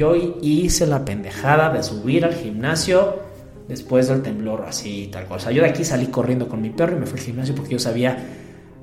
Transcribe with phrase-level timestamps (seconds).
[0.00, 3.18] yo hice la pendejada de subir al gimnasio
[3.68, 5.40] después del temblor, así tal cual.
[5.40, 7.54] O sea, yo de aquí salí corriendo con mi perro y me fui al gimnasio
[7.54, 8.16] porque yo sabía,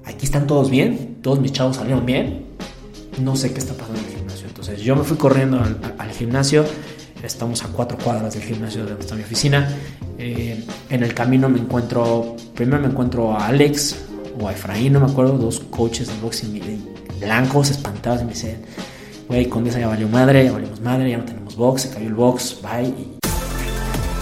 [0.05, 2.45] aquí están todos bien, todos mis chavos salieron bien,
[3.19, 4.47] no sé qué está pasando en el gimnasio.
[4.47, 6.63] Entonces yo me fui corriendo al, gimnasio,
[7.23, 9.75] estamos a cuatro cuadras del gimnasio de donde está mi oficina.
[10.19, 14.05] Eh, en el camino me encuentro, primero me encuentro a Alex
[14.39, 16.61] o a Efraín, no me acuerdo, dos coaches de boxing
[17.19, 18.61] blancos, espantados, y me dicen,
[19.27, 22.07] güey, con esa ya valió madre, ya valimos madre, ya no tenemos box, se cayó
[22.07, 23.16] el box, bye.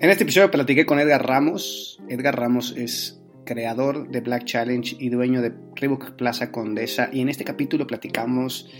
[0.00, 2.00] En este episodio platiqué con Edgar Ramos.
[2.08, 7.10] Edgar Ramos es creador de Black Challenge y dueño de Reebok Plaza Condesa.
[7.12, 8.70] Y en este capítulo platicamos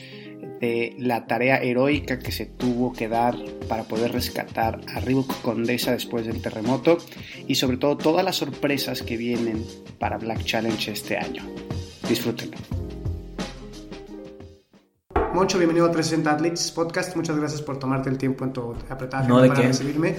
[0.63, 3.37] de la tarea heroica que se tuvo que dar
[3.69, 6.97] para poder rescatar a Reebok Condesa después del terremoto
[7.47, 9.63] y sobre todo todas las sorpresas que vienen
[9.99, 11.43] para Black Challenge este año.
[12.09, 12.80] Disfrútenlo.
[15.33, 17.17] Moncho, bienvenido a 360 Athletes Podcast.
[17.17, 20.15] Muchas gracias por tomarte el tiempo en tu apretada no, para recibirme.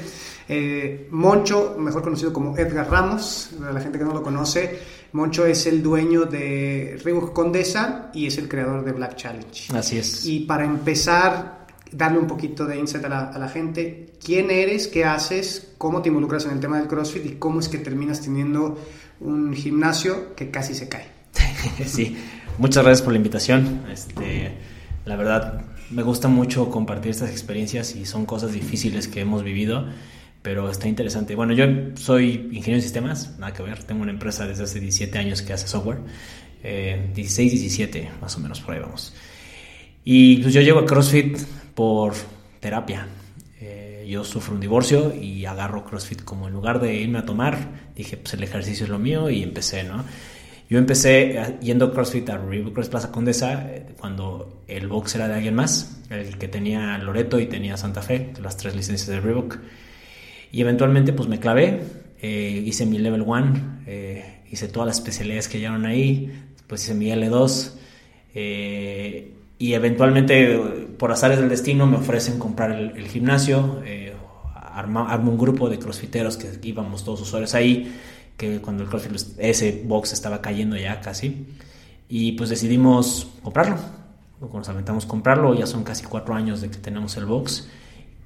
[0.47, 4.79] Eh, Moncho, mejor conocido como Edgar Ramos, para la gente que no lo conoce,
[5.13, 9.77] Moncho es el dueño de Reebok Condesa y es el creador de Black Challenge.
[9.77, 10.25] Así es.
[10.25, 14.87] Y para empezar, darle un poquito de insight a la, a la gente, ¿quién eres?
[14.87, 15.73] ¿Qué haces?
[15.77, 17.25] ¿Cómo te involucras en el tema del CrossFit?
[17.25, 18.77] ¿Y cómo es que terminas teniendo
[19.19, 21.07] un gimnasio que casi se cae?
[21.85, 22.17] sí,
[22.57, 23.83] muchas gracias por la invitación.
[23.91, 24.70] Este
[25.05, 29.87] la verdad, me gusta mucho compartir estas experiencias y son cosas difíciles que hemos vivido,
[30.41, 31.35] pero está interesante.
[31.35, 35.17] Bueno, yo soy ingeniero de sistemas, nada que ver, tengo una empresa desde hace 17
[35.17, 35.99] años que hace software,
[36.63, 39.13] eh, 16, 17, más o menos por ahí vamos.
[40.03, 41.37] Y pues yo llego a CrossFit
[41.75, 42.13] por
[42.59, 43.07] terapia.
[43.59, 47.91] Eh, yo sufro un divorcio y agarro CrossFit como en lugar de irme a tomar,
[47.95, 50.03] dije, pues el ejercicio es lo mío y empecé, ¿no?
[50.71, 52.39] Yo empecé eh, yendo CrossFit a
[52.73, 57.41] Cross Plaza Condesa eh, cuando el box era de alguien más, el que tenía Loreto
[57.41, 59.57] y tenía Santa Fe, las tres licencias de Reebok.
[60.53, 61.81] Y eventualmente pues me clavé,
[62.21, 63.81] eh, hice mi Level 1,
[64.49, 67.73] hice todas las especialidades que llegaron ahí, después hice mi L2
[69.57, 70.57] y eventualmente
[70.97, 73.81] por azares del destino me ofrecen comprar el, gimnasio,
[74.55, 77.93] armo un grupo de crossfiteros que íbamos todos usuarios ahí
[78.41, 81.45] que cuando el CrossFit, ese box estaba cayendo ya casi.
[82.09, 83.77] Y pues decidimos comprarlo.
[84.51, 87.69] Nos aventamos comprarlo, ya son casi cuatro años de que tenemos el box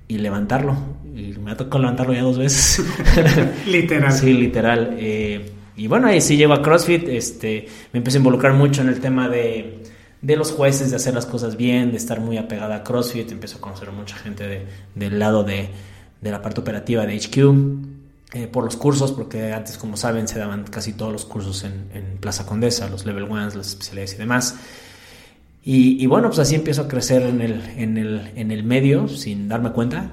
[0.07, 0.77] y levantarlo.
[1.13, 2.81] Y me ha tocado levantarlo ya dos veces.
[3.67, 4.13] literal.
[4.13, 4.95] Sí, literal.
[4.97, 7.09] Eh, y bueno, ahí sí llego a CrossFit.
[7.09, 9.83] Este, me empecé a involucrar mucho en el tema de,
[10.21, 13.29] de los jueces, de hacer las cosas bien, de estar muy apegada a CrossFit.
[13.33, 14.65] Empecé a conocer a mucha gente de,
[14.95, 15.67] del lado de,
[16.21, 17.94] de la parte operativa de HQ.
[18.35, 22.17] Eh, por los cursos, porque antes, como saben, se daban casi todos los cursos en,
[22.19, 24.57] Plaza Condesa, los level ones, las especialidades y demás.
[25.63, 29.47] Y, bueno, pues así empiezo a crecer en el, en, el, en el medio sin
[29.47, 30.11] darme cuenta.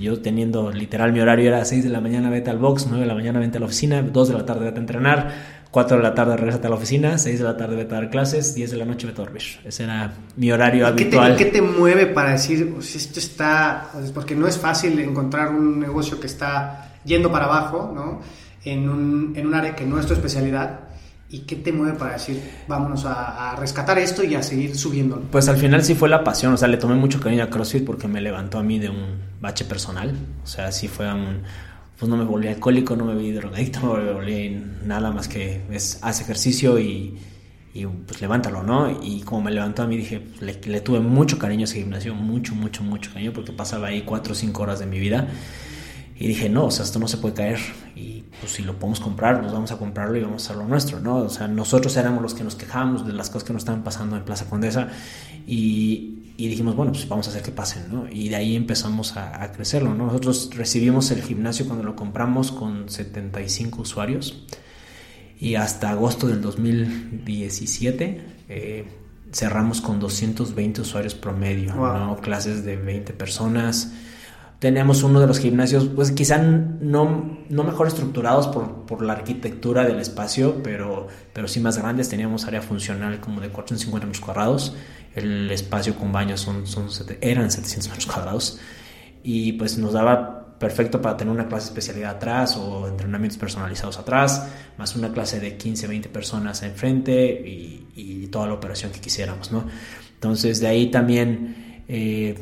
[0.00, 3.06] Yo teniendo literal mi horario era 6 de la mañana vete al box, 9 de
[3.06, 5.34] la mañana vete a la oficina, 2 de la tarde vete a entrenar,
[5.70, 8.08] 4 de la tarde regresate a la oficina, 6 de la tarde vete a dar
[8.08, 9.42] clases, 10 de la noche vete a dormir.
[9.62, 11.36] Ese era mi horario habitual.
[11.36, 15.50] ¿Qué te, ¿Qué te mueve para decir, pues esto está, porque no es fácil encontrar
[15.50, 18.20] un negocio que está yendo para abajo, ¿no?
[18.64, 20.80] En un, en un área que no es tu especialidad.
[21.30, 25.20] ¿Y qué te mueve para decir, vámonos a, rescatar esto y a seguir subiendo?
[25.30, 27.84] Pues al final sí fue la pasión, o sea, le tomé mucho cariño a CrossFit
[27.84, 31.42] porque me levantó a mí de un bache personal, o sea, sí fue un,
[31.98, 35.60] pues no me volví alcohólico, no me vi drogadicto, no me volví nada más que
[35.70, 37.18] es, haz ejercicio y,
[37.74, 38.90] y, pues levántalo, ¿no?
[39.02, 42.14] Y como me levantó a mí dije, le, le tuve mucho cariño a ese gimnasio,
[42.14, 45.28] mucho, mucho, mucho cariño porque pasaba ahí cuatro o cinco horas de mi vida
[46.20, 47.60] y dije, no, o sea, esto no se puede caer.
[47.94, 50.68] Y pues si lo podemos comprar, pues vamos a comprarlo y vamos a hacer lo
[50.68, 51.18] nuestro, ¿no?
[51.18, 54.16] O sea, nosotros éramos los que nos quejábamos de las cosas que nos estaban pasando
[54.16, 54.88] en Plaza Condesa
[55.46, 58.06] y, y dijimos, bueno, pues vamos a hacer que pasen, ¿no?
[58.10, 60.06] Y de ahí empezamos a, crecerlo, ¿no?
[60.06, 64.44] Nosotros recibimos el gimnasio cuando lo compramos con 75 usuarios
[65.38, 68.88] y hasta agosto del 2017 eh,
[69.32, 72.16] cerramos con 220 usuarios promedio, ¿no?
[72.16, 73.92] Clases de 20 personas
[74.58, 79.84] Teníamos uno de los gimnasios, pues quizá no, no mejor estructurados por, por, la arquitectura
[79.84, 82.08] del espacio, pero, pero sí más grandes.
[82.08, 84.74] Teníamos área funcional como de 450 metros cuadrados.
[85.14, 86.88] El espacio con baños son, son,
[87.20, 88.58] eran 700 metros cuadrados.
[89.22, 93.98] y pues nos daba perfecto para tener una clase de especialidad atrás o entrenamientos personalizados
[93.98, 99.00] atrás, más una clase de 15, 20 personas enfrente y, y toda la operación que
[99.00, 99.64] quisiéramos, ¿no?
[100.14, 102.34] Entonces de ahí también eh,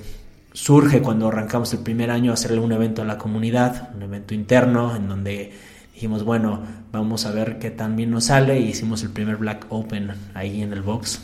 [0.56, 4.96] surge cuando arrancamos el primer año hacerle un evento a la comunidad, un evento interno
[4.96, 5.52] en donde
[5.92, 9.66] dijimos, bueno, vamos a ver qué tan bien nos sale y hicimos el primer Black
[9.68, 11.20] Open ahí en el box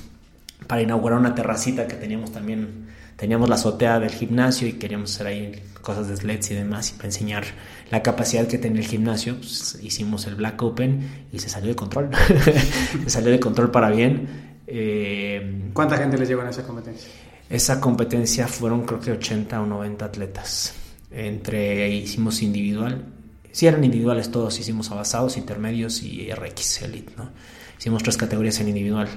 [0.67, 5.27] para inaugurar una terracita que teníamos también, teníamos la azotea del gimnasio y queríamos hacer
[5.27, 7.45] ahí cosas de sleds y demás y para enseñar
[7.91, 11.77] la capacidad que tenía el gimnasio, pues, hicimos el Black Open y se salió de
[11.77, 12.11] control,
[13.05, 14.53] se salió de control para bien.
[14.67, 17.09] Eh, ¿Cuánta gente les llegó en esa competencia?
[17.49, 20.75] Esa competencia fueron creo que 80 o 90 atletas.
[21.11, 23.05] Entre hicimos individual,
[23.51, 27.31] sí eran individuales todos, hicimos avanzados, intermedios y RX Elite, ¿no?
[27.79, 29.09] Hicimos tres categorías en individual.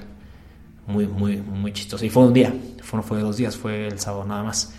[0.87, 2.05] Muy, muy, muy chistoso.
[2.05, 4.73] Y fue un día, fue, fue dos días, fue el sábado nada más.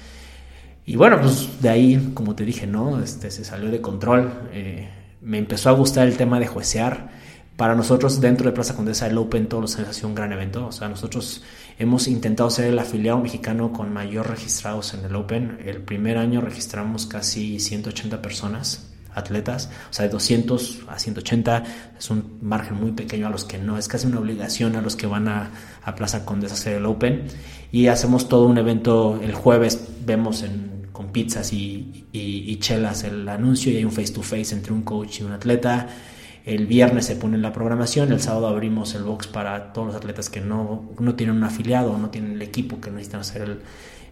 [0.84, 3.02] Y bueno, pues de ahí, como te dije, ¿no?
[3.02, 4.32] Este, se salió de control.
[4.52, 4.88] Eh,
[5.20, 7.10] me empezó a gustar el tema de juecear
[7.56, 10.32] para nosotros dentro de Plaza Condesa el Open todos los años ha sido un gran
[10.32, 10.66] evento.
[10.66, 11.42] O sea, nosotros
[11.78, 15.58] hemos intentado ser el afiliado mexicano con mayor registrados en el Open.
[15.64, 19.70] El primer año registramos casi 180 personas, atletas.
[19.90, 21.64] O sea, de 200 a 180
[21.98, 23.78] es un margen muy pequeño a los que no.
[23.78, 25.50] Es casi una obligación a los que van a,
[25.96, 27.24] Plaza Condesa a hacer el Open.
[27.72, 29.88] Y hacemos todo un evento el jueves.
[30.04, 34.54] Vemos en, con pizzas y, y chelas el anuncio y hay un face to face
[34.54, 35.88] entre un coach y un atleta
[36.46, 40.30] el viernes se pone la programación, el sábado abrimos el box para todos los atletas
[40.30, 43.58] que no, no tienen un afiliado o no tienen el equipo que necesitan hacer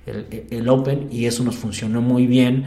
[0.07, 2.65] el, el, Open y eso nos funcionó muy bien.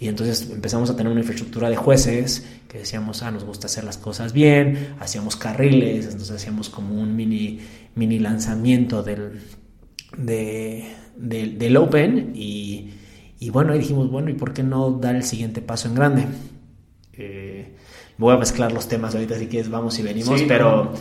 [0.00, 3.84] Y entonces empezamos a tener una infraestructura de jueces que decíamos, ah, nos gusta hacer
[3.84, 7.60] las cosas bien, hacíamos carriles, entonces hacíamos como un mini,
[7.94, 9.42] mini lanzamiento del,
[10.16, 10.86] de,
[11.16, 12.92] del, del Open y,
[13.38, 16.26] y bueno, y dijimos, bueno, ¿y por qué no dar el siguiente paso en grande?
[17.12, 17.76] Eh,
[18.22, 20.92] voy a mezclar los temas ahorita si quieres vamos y venimos, pero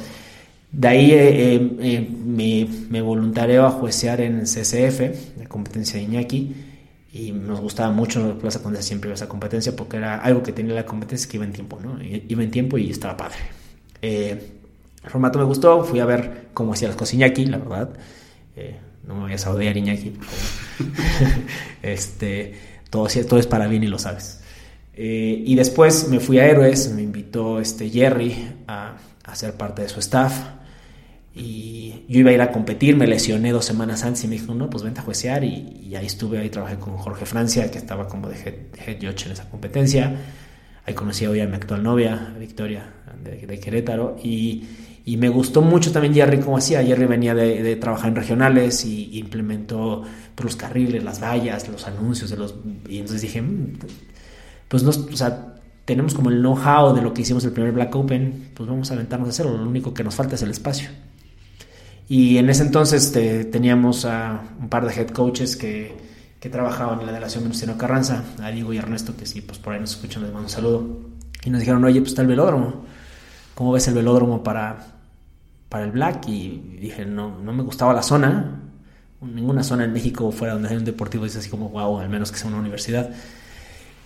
[0.71, 6.05] de ahí eh, eh, eh, me, me voluntareo a juecear en CCF, la competencia de
[6.05, 6.55] Iñaki,
[7.13, 10.51] y nos gustaba mucho en Plaza Condesa siempre iba esa competencia porque era algo que
[10.51, 11.97] tenía la competencia que iba en tiempo, ¿no?
[12.01, 13.37] Iba en tiempo y estaba padre.
[14.01, 14.39] el
[15.09, 17.89] formato me gustó, fui a ver cómo hacía las cosas Iñaki, la verdad.
[19.05, 20.13] no me vayas a odiar Iñaki,
[21.83, 22.55] este,
[22.89, 24.40] todo, todo es para bien y lo sabes.
[24.93, 28.35] Eh, y después me fui a Héroes, me invitó este Jerry
[28.67, 30.33] a, a, ser parte de su staff.
[31.33, 34.53] Y yo iba a ir a competir, me lesioné dos semanas antes y me dijo,
[34.53, 35.43] no, pues vente a juecear.
[35.43, 38.55] Y, y ahí estuve, ahí trabajé con Jorge Francia, que estaba como de head,
[38.85, 40.13] head judge en esa competencia.
[40.85, 42.91] Ahí conocí hoy a mi actual novia, Victoria,
[43.23, 44.17] de, de Querétaro.
[44.21, 44.63] Y,
[45.05, 46.83] y, me gustó mucho también Jerry cómo hacía.
[46.83, 50.01] Jerry venía de, de trabajar en regionales y, implementó
[50.35, 52.29] pues, los carriles, las vallas, los anuncios.
[52.29, 52.55] De los,
[52.89, 53.77] y entonces dije, mm,
[54.71, 57.93] pues no, o sea, tenemos como el know-how de lo que hicimos el primer Black
[57.93, 60.89] Open, pues vamos a aventarnos a hacerlo, lo único que nos falta es el espacio.
[62.07, 65.93] Y en ese entonces te, teníamos a un par de head coaches que,
[66.39, 69.73] que trabajaban en la delegación Venustiano Carranza, a Diego y Ernesto, que sí, pues por
[69.73, 70.87] ahí nos escuchan, les mando un saludo.
[71.43, 72.85] Y nos dijeron, oye, pues está el velódromo.
[73.53, 74.77] ¿Cómo ves el velódromo para,
[75.67, 76.29] para el Black?
[76.29, 78.61] Y dije, no, no me gustaba la zona.
[79.19, 82.31] Ninguna zona en México fuera donde hay un deportivo es así como, wow, al menos
[82.31, 83.09] que sea una universidad.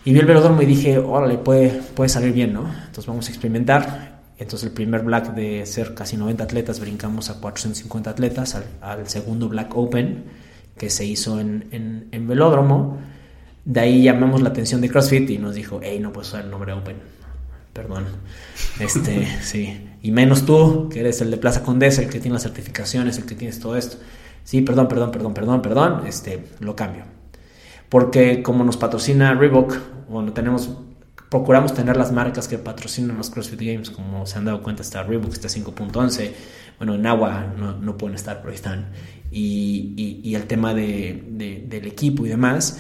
[0.06, 2.62] Y vi el velódromo y dije, órale, puede, puede salir bien, ¿no?
[2.62, 4.22] Entonces vamos a experimentar.
[4.38, 9.08] Entonces el primer Black de ser casi 90 atletas, brincamos a 450 atletas al, al
[9.10, 10.26] segundo Black Open
[10.78, 13.00] que se hizo en, en, en, velódromo.
[13.64, 16.52] De ahí llamamos la atención de CrossFit y nos dijo, hey, no puedes usar el
[16.52, 16.98] nombre Open.
[17.74, 18.06] Perdón.
[18.80, 19.90] Este, sí.
[20.04, 23.26] Y menos tú, que eres el de Plaza Condesa, el que tiene las certificaciones, el
[23.26, 23.98] que tienes todo esto.
[24.44, 26.02] Sí, perdón, perdón, perdón, perdón, perdón.
[26.06, 27.06] Este, lo cambio.
[27.90, 29.78] Porque como nos patrocina Reebok,
[30.10, 30.70] bueno, tenemos,
[31.30, 35.04] procuramos tener las marcas que patrocinan los CrossFit Games, como se han dado cuenta, está
[35.04, 36.32] Reebok, está 5.11,
[36.78, 38.92] bueno, en agua no, no, pueden estar, pero están,
[39.32, 42.80] y, y, y el tema de, de, del equipo y demás.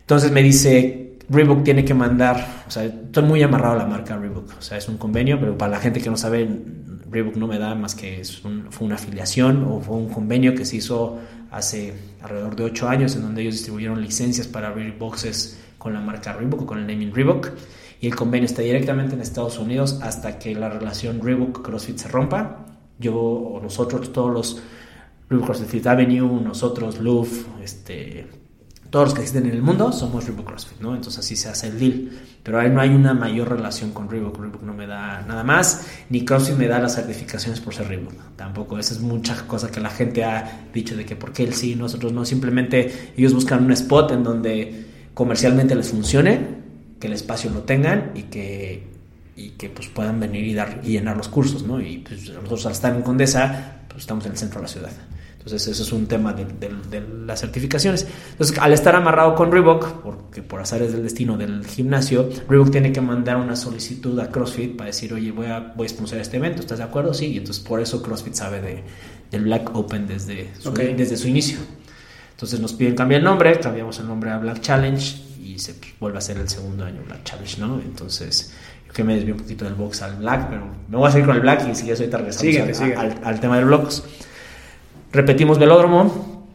[0.00, 4.16] Entonces me dice, Reebok tiene que mandar, o sea, estoy muy amarrado a la marca
[4.16, 6.48] Reebok, o sea, es un convenio, pero para la gente que no sabe,
[7.10, 10.64] Reebok no me da más que es fue una afiliación o fue un convenio que
[10.64, 11.18] se hizo
[11.50, 16.00] hace alrededor de 8 años en donde ellos distribuyeron licencias para abrir boxes con la
[16.00, 17.50] marca Reebok o con el naming Reebok
[18.00, 22.08] y el convenio está directamente en Estados Unidos hasta que la relación Reebok CrossFit se
[22.08, 22.66] rompa.
[22.98, 24.62] Yo o nosotros, todos los
[25.28, 27.30] Reebok CrossFit Avenue, nosotros, Louvre,
[27.62, 28.26] este,
[28.90, 30.94] todos los que existen en el mundo somos Reebok CrossFit, ¿no?
[30.94, 32.10] Entonces así se hace el deal.
[32.42, 34.38] Pero ahí no hay una mayor relación con Reebok.
[34.38, 38.12] Reebok no me da nada más, ni CrossFit me da las certificaciones por ser Reebok.
[38.36, 41.54] Tampoco, esa es mucha cosa que la gente ha dicho de que por qué él
[41.54, 42.24] sí, nosotros no.
[42.24, 44.86] Simplemente ellos buscan un spot en donde
[45.16, 46.40] comercialmente les funcione,
[47.00, 48.86] que el espacio lo tengan y que,
[49.34, 51.80] y que pues puedan venir y, dar, y llenar los cursos, ¿no?
[51.80, 54.90] Y pues, nosotros al estar en Condesa, pues estamos en el centro de la ciudad.
[55.38, 58.06] Entonces eso es un tema de, las certificaciones.
[58.32, 62.92] Entonces al estar amarrado con Reebok, porque por azares del destino del gimnasio, Reebok tiene
[62.92, 66.36] que mandar una solicitud a CrossFit para decir, oye, voy a, voy a sponsor este
[66.36, 67.14] evento, ¿estás de acuerdo?
[67.14, 68.82] Sí, y entonces por eso CrossFit sabe de,
[69.30, 71.58] del Black Open desde su, desde su inicio.
[72.36, 76.18] Entonces nos piden cambiar el nombre, cambiamos el nombre a Black Challenge y se vuelve
[76.18, 77.80] a ser el segundo año Black Challenge, ¿no?
[77.80, 78.52] Entonces
[78.96, 81.36] que me desvío un poquito del box al black, pero me voy a seguir con
[81.36, 82.30] el black y si ya soy tarde
[82.96, 84.02] al, al, tema del box.
[85.12, 86.46] Repetimos velódromo.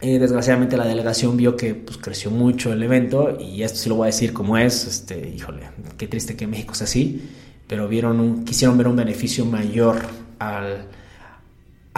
[0.00, 3.96] Eh, desgraciadamente la delegación vio que pues, creció mucho el evento y esto sí lo
[3.96, 4.86] voy a decir como es.
[4.86, 5.62] Este, híjole,
[5.96, 7.30] qué triste que México sea así,
[7.66, 10.02] pero vieron un, quisieron ver un beneficio mayor
[10.38, 10.86] al,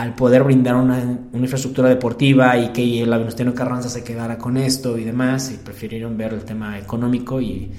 [0.00, 0.99] al poder brindar una,
[1.33, 5.59] una, infraestructura deportiva y que la Venustiano Carranza se quedara con esto y demás y
[5.59, 7.71] prefirieron ver el tema económico y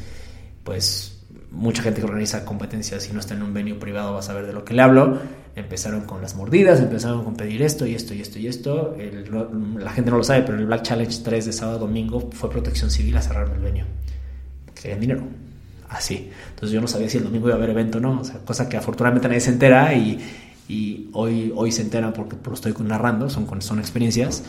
[0.64, 1.12] pues
[1.52, 4.48] mucha gente que organiza competencias y no está en un venue privado va a saber
[4.48, 5.20] de lo que le hablo.
[5.56, 8.96] Empezaron con las mordidas, empezaron con pedir esto y esto y esto y esto.
[9.78, 12.90] la gente no lo sabe, pero el Black Challenge 3 de sábado domingo fue protección
[12.90, 13.84] civil a cerrar el venue.
[14.74, 15.24] Querían dinero.
[15.90, 16.32] Así.
[16.52, 18.22] Entonces yo no sabía si el domingo iba a haber evento o no.
[18.22, 20.18] O sea, cosa que afortunadamente nadie se entera y,
[20.72, 24.44] y hoy, hoy se entera porque lo estoy narrando, son, son experiencias.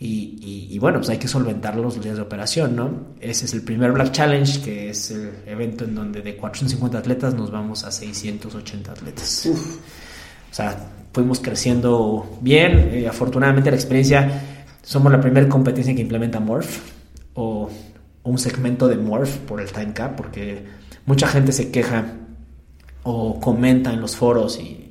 [0.00, 3.08] Y, bueno, pues hay que solventar los días de operación, ¿no?
[3.20, 7.34] Ese es el primer Black Challenge, que es el evento en donde de 450 atletas
[7.34, 9.48] nos vamos a 680 atletas.
[9.48, 10.78] O sea,
[11.12, 12.90] fuimos creciendo bien.
[12.92, 14.40] Eh, afortunadamente la experiencia,
[14.82, 16.78] somos la primera competencia que implementa Morph
[17.34, 17.68] o
[18.22, 20.64] un segmento de Morph por el time cap, porque
[21.06, 22.14] mucha gente se queja
[23.02, 24.87] o comenta en los foros y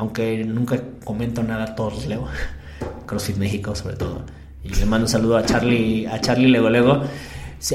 [0.00, 2.26] aunque nunca comento nada, todos los leo.
[3.06, 4.22] CrossFit México sobre todo.
[4.64, 7.02] Y le mando un saludo a Charlie, a Charlie Lego Lego,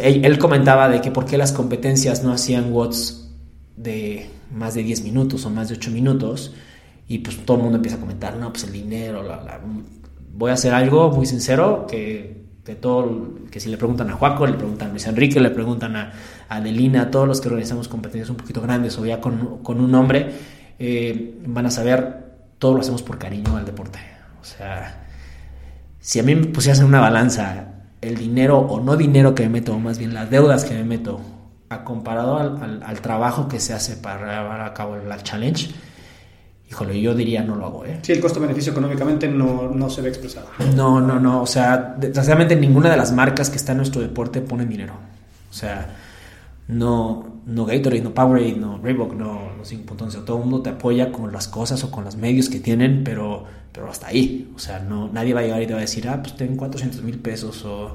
[0.02, 3.30] él comentaba de que por qué las competencias no hacían watts
[3.78, 6.56] de más de 10 minutos o más de 8 minutos.
[7.08, 9.24] Y pues todo el mundo empieza a comentar, no, pues el dinero,
[10.34, 14.48] voy a hacer algo muy sincero que, que todo, que si le preguntan a Juaco,
[14.48, 16.14] le preguntan a Luis Enrique, le preguntan a,
[16.50, 19.92] Adelina, a todos los que organizamos competencias un poquito grandes o ya con, con un
[19.92, 20.32] nombre,
[20.80, 22.26] eh, van a saber,
[22.60, 24.00] todo lo hacemos por cariño al deporte.
[24.42, 25.06] O sea,
[26.00, 27.68] si a mí me pusieras en una balanza
[28.02, 30.84] el dinero o no dinero que me meto, o más bien las deudas que me
[30.84, 31.20] meto,
[31.70, 35.72] a comparado al, trabajo que se hace para llevar a cabo Black Challenge,
[36.70, 38.00] híjole, yo diría no lo hago, ¿eh?
[38.02, 40.48] Sí, el costo-beneficio económicamente no, no, se ve expresado.
[40.76, 44.42] No, no, no, o sea, desgraciadamente ninguna de las marcas que está en nuestro deporte
[44.42, 44.94] pone dinero.
[45.50, 45.88] O sea,
[46.68, 50.26] no, no Gatorade, no Powerade, no Reebok, no 5.11.
[50.26, 53.46] Todo el mundo te apoya con las cosas o con los medios que tienen, pero,
[53.72, 54.52] pero hasta ahí.
[54.56, 56.56] O sea, no, nadie va a llegar y te va a decir, ah, pues ten
[56.56, 57.94] 400 mil pesos o,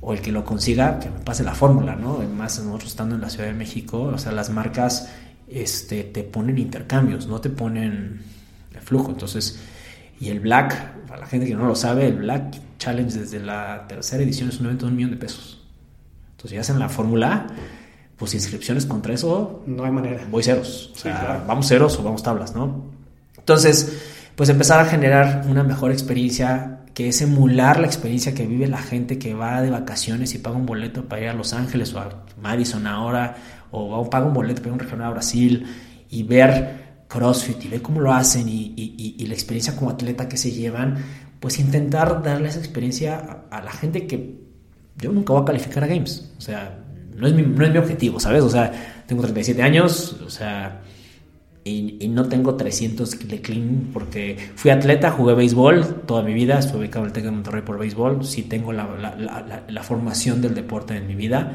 [0.00, 2.18] o, el que lo consiga, que me pase la fórmula, ¿no?
[2.34, 5.10] Más nosotros estando en la Ciudad de México, o sea, las marcas
[5.48, 8.22] este, te ponen intercambios, no te ponen
[8.74, 9.10] el flujo.
[9.10, 9.60] Entonces,
[10.20, 13.86] y el Black, para la gente que no lo sabe, el Black Challenge desde la
[13.88, 15.62] tercera edición es un evento de un millón de pesos.
[16.32, 17.46] Entonces, si hacen la fórmula
[18.16, 19.62] pues inscripciones contra eso.
[19.66, 20.26] No hay manera.
[20.30, 20.92] Voy ceros.
[20.94, 22.84] O sea, vamos ceros o vamos tablas, ¿no?
[23.38, 23.98] Entonces,
[24.36, 28.78] pues empezar a generar una mejor experiencia que es emular la experiencia que vive la
[28.78, 31.98] gente que va de vacaciones y paga un boleto para ir a Los Ángeles o
[31.98, 33.36] a Madison ahora,
[33.72, 35.66] o paga un boleto para ir a un regional a Brasil
[36.08, 40.36] y ver CrossFit y ver cómo lo hacen y, y, la experiencia como atleta que
[40.36, 40.96] se llevan,
[41.40, 44.40] pues intentar darle esa experiencia a, a la gente que
[44.96, 46.32] yo nunca voy a calificar a Games.
[46.38, 46.83] O sea,
[47.16, 48.42] no es, mi, no es mi objetivo, ¿sabes?
[48.42, 50.82] O sea, tengo 37 años, o sea,
[51.64, 56.80] y, no tengo 300 de clean porque fui atleta, jugué béisbol toda mi vida, estuve
[56.80, 60.54] ubicado en el TEC de Monterrey por béisbol, sí tengo la, la, la, formación del
[60.54, 61.54] deporte en mi vida,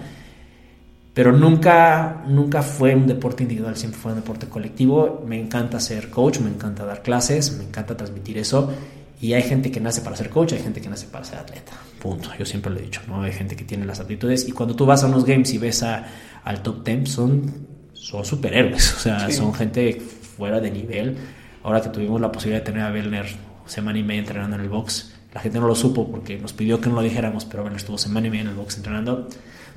[1.13, 5.23] pero nunca, nunca fue un deporte individual, siempre fue un deporte colectivo.
[5.27, 8.71] Me encanta ser coach, me encanta dar clases, me encanta transmitir eso
[9.19, 11.73] y hay gente que nace para ser coach, hay gente que nace para ser atleta.
[12.01, 12.29] Punto.
[12.37, 13.21] Yo siempre lo he dicho, ¿no?
[13.23, 15.83] Hay gente que tiene las aptitudes y cuando tú vas a unos games y ves
[15.83, 16.05] a,
[16.43, 21.17] al top 10 son, son superhéroes, o sea, son gente fuera de nivel.
[21.63, 23.25] Ahora que tuvimos la posibilidad de tener a Belner
[23.65, 26.79] semana y media entrenando en el box, la gente no lo supo porque nos pidió
[26.79, 29.27] que no lo dijéramos, pero Belner estuvo semana y media en el box entrenando.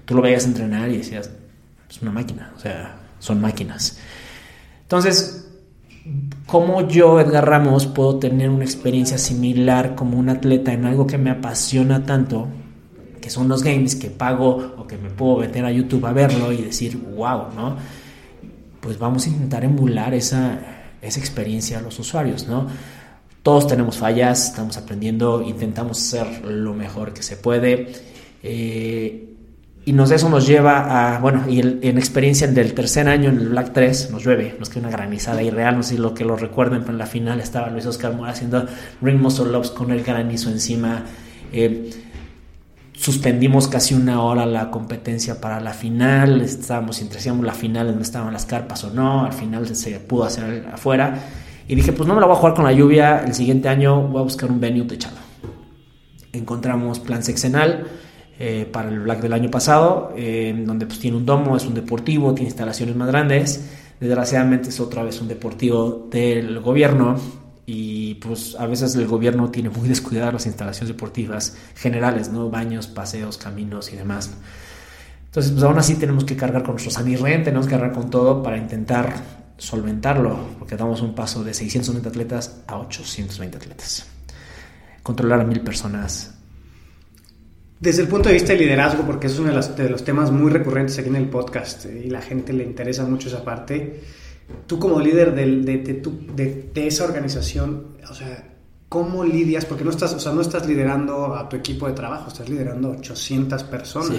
[0.05, 1.31] Tú lo veías entrenar y decías,
[1.91, 3.99] es una máquina, o sea, son máquinas.
[4.83, 5.52] Entonces,
[6.47, 11.17] ¿Cómo yo, Edgar Ramos, puedo tener una experiencia similar como un atleta en algo que
[11.17, 12.49] me apasiona tanto,
[13.21, 16.53] que son los games, que pago o que me puedo meter a YouTube a verlo
[16.53, 17.77] y decir, wow, ¿no?
[18.81, 20.59] Pues vamos a intentar emular esa,
[21.01, 22.67] esa experiencia a los usuarios, ¿no?
[23.43, 27.93] Todos tenemos fallas, estamos aprendiendo, intentamos hacer lo mejor que se puede.
[28.43, 29.32] Eh,
[29.85, 33.49] y nos, eso nos lleva a, bueno, y en experiencia del tercer año en el
[33.49, 36.37] Black 3 nos llueve, nos queda una granizada irreal, no sé si lo que lo
[36.37, 38.65] recuerden, pero en la final estaba Luis Oscar Mora haciendo
[39.01, 41.03] Ring Muscle Loves con el granizo encima.
[41.53, 41.91] Eh,
[42.93, 48.33] suspendimos casi una hora la competencia para la final, estábamos entre la final, donde estaban
[48.33, 51.19] las carpas o no, al final se pudo hacer afuera.
[51.67, 54.01] Y dije, pues no me la voy a jugar con la lluvia, el siguiente año
[54.01, 55.17] voy a buscar un venue techado.
[56.33, 57.85] Encontramos Plan Sexenal
[58.39, 62.35] eh, para el Black del año pasado, donde pues tiene un domo, es un deportivo,
[62.35, 63.69] tiene instalaciones más grandes.
[64.01, 67.17] Desgraciadamente es otra vez un deportivo del gobierno
[67.67, 72.51] y pues a veces el gobierno tiene muy descuidadas las instalaciones deportivas generales, ¿no?
[72.51, 74.33] Baños, paseos, caminos y demás.
[75.27, 78.43] Entonces, pues aún así tenemos que cargar con nuestros amirren, tenemos que cargar con todo
[78.43, 79.15] para intentar
[79.57, 84.07] solventarlo, porque damos un paso de 620 atletas a 820 atletas.
[85.03, 86.32] Controlar a mil personas
[87.83, 90.97] desde el punto de vista de liderazgo, porque es uno de los, temas muy recurrentes
[91.01, 94.01] aquí en el podcast eh, y la gente le interesa mucho esa parte,
[94.69, 98.55] tú como líder de, esa organización, o sea,
[98.89, 99.65] ¿cómo lidias?
[99.65, 102.91] Porque no estás, o sea, no estás liderando a tu equipo de trabajo, estás liderando
[102.91, 104.13] 800 personas.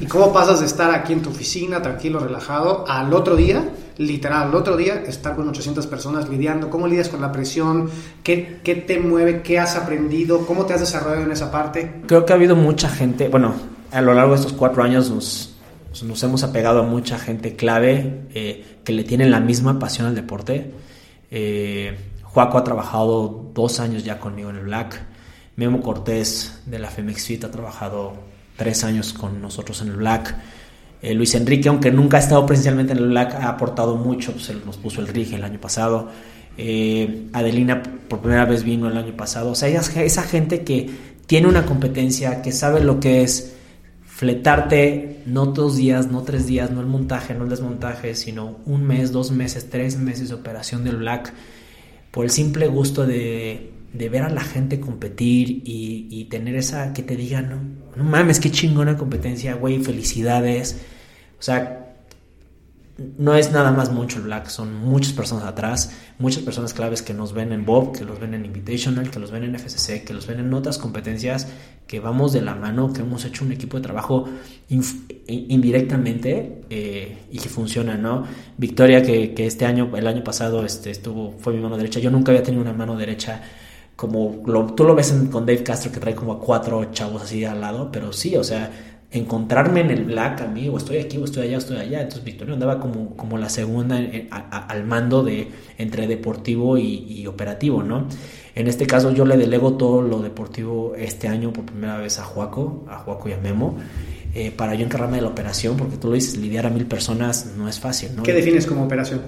[0.00, 3.62] ¿Y cómo pasas de estar aquí en tu oficina, tranquilo, relajado, al otro día
[3.98, 7.90] literal, el otro día estar con 800 personas lidiando, ¿cómo lidias con la presión?
[8.22, 9.42] ¿Qué, ¿Qué, te mueve?
[9.42, 10.46] ¿Qué has aprendido?
[10.46, 12.02] ¿Cómo te has desarrollado en esa parte?
[12.06, 13.54] Creo que ha habido mucha gente, bueno,
[13.90, 15.54] a lo largo de estos cuatro años nos,
[16.02, 20.14] nos hemos apegado a mucha gente clave eh, que le tienen la misma pasión al
[20.14, 20.70] deporte.
[21.30, 21.96] Eh,
[22.34, 25.00] ha trabajado dos años ya conmigo en el Black.
[25.56, 28.14] Memo Cortés de la Femex Fit ha trabajado
[28.56, 30.34] tres años con nosotros en el Black.
[31.02, 34.48] Eh, Luis Enrique, aunque nunca ha estado presencialmente en el Black, ha aportado mucho, pues
[34.50, 36.08] él nos puso el RIG el año pasado.
[36.56, 39.50] Eh, Adelina por primera vez vino el año pasado.
[39.50, 40.88] O sea, esa, gente que
[41.26, 43.54] tiene una competencia, que sabe lo que es
[44.06, 48.84] fletarte no dos días, no tres días, no el montaje, no el desmontaje, sino un
[48.84, 51.32] mes, dos meses, tres meses de operación del Black,
[52.12, 57.16] por el simple gusto de, ver a la gente competir y, tener esa que te
[57.16, 60.76] digan, no, no mames, qué chingona competencia, güey, felicidades.
[61.42, 61.96] O sea,
[63.18, 67.32] no es nada más mucho Black, son muchas personas atrás, muchas personas claves que nos
[67.32, 70.28] ven en Bob, que los ven en Invitational, que los ven en FCC, que los
[70.28, 71.48] ven en otras competencias,
[71.88, 74.28] que vamos de la mano, que hemos hecho un equipo de trabajo
[74.68, 78.22] indirectamente eh, y que funciona, ¿no?
[78.56, 81.98] Victoria, que, este año, el año pasado, este, estuvo, fue mi mano derecha.
[81.98, 83.42] Yo nunca había tenido una mano derecha
[83.96, 84.42] como
[84.76, 87.90] tú lo ves con Dave Castro que trae como a cuatro chavos así al lado,
[87.92, 88.70] pero sí, o sea,
[89.12, 92.00] encontrarme en el black a mí, o estoy aquí, o estoy allá, o estoy allá.
[92.00, 94.00] Entonces Victoria andaba como, como la segunda
[94.50, 95.48] al mando de
[95.78, 98.06] entre deportivo y, operativo, ¿no?
[98.54, 102.24] En este caso yo le delego todo lo deportivo este año por primera vez a
[102.24, 103.76] Juaco, a Juaco y a Memo.
[104.34, 107.52] Eh, para yo encargarme de la operación, porque tú lo dices, lidiar a mil personas
[107.56, 108.22] no es fácil, ¿no?
[108.22, 109.20] ¿Qué defines como operación?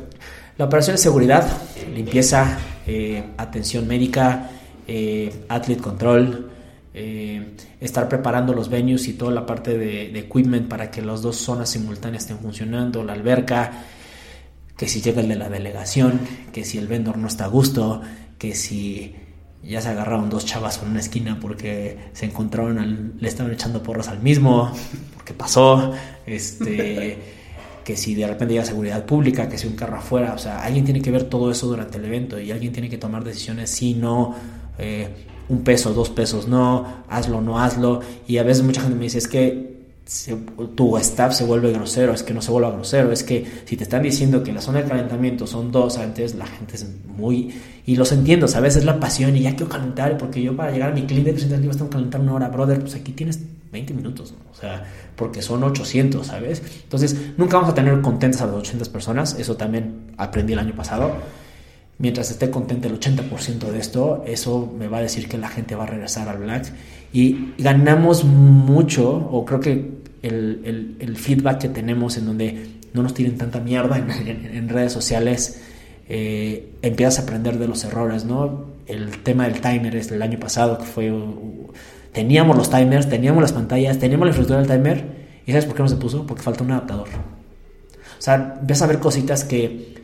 [0.57, 1.47] La operación es seguridad,
[1.95, 4.51] limpieza, eh, atención médica,
[4.89, 6.53] eh, athlete control,
[6.97, 11.37] eh, estar preparando los venues y toda la parte de, equipment para que las dos
[11.37, 13.85] zonas simultáneas estén funcionando, la alberca,
[14.77, 16.21] que si llega el de la delegación,
[16.53, 18.01] que si el vendor no está a gusto,
[18.39, 19.17] que si
[19.65, 24.07] ya se agarraron dos chavas en una esquina porque se encontraron, le estaban echando porras
[24.07, 24.73] al mismo,
[25.17, 25.93] porque pasó,
[26.27, 27.19] este,
[27.85, 30.85] que si de repente llega seguridad pública, que si un carro afuera, o sea, alguien
[30.85, 33.95] tiene que ver todo eso durante el evento y alguien tiene que tomar decisiones si
[33.95, 34.37] no
[34.79, 35.09] eh,
[35.49, 38.01] un peso, dos pesos, no, hazlo, no hazlo.
[38.27, 39.75] Y a veces mucha gente me dice, es que
[40.75, 43.85] tu staff se vuelve grosero, es que no se vuelva grosero, es que si te
[43.85, 47.55] están diciendo que la zona de calentamiento son dos antes, la gente es muy...
[47.87, 50.73] Y los entiendo, a veces es la pasión y ya quiero calentar, porque yo para
[50.73, 53.41] llegar a mi cliente de presentación tengo que calentar una hora, brother, pues aquí tienes
[53.73, 54.85] 20 minutos, o sea,
[55.17, 56.63] porque son 800, ¿sabes?
[56.83, 60.75] Entonces, nunca vamos a tener contentas a las 800 personas, eso también aprendí el año
[60.75, 61.13] pasado
[61.99, 65.75] mientras esté contento el 80% de esto, eso me va a decir que la gente
[65.75, 66.73] va a regresar al Black.
[67.13, 69.91] Y ganamos mucho, o creo que
[70.23, 75.61] el, feedback que tenemos en donde no nos tiren tanta mierda en, redes sociales,
[76.09, 78.75] eh, empiezas a aprender de los errores, ¿no?
[78.87, 81.13] El tema del timer es del año pasado, que fue...
[82.13, 85.05] teníamos los timers, teníamos las pantallas, teníamos la infraestructura del timer,
[85.47, 86.27] ¿y sabes por qué no se puso?
[86.27, 87.09] Porque falta un adaptador.
[87.09, 89.95] O sea, ves a ver cositas que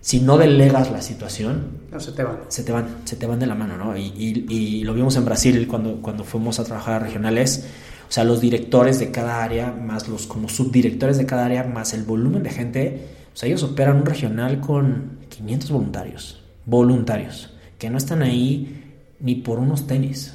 [0.00, 2.38] si no delegas la situación, se te van.
[2.48, 3.96] Se te van, se te van de la mano, ¿no?
[3.96, 7.66] Y, lo vimos en Brasil cuando, cuando fuimos a trabajar a regionales.
[8.08, 11.92] O sea, los directores de cada área, más los como subdirectores de cada área, más
[11.92, 17.90] el volumen de gente, o sea, ellos operan un regional con 500 voluntarios, voluntarios, que
[17.90, 20.34] no están ahí ni por unos tenis,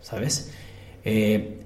[0.00, 0.50] ¿sabes?
[1.04, 1.60] Eh,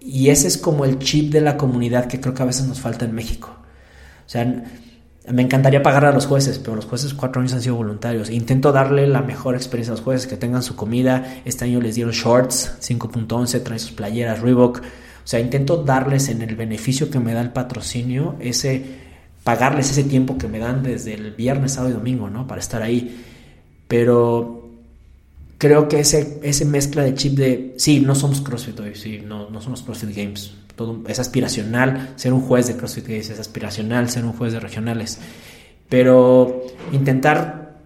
[0.00, 2.80] y ese es como el chip de la comunidad que creo que a veces nos
[2.80, 3.50] falta en México.
[3.50, 4.64] O sea,
[5.28, 8.30] me encantaría pagar a los jueces, pero los jueces cuatro años han sido voluntarios.
[8.30, 11.42] Intento darle la mejor experiencia a los jueces, que tengan su comida.
[11.44, 14.78] Este año les dieron shorts 5.11, traen sus playeras Reebok.
[14.78, 19.10] O sea, intento darles en el beneficio que me da el patrocinio, ese
[19.44, 22.46] pagarles ese tiempo que me dan desde el viernes, sábado y domingo, ¿no?
[22.46, 23.24] Para estar ahí.
[23.88, 24.59] Pero
[25.60, 29.50] creo que ese, ese mezcla de chip de, sí, no somos CrossFit hoy, sí, no,
[29.50, 30.54] no somos CrossFit Games.
[30.74, 34.60] Todo, es aspiracional ser un juez de CrossFit Games, es aspiracional ser un juez de
[34.60, 35.18] regionales.
[35.90, 37.78] Pero intentar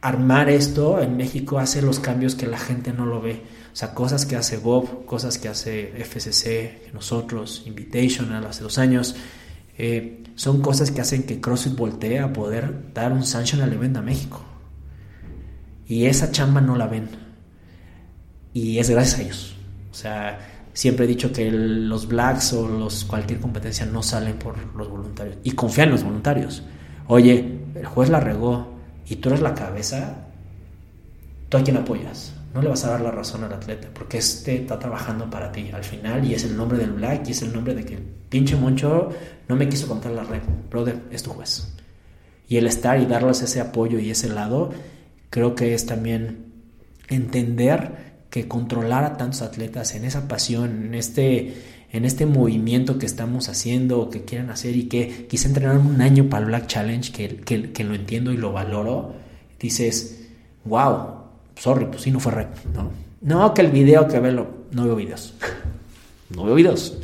[0.00, 3.42] armar esto en México hace los cambios que la gente no lo ve.
[3.72, 9.16] O sea, cosas que hace Bob, cosas que hace FCC, nosotros, Invitational hace dos años,
[9.76, 13.98] eh, son cosas que hacen que CrossFit voltee a poder dar un sanction al evento
[13.98, 14.44] a México.
[15.88, 17.08] Y esa chamba no la ven.
[18.52, 19.56] Y es gracias a ellos.
[19.90, 20.38] O sea,
[20.72, 25.38] siempre he dicho que los blacks o los cualquier competencia no salen por los voluntarios.
[25.44, 26.62] Y confían en los voluntarios.
[27.08, 28.74] Oye, el juez la regó
[29.08, 30.26] y tú eres la cabeza,
[31.48, 32.34] ¿tú a quién apoyas?
[32.52, 35.70] No le vas a dar la razón al atleta, porque este está trabajando para ti
[35.72, 38.02] al final y es el nombre del black y es el nombre de que el
[38.02, 39.10] pinche moncho
[39.48, 40.40] no me quiso contar la red.
[40.70, 41.72] Brother, es tu juez.
[42.48, 44.70] Y el estar y darles ese apoyo y ese lado
[45.36, 46.46] creo que es también
[47.08, 51.56] entender que controlar a tantos atletas en esa pasión, en este,
[51.92, 56.00] en este movimiento que estamos haciendo o que quieren hacer y que quise entrenar un
[56.00, 59.12] año para el Black Challenge, que, que, lo entiendo y lo valoro,
[59.60, 60.26] dices,
[60.64, 61.06] wow,
[61.54, 62.90] sorry, pues sí, no fue rep, ¿no?
[63.20, 65.34] No, que el video que veo, no veo videos,
[66.34, 66.96] no veo videos,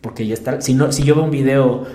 [0.00, 1.86] porque ya está, si, no, si yo veo un video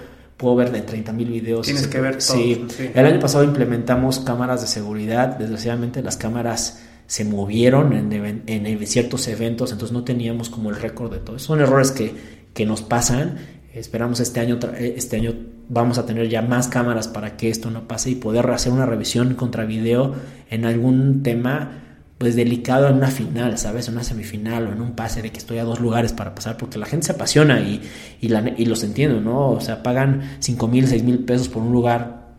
[0.43, 1.65] puedo ver de 30 mil videos.
[1.65, 2.37] Tienes que ver todo.
[2.37, 2.67] Sí.
[2.93, 5.37] El año pasado implementamos cámaras de seguridad.
[5.37, 11.11] Desgraciadamente las cámaras se movieron en, en, ciertos eventos, entonces no teníamos como el récord
[11.11, 11.39] de todo.
[11.39, 12.13] Son errores que,
[12.53, 13.37] que nos pasan.
[13.73, 15.33] Esperamos este año, este año
[15.69, 18.85] vamos a tener ya más cámaras para que esto no pase y poder hacer una
[18.85, 20.13] revisión contra video
[20.49, 23.87] en algún tema pues delicado en una final, ¿sabes?
[23.87, 26.57] En una semifinal o en un pase de que estoy a dos lugares para pasar,
[26.57, 27.81] porque la gente se apasiona y,
[28.21, 29.49] y, los entiendo, ¿no?
[29.49, 32.33] O sea, pagan 5 mil, 6 mil pesos por un lugar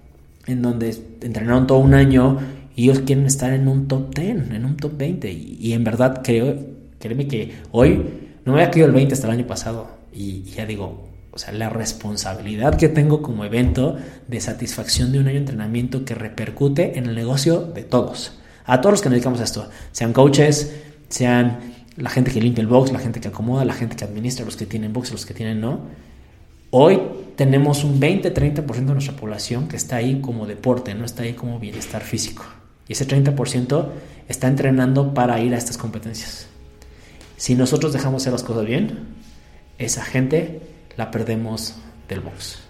[0.47, 2.39] en donde entrenaron todo un año
[2.77, 5.31] y ellos quieren estar en un top 10, en un top 20.
[5.31, 6.57] Y, en verdad creo,
[6.99, 8.03] créeme que hoy
[8.45, 9.89] no me había caído el 20 hasta el año pasado.
[10.13, 13.97] Y, y ya digo, o sea, la responsabilidad que tengo como evento
[14.29, 18.81] de satisfacción de un año de entrenamiento que repercute en el negocio de todos a
[18.81, 20.75] todos los que nos dedicamos a esto, sean coaches,
[21.09, 24.45] sean la gente que limpia el box, la gente que acomoda, la gente que administra,
[24.45, 25.81] los que tienen box, los que tienen no.
[26.71, 27.01] Hoy
[27.37, 31.61] tenemos un 20-30% de nuestra población que está ahí como deporte, no está ahí como
[31.61, 32.45] bienestar físico.
[32.89, 33.89] Y ese 30%
[34.29, 36.49] está entrenando para ir a estas competencias.
[37.37, 39.15] Si nosotros dejamos hacer las cosas bien,
[39.79, 40.63] esa gente
[40.97, 41.75] la perdemos
[42.09, 42.64] del box.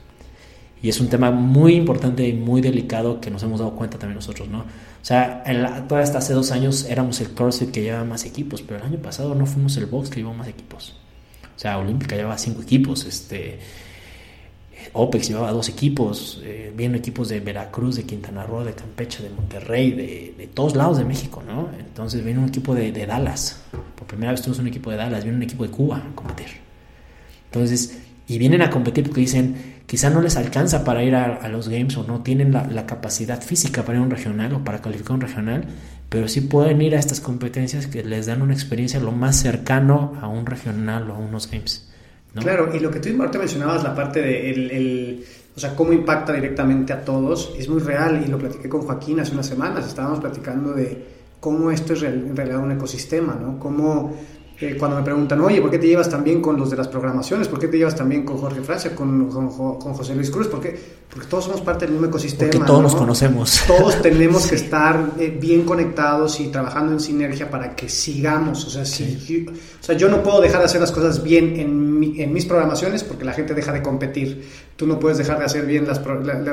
[0.85, 4.16] Y es un tema muy importante y muy delicado que nos hemos dado cuenta también
[4.16, 4.59] nosotros, ¿no?
[4.59, 4.64] O
[5.01, 8.81] sea, la, toda hasta hace dos años éramos el CrossFit que llevaba más equipos, pero
[8.81, 10.94] el año pasado no fuimos el box que llevaba más equipos.
[11.57, 13.61] O sea, Olímpica llevaba cinco equipos, este,
[14.92, 19.92] OPEX llevaba dos equipos, eh, equipos de Veracruz, de Quintana Roo, de Campeche, de Monterrey,
[19.92, 21.70] de, de todos lados de México, ¿no?
[21.79, 23.62] Entonces viene un equipo de, de, Dallas,
[23.97, 26.49] por primera vez tuvimos un equipo de Dallas, viene un equipo de Cuba a competir.
[27.47, 31.68] Entonces, y vienen a competir porque dicen, quizá no les alcanza para ir a, los
[31.68, 35.12] games o no tienen la, capacidad física para ir a un regional o para calificar
[35.12, 35.66] un regional,
[36.09, 40.18] pero sí pueden ir a estas competencias que les dan una experiencia lo más cercano
[40.20, 41.88] a un regional o a unos games.
[42.35, 46.33] Claro, y lo que tú ahorita mencionabas, la parte de el, o sea, cómo impacta
[46.33, 50.18] directamente a todos, es muy real y lo platiqué con Joaquín hace unas semanas, estábamos
[50.18, 51.04] platicando de
[51.38, 53.61] cómo esto es en realidad un ecosistema, ¿no?
[53.61, 54.12] Cómo
[54.78, 57.48] cuando me preguntan, oye, ¿por qué te llevas también con los de las programaciones?
[57.48, 59.48] ¿Por qué te llevas también con Jorge Francia, con, con,
[59.94, 60.46] José Luis Cruz?
[60.46, 60.78] ¿Por qué?
[61.10, 62.52] Porque todos somos parte del mismo ecosistema.
[62.52, 63.62] Porque todos nos conocemos.
[63.66, 68.64] Todos tenemos que estar eh, bien conectados y trabajando en sinergia para que sigamos.
[68.64, 71.58] O sea, si yo, o sea, yo no puedo dejar de hacer las cosas bien
[71.58, 74.48] en, en mis programaciones porque la gente deja de competir.
[74.76, 76.02] Tú no puedes dejar de hacer bien las,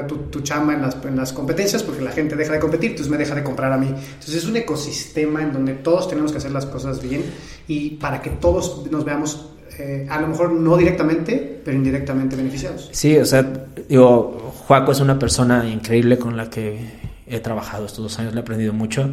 [0.08, 3.12] tu, tu, chamba en las, en las competencias porque la gente deja de competir, entonces
[3.12, 3.88] me deja de comprar a mí.
[3.88, 7.24] Entonces es un ecosistema en donde todos tenemos que hacer las cosas bien
[7.68, 12.90] y para que todos nos veamos eh, a lo mejor no directamente, pero indirectamente beneficiados.
[12.92, 13.50] Sí, o sea,
[13.88, 16.78] digo, Juaco es una persona increíble con la que
[17.26, 19.10] he trabajado estos dos años, le he aprendido mucho.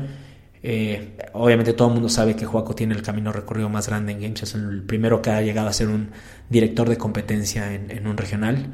[0.62, 4.20] Eh, obviamente todo el mundo sabe que Juaco tiene el camino recorrido más grande en
[4.20, 6.10] Games, es el primero que ha llegado a ser un
[6.48, 8.72] director de competencia en, un regional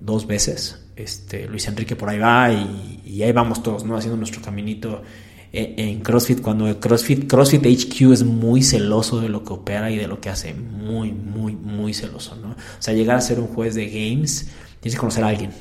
[0.00, 0.80] dos veces.
[0.96, 3.96] Este, Luis Enrique por ahí va y, ahí vamos todos, ¿no?
[3.96, 5.02] Haciendo nuestro caminito
[5.52, 9.96] eh, en CrossFit, cuando CrossFit, CrossFit HQ es muy celoso de lo que opera y
[9.96, 12.50] de lo que hace, muy, muy, muy celoso, ¿no?
[12.50, 15.52] O sea, llegar a ser un juez de games, tienes que conocer a alguien,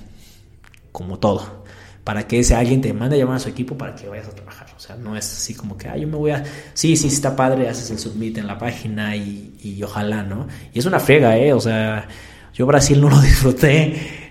[0.91, 1.62] como todo,
[2.03, 4.31] para que ese alguien te mande a llamar a su equipo para que vayas a
[4.31, 4.67] trabajar.
[4.75, 6.43] O sea, no es así como que, ah, yo me voy a...
[6.73, 10.47] Sí, sí, está padre, haces el submit en la página y, y ojalá, ¿no?
[10.73, 11.53] Y es una frega, ¿eh?
[11.53, 12.07] O sea,
[12.53, 14.23] yo Brasil no lo disfruté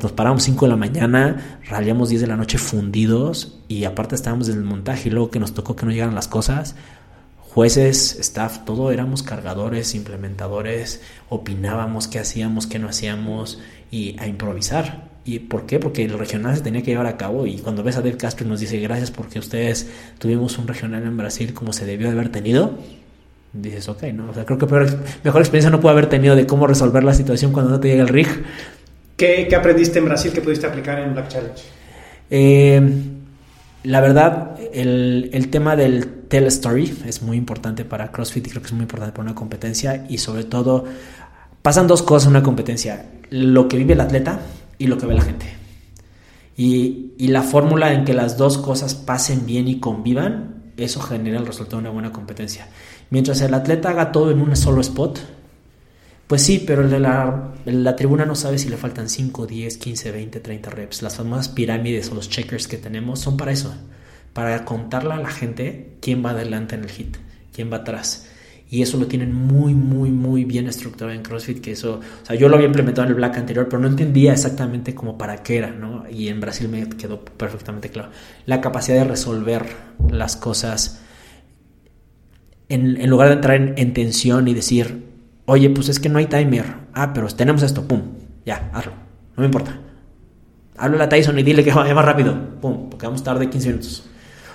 [0.00, 4.48] nos paramos 5 de la mañana, rayamos 10 de la noche fundidos y aparte estábamos
[4.48, 6.74] en el montaje y luego que nos tocó que no llegaran las cosas,
[7.38, 15.15] jueces, staff, todo éramos cargadores, implementadores, opinábamos qué hacíamos, qué no hacíamos y a improvisar.
[15.26, 15.80] ¿Y por qué?
[15.80, 18.46] Porque el regional se tenía que llevar a cabo y cuando ves a Dave Castro
[18.46, 22.12] y nos dice gracias porque ustedes tuvimos un regional en Brasil como se debió de
[22.12, 22.78] haber tenido,
[23.52, 24.30] dices, ok, ¿no?
[24.30, 24.66] O sea, creo que
[25.24, 28.02] mejor experiencia no puede haber tenido de cómo resolver la situación cuando no te llega
[28.02, 28.28] el rig
[29.16, 31.62] ¿Qué, aprendiste en Brasil que pudiste aplicar en Black Challenge?
[32.30, 32.82] Eh,
[33.82, 38.66] la verdad, el, tema del tell story es muy importante para CrossFit y creo que
[38.66, 40.84] es muy importante para una competencia y sobre todo
[41.62, 44.40] pasan dos cosas en una competencia, lo que vive el atleta
[44.78, 45.46] y lo que ve la gente.
[46.56, 51.38] Y, y la fórmula en que las dos cosas pasen bien y convivan, eso genera
[51.38, 52.68] el resultado de una buena competencia.
[53.10, 55.20] Mientras el atleta haga todo en un solo spot,
[56.26, 59.78] pues sí, pero el de la, la, tribuna no sabe si le faltan 5, 10,
[59.78, 61.02] 15, 20, 30 reps.
[61.02, 63.72] Las famosas pirámides o los checkers que tenemos son para eso,
[64.32, 67.16] para contarle a la gente quién va adelante en el hit,
[67.52, 68.26] quién va atrás.
[68.68, 72.34] Y eso lo tienen muy, muy, muy bien estructurado en CrossFit, que eso, o sea,
[72.34, 75.58] yo lo había implementado en el Black anterior, pero no entendía exactamente cómo para qué
[75.58, 76.04] era, ¿no?
[76.10, 78.10] Y en Brasil me quedó perfectamente claro.
[78.44, 79.66] La capacidad de resolver
[80.10, 81.00] las cosas
[82.68, 85.06] en, en lugar de entrar en, en tensión y decir,
[85.46, 86.66] Oye, pues es que no hay timer.
[86.92, 87.86] Ah, pero tenemos esto.
[87.86, 88.02] Pum.
[88.44, 88.92] Ya, hazlo.
[89.36, 89.78] No me importa.
[90.76, 92.60] Habla a Tyson y dile que vaya más rápido.
[92.60, 92.90] Pum.
[92.90, 94.04] Porque vamos tarde 15 minutos.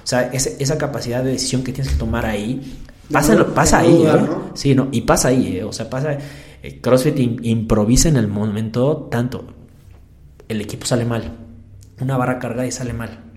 [0.03, 2.77] O sea, esa capacidad de decisión que tienes que tomar ahí.
[3.11, 4.27] Pasa, pasa ahí, ¿eh?
[4.53, 4.87] Sí, no.
[4.91, 5.63] Y pasa ahí, ¿eh?
[5.63, 6.17] O sea, pasa.
[6.63, 9.45] Eh, CrossFit improvisa en el momento tanto.
[10.47, 11.37] El equipo sale mal.
[11.99, 13.31] Una barra cargada y sale mal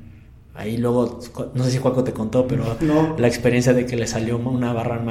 [0.57, 1.19] Ahí luego,
[1.55, 2.77] no sé si Juaco te contó, pero
[3.19, 5.03] la experiencia de que le salió una barra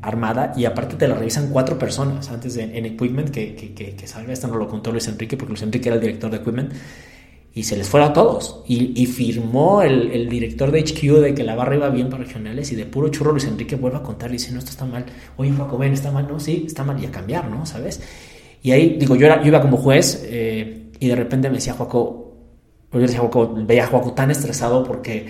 [0.00, 4.06] armada y aparte te la revisan cuatro personas antes de, en Equipment, que, que, que,
[4.06, 6.72] salga, esto no lo contó Luis Enrique, porque Luis Enrique era el director de Equipment,
[7.56, 8.62] y se les fueron todos.
[8.68, 12.70] Y, firmó el, el, director de HQ de que la barra iba bien para regionales
[12.70, 15.06] y de puro churro Luis Enrique vuelve a contar y dice, no, esto está mal.
[15.38, 17.64] Oye, Juaco, ven, está mal, no, sí, está mal, y a cambiar, ¿no?
[17.64, 18.02] ¿Sabes?
[18.62, 21.72] Y ahí, digo, yo, era, yo iba como juez eh, y de repente me decía,
[21.72, 22.36] Juaco,
[22.92, 25.26] veía a Juaco tan estresado porque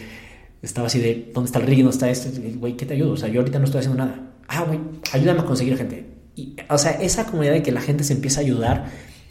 [0.62, 1.79] estaba así de, ¿dónde está el rig?
[1.85, 2.29] ¿Dónde está esto?
[2.57, 3.12] Güey, ¿qué te ayudo?
[3.12, 4.33] O sea, yo ahorita no estoy haciendo nada.
[4.49, 4.81] Ah, güey,
[5.12, 6.05] ayúdame a conseguir gente.
[6.35, 8.87] Y, o sea, esa comunidad de que la gente se empieza a ayudar,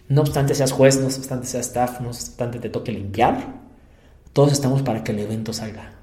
[0.07, 3.61] no obstante seas juez, no obstante seas staff, no obstante te toque limpiar,
[4.33, 5.93] todos estamos para que el evento salga.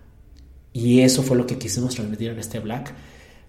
[0.72, 2.94] Y eso fue lo que quisimos transmitir en este Black.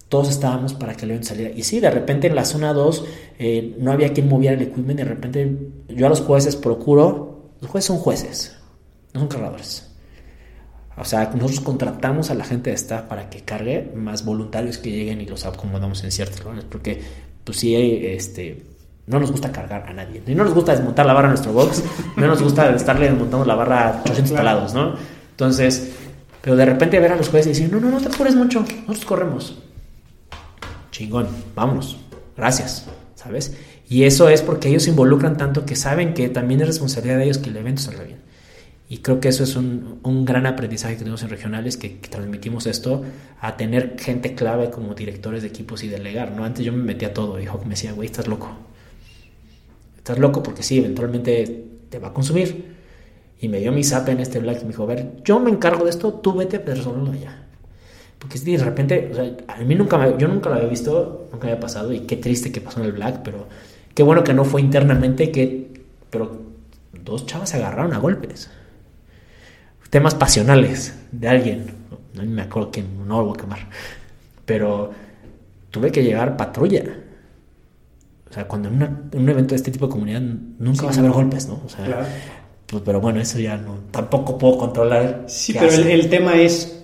[0.08, 1.54] Todos estábamos para que el evento saliera.
[1.56, 3.04] Y sí, de repente en la zona 2
[3.38, 4.98] eh, no había quien moviera el equipment.
[4.98, 8.56] De repente yo a los jueces procuro, los jueces son jueces
[9.14, 9.90] no son cargadores.
[10.96, 14.90] O sea, nosotros contratamos a la gente de staff para que cargue, más voluntarios que
[14.90, 17.00] lleguen y los acomodamos en ciertos lugares, porque
[17.42, 18.62] pues sí, este,
[19.06, 20.22] no nos gusta cargar a nadie.
[20.26, 21.82] Y no nos gusta desmontar la barra en nuestro box,
[22.16, 24.94] no nos gusta estarle desmontando la barra a 800 talados, ¿no?
[25.30, 25.92] Entonces,
[26.40, 28.60] pero de repente ver a los jueces y decir, no, no, no te apures mucho,
[28.60, 29.58] nosotros corremos.
[30.90, 31.98] Chingón, vámonos,
[32.36, 33.56] gracias, ¿sabes?
[33.88, 37.24] Y eso es porque ellos se involucran tanto que saben que también es responsabilidad de
[37.24, 38.18] ellos que el evento salga bien.
[38.88, 42.66] Y creo que eso es un, un gran aprendizaje que tenemos en regionales, que, transmitimos
[42.66, 43.02] esto
[43.40, 46.32] a tener gente clave como directores de equipos y delegar.
[46.32, 46.44] ¿no?
[46.44, 48.50] Antes yo me metía todo y me decía, güey, estás loco.
[50.04, 52.74] Estás loco porque sí, eventualmente te va a consumir.
[53.40, 55.50] Y me dio mi zap en este black y me dijo, a ver, yo me
[55.50, 57.46] encargo de esto, tú vete a resolverlo allá.
[58.18, 61.48] Porque de repente, o sea, a mí nunca me, yo nunca lo había visto, nunca
[61.48, 63.48] había pasado y qué triste que pasó en el black, pero
[63.94, 66.42] qué bueno que no fue internamente, que, pero
[67.02, 68.50] dos chavas se agarraron a golpes
[69.94, 71.66] temas pasionales de alguien.
[72.14, 73.60] No me acuerdo que no lo voy a quemar.
[74.44, 74.90] Pero
[75.70, 76.82] tuve que llevar patrulla.
[78.34, 81.12] O sea, cuando en, un evento de este tipo de comunidad nunca vas a ver
[81.12, 81.60] golpes, ¿no?
[81.64, 82.04] O sea,
[82.66, 83.76] pues, pero bueno, eso ya no.
[83.92, 85.22] Tampoco puedo controlar.
[85.28, 86.83] Sí, pero el, tema es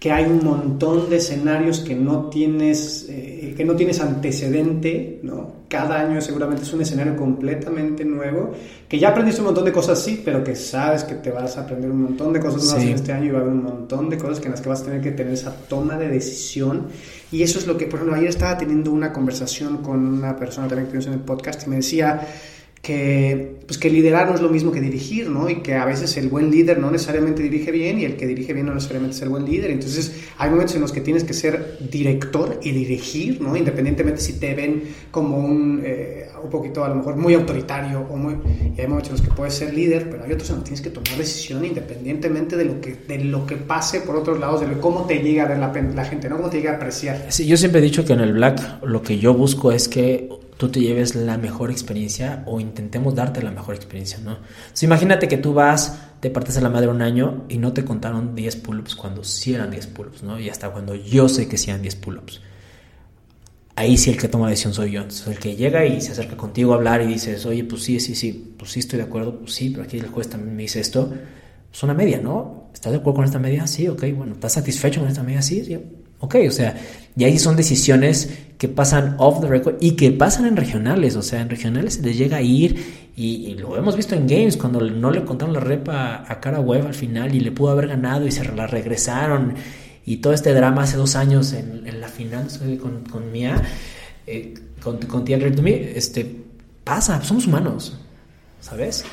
[0.00, 5.60] que hay un montón de escenarios que no tienes, eh, que no tienes antecedente, ¿no?
[5.68, 8.52] Cada año seguramente es un escenario completamente nuevo,
[8.88, 11.64] que ya aprendiste un montón de cosas, sí, pero que sabes que te vas a
[11.64, 14.08] aprender un montón de cosas nuevas en este año y va a haber un montón
[14.08, 16.86] de cosas que en las que vas a tener que tener esa toma de decisión.
[17.30, 20.66] Y eso es lo que, por ejemplo, ayer estaba teniendo una conversación con una persona
[20.66, 22.26] también que tuvimos en el podcast y me decía
[22.82, 25.50] que, pues que liderar no es lo mismo que dirigir, ¿no?
[25.50, 28.54] Y que a veces el buen líder no necesariamente dirige bien y el que dirige
[28.54, 29.70] bien no necesariamente es el buen líder.
[29.70, 33.54] Entonces hay momentos en los que tienes que ser director y dirigir, ¿no?
[33.54, 38.16] Independientemente si te ven como un, eh, un poquito a lo mejor muy autoritario o
[38.16, 38.36] muy...
[38.76, 40.68] Y hay momentos en los que puedes ser líder, pero hay otros en los que
[40.70, 44.62] tienes que tomar decisión independientemente de lo que, de lo que pase por otros lados,
[44.62, 46.38] de cómo te llega a ver la, la gente, ¿no?
[46.38, 47.26] Cómo te llega a apreciar.
[47.28, 50.30] Sí, yo siempre he dicho que en el Black lo que yo busco es que
[50.60, 54.40] tú te lleves la mejor experiencia o intentemos darte la mejor experiencia, ¿no?
[54.82, 58.34] imagínate que tú vas, te partes a la madre un año y no te contaron
[58.34, 60.38] 10 pull-ups cuando sí eran 10 pull-ups, ¿no?
[60.38, 62.42] Y hasta cuando yo sé que sí eran 10 pull-ups.
[63.74, 65.00] Ahí sí el que toma decisión soy yo.
[65.00, 67.98] Entonces, el que llega y se acerca contigo a hablar y dices, oye, pues sí,
[67.98, 70.62] sí, sí, pues sí estoy de acuerdo, pues sí, pero aquí el juez también me
[70.64, 71.10] dice esto.
[71.72, 72.68] Es una media, ¿no?
[72.74, 73.66] ¿Estás de acuerdo con esta media?
[73.66, 75.40] Sí, ok, bueno, ¿estás satisfecho con esta media?
[75.40, 75.78] Sí, sí,
[76.20, 76.76] Ok, o sea,
[77.16, 81.22] y ahí son decisiones que pasan off the record y que pasan en regionales, o
[81.22, 84.80] sea, en regionales se les llega a ir y, lo hemos visto en games cuando
[84.80, 88.26] no le contaron la repa a cara web al final y le pudo haber ganado
[88.26, 89.54] y se la regresaron
[90.06, 92.48] y todo este drama hace dos años en, la final
[92.80, 93.62] con, con Mia,
[94.26, 96.36] eh, con, con este,
[96.84, 97.98] pasa, somos humanos,
[98.60, 99.04] ¿sabes?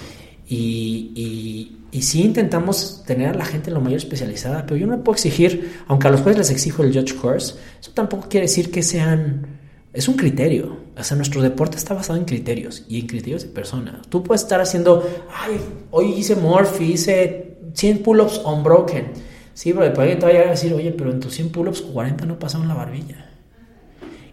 [0.49, 5.79] y sí intentamos tener a la gente lo mayor especializada, pero yo no puedo exigir,
[5.87, 9.57] aunque a los jueces les exijo el Judge Course, eso tampoco quiere decir que sean...
[9.93, 10.77] Es un criterio.
[10.95, 14.01] O sea, nuestro deporte está basado en criterios y en criterios de persona.
[14.09, 19.05] Tú puedes estar haciendo, ay, hoy hice Morphy, hice 100 pull-ups unbroken.
[19.53, 22.37] Sí, pero después te vaya a decir, oye, pero en tus 100 pull-ups 40 no
[22.37, 23.31] pasaron la barbilla.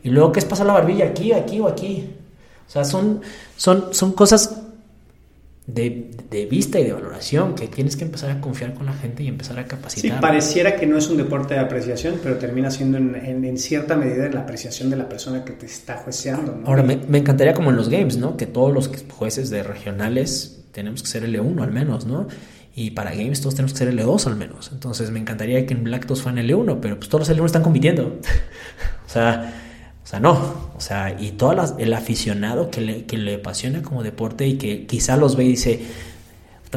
[0.03, 1.07] Y luego, ¿qué es pasar la barbilla?
[1.07, 2.11] Aquí, aquí o aquí.
[2.67, 3.23] O sea, son,
[3.57, 4.64] son, son cosas
[5.67, 9.29] de, vista y de valoración, que tienes que empezar a confiar con la gente y
[9.29, 10.19] empezar a capacitar.
[10.19, 14.29] Sí, pareciera que no es un deporte de apreciación, pero termina siendo en, cierta medida
[14.29, 16.61] la apreciación de la persona que te está jueceando.
[16.67, 18.37] Ahora, me, encantaría como en los games, ¿no?
[18.37, 22.27] Que todos los jueces de regionales tenemos que ser L1 al menos, ¿no?
[22.77, 24.71] Y para games todos tenemos que ser L2 al menos.
[24.73, 27.63] Entonces me encantaría que en Black todos fueran L1, pero pues todos los L1 están
[27.63, 28.19] compitiendo.
[29.07, 29.64] o sea
[30.05, 30.33] o sea, no.
[30.77, 34.87] O sea, y todo el aficionado que le, que le apasiona como deporte y que
[34.87, 35.83] quizá los ve y dice,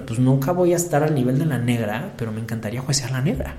[0.01, 3.21] pues nunca voy a estar al nivel de la negra, pero me encantaría juecear la
[3.21, 3.55] negra.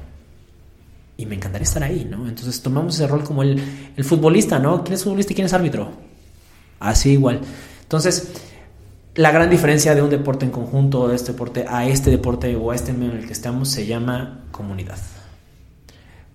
[1.17, 2.29] Y me encantaría estar ahí, ¿no?
[2.29, 3.61] Entonces tomamos ese rol como el,
[3.97, 4.85] el futbolista, ¿no?
[4.85, 5.91] ¿Quién es futbolista y quién es árbitro?
[6.79, 7.41] Así igual.
[7.83, 8.29] Entonces,
[9.17, 12.71] la gran diferencia de un deporte en conjunto, de este deporte, a este deporte o
[12.71, 14.99] a este medio en el que estamos, se llama comunidad.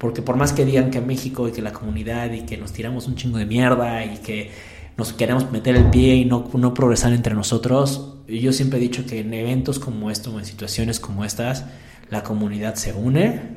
[0.04, 3.08] Porque por más que digan que México y que la comunidad y que nos tiramos
[3.08, 4.52] un chingo de mierda y que
[4.98, 9.06] nos queremos meter el pie y no, no progresar entre nosotros, yo siempre he dicho
[9.06, 11.64] que en eventos como esto o en situaciones como estas,
[12.10, 13.56] la comunidad se une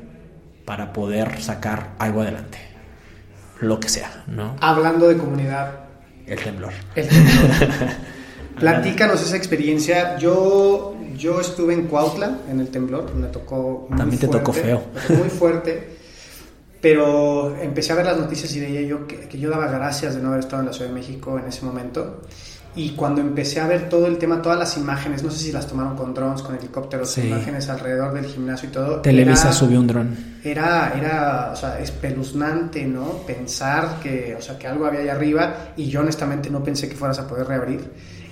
[0.63, 2.59] para poder sacar algo adelante.
[3.59, 4.55] Lo que sea, ¿no?
[4.61, 5.81] Hablando de comunidad.
[6.27, 6.71] El temblor.
[6.95, 7.57] El temblor.
[8.57, 10.17] Platícanos esa experiencia.
[10.17, 13.89] Yo, yo estuve en Cuautla, en el temblor, me tocó.
[13.97, 14.81] También te tocó feo.
[15.09, 15.96] Muy fuerte.
[16.81, 20.29] Pero empecé a ver las noticias y veía yo que, yo daba gracias de no
[20.29, 22.21] haber estado en la Ciudad de México en ese momento.
[22.75, 25.65] Y cuando empecé a ver todo el tema, todas las imágenes, no sé si las
[25.65, 29.01] tomaron con drones, con helicópteros, imágenes alrededor del gimnasio y todo.
[29.01, 30.17] Televisa subió un dron.
[30.43, 33.23] Era, era, o sea, espeluznante, ¿no?
[33.25, 36.95] Pensar que, o sea, que algo había ahí arriba y yo honestamente no pensé que
[36.95, 37.81] fueras a poder reabrir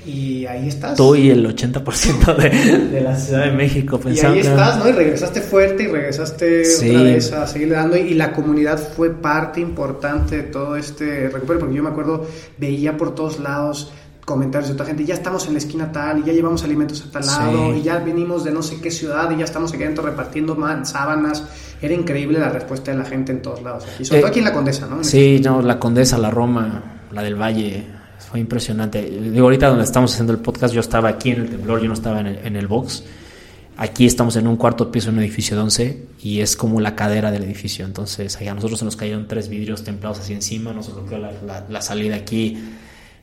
[0.05, 0.95] y ahí estás.
[0.95, 4.35] Tú y el 80% de, de la Ciudad de México pensando.
[4.35, 4.89] Y ahí estás, ¿no?
[4.89, 7.97] Y regresaste fuerte y regresaste otra vez a seguir dando.
[7.97, 12.25] Y la comunidad fue parte importante de todo este recupero, porque yo me acuerdo,
[12.57, 13.91] veía por todos lados
[14.25, 17.11] comentarios de otra gente, ya estamos en la esquina tal, y ya llevamos alimentos a
[17.11, 20.03] tal lado, y ya venimos de no sé qué ciudad, y ya estamos aquí adentro
[20.03, 21.43] repartiendo sábanas.
[21.79, 23.85] Era increíble la respuesta de la gente en todos lados.
[23.99, 25.03] Y sobre todo eh, aquí en la Condesa, ¿no?
[25.03, 27.85] sí, no, la Condesa, la Roma, la del Valle,
[28.19, 29.01] fue impresionante.
[29.03, 31.93] Digo, ahorita donde estamos haciendo el podcast, yo estaba aquí en el temblor, yo no
[31.93, 33.03] estaba en el, en el box.
[33.77, 36.95] Aquí estamos en un cuarto piso en un edificio de 11 y es como la
[36.95, 37.85] cadera del edificio.
[37.85, 41.65] Entonces, a nosotros se nos cayeron tres vidrios templados así encima, nos bloqueó la, la,
[41.69, 42.57] la salida aquí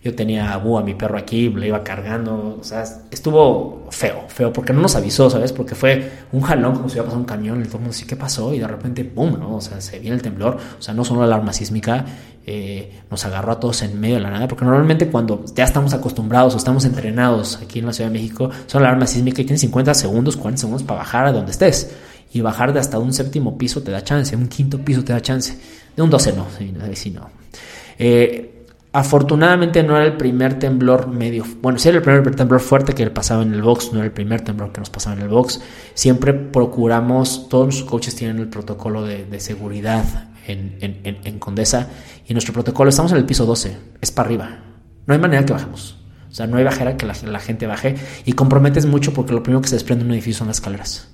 [0.02, 2.58] yo tenía a a mi perro aquí, le iba cargando.
[2.60, 5.52] O sea, estuvo feo, feo, porque no nos avisó, ¿sabes?
[5.52, 7.60] Porque fue un jalón como si iba a pasar un camión.
[7.60, 8.52] Y todo el mundo decía, ¿qué pasó?
[8.52, 9.38] Y de repente, ¡pum!
[9.38, 9.56] ¿no?
[9.56, 10.58] O sea, se viene el temblor.
[10.76, 12.04] O sea, no sonó la alarma sísmica.
[12.44, 14.48] Eh, nos agarró a todos en medio de la nada.
[14.48, 18.50] Porque normalmente cuando ya estamos acostumbrados o estamos entrenados aquí en la Ciudad de México,
[18.66, 21.94] son la alarma sísmica y tienes 50 segundos, 40 segundos para bajar a donde estés.
[22.32, 25.20] Y bajar de hasta un séptimo piso te da chance, un quinto piso te da
[25.20, 25.56] chance.
[25.94, 26.46] De un 12 no,
[26.96, 27.30] sí, no.
[27.98, 28.51] Eh,
[28.94, 33.08] Afortunadamente no era el primer temblor medio, bueno, sí era el primer temblor fuerte que
[33.08, 35.62] pasaba en el box, no era el primer temblor que nos pasaba en el box.
[35.94, 40.04] Siempre procuramos, todos nuestros coaches tienen el protocolo de, seguridad
[40.46, 41.88] en, en, Condesa
[42.28, 44.60] y nuestro protocolo, estamos en el piso 12, es para arriba,
[45.06, 45.98] no hay manera que bajemos.
[46.30, 47.94] O sea, no hay bajera que la, la gente baje
[48.26, 51.11] y comprometes mucho porque lo primero que se desprende en un edificio son las escaleras.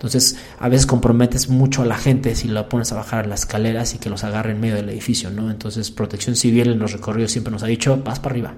[0.00, 3.94] Entonces, a veces comprometes mucho a la gente si la pones a bajar las escaleras
[3.94, 5.50] y que los agarre en medio del edificio, ¿no?
[5.50, 8.54] Entonces, Protección Civil en los recorridos siempre nos ha dicho, vas para arriba.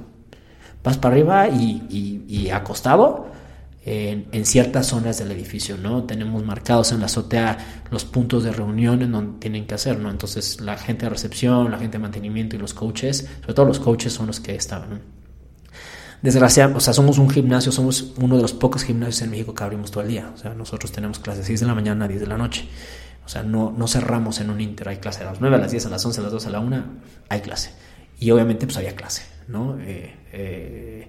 [0.84, 3.26] Vas para arriba y, y, acostado
[3.84, 6.05] en, en, ciertas zonas del edificio, ¿no?
[6.05, 10.12] Tenemos marcados en la azotea los puntos de reunión en donde tienen que hacer, ¿no?
[10.12, 13.80] Entonces, la gente de recepción, la gente de mantenimiento y los coaches, sobre todo los
[13.80, 15.21] coaches son los que estaban, ¿no?
[16.22, 19.64] Desgraciadamente, o sea, somos un gimnasio, somos uno de los pocos gimnasios en México que
[19.64, 20.30] abrimos todo el día.
[20.34, 22.68] O sea, nosotros tenemos clases 6 de la mañana a 10 de la noche.
[23.24, 25.70] O sea, no, no cerramos en un inter, hay clase a las 9, a las
[25.70, 26.84] 10, a las 11, a las 2, a la 1,
[27.28, 27.70] hay clase.
[28.18, 29.78] Y obviamente pues había clase, ¿no?
[29.80, 31.08] Eh, eh,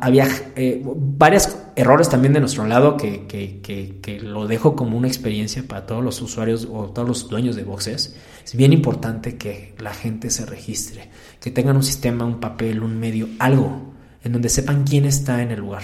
[0.00, 4.96] había eh, varios errores también de nuestro lado que, que, que, que, lo dejo como
[4.96, 8.16] una experiencia para todos los usuarios o todos los dueños de boxes.
[8.44, 11.10] Es bien importante que la gente se registre,
[11.40, 13.95] que tengan un sistema, un papel, un medio, algo
[14.26, 15.82] en donde sepan quién está en el lugar.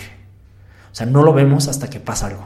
[0.90, 2.44] O sea, no lo vemos hasta que pasa algo,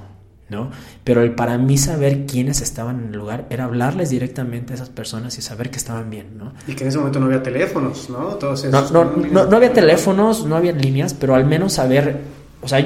[0.51, 0.71] ¿no?
[1.05, 4.91] Pero el para mí saber quiénes estaban en el lugar era hablarles directamente a esas
[4.91, 6.53] personas y saber que estaban bien, ¿no?
[6.67, 8.35] Y que en ese momento no había teléfonos, ¿no?
[8.35, 12.21] Todos esos, no, no, había teléfonos, no había líneas, pero al menos saber,
[12.61, 12.79] o sea,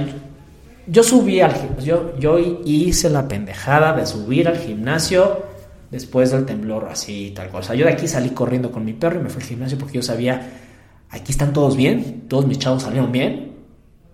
[0.87, 5.43] yo subí al gimnasio, yo, yo hice la pendejada de subir al gimnasio
[5.91, 7.75] después del temblor, así tal cosa.
[7.75, 10.03] Yo de aquí salí corriendo con mi perro y me fui al gimnasio porque yo
[10.03, 10.70] sabía
[11.11, 13.53] aquí están todos bien, todos mis chavos salieron bien,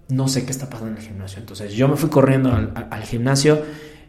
[0.08, 1.38] no sé qué está pasando en el gimnasio.
[1.38, 3.62] Entonces yo me fui corriendo al, gimnasio,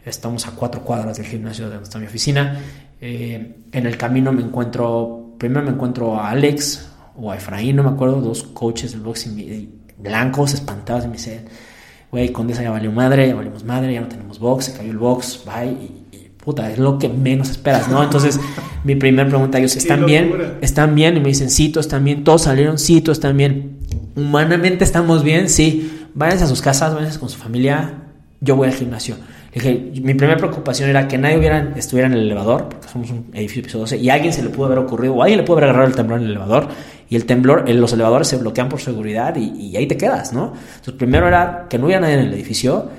[0.05, 2.59] estamos a cuatro cuadras del gimnasio de donde está mi oficina.
[3.01, 7.83] Eh, en el camino me encuentro, primero me encuentro a Alex o a Efraín, no
[7.83, 11.45] me acuerdo, dos coaches del boxing blancos, espantados, y me dicen,
[12.11, 14.97] güey, Condesa ya valió madre, ya valimos madre, ya no tenemos box, se cayó el
[14.97, 16.07] box, bye, y
[16.47, 18.01] puta, es lo que menos esperas, ¿no?
[18.01, 18.39] Entonces,
[18.85, 20.53] mi primera pregunta, ellos, ¿están bien?
[20.61, 21.17] ¿Están bien?
[21.17, 23.79] Y me dicen, sí, todos están bien, todos salieron, sí, todos están bien.
[24.15, 26.07] Humanamente estamos bien, sí.
[26.13, 27.95] Váyanse a sus casas, váyanse con su familia,
[28.39, 29.17] yo voy al gimnasio.
[29.53, 33.25] dije, mi primera preocupación era que nadie hubiera, estuviera en el elevador, porque somos un
[33.33, 35.43] edificio piso 12, y a alguien se le pudo haber ocurrido, o a alguien le
[35.43, 36.69] pudo haber agarrado el temblor en el elevador,
[37.09, 40.53] y el temblor, los elevadores se bloquean por seguridad y, y ahí te quedas, ¿no?
[40.75, 42.89] Entonces, primero era que no hubiera nadie en el edificio,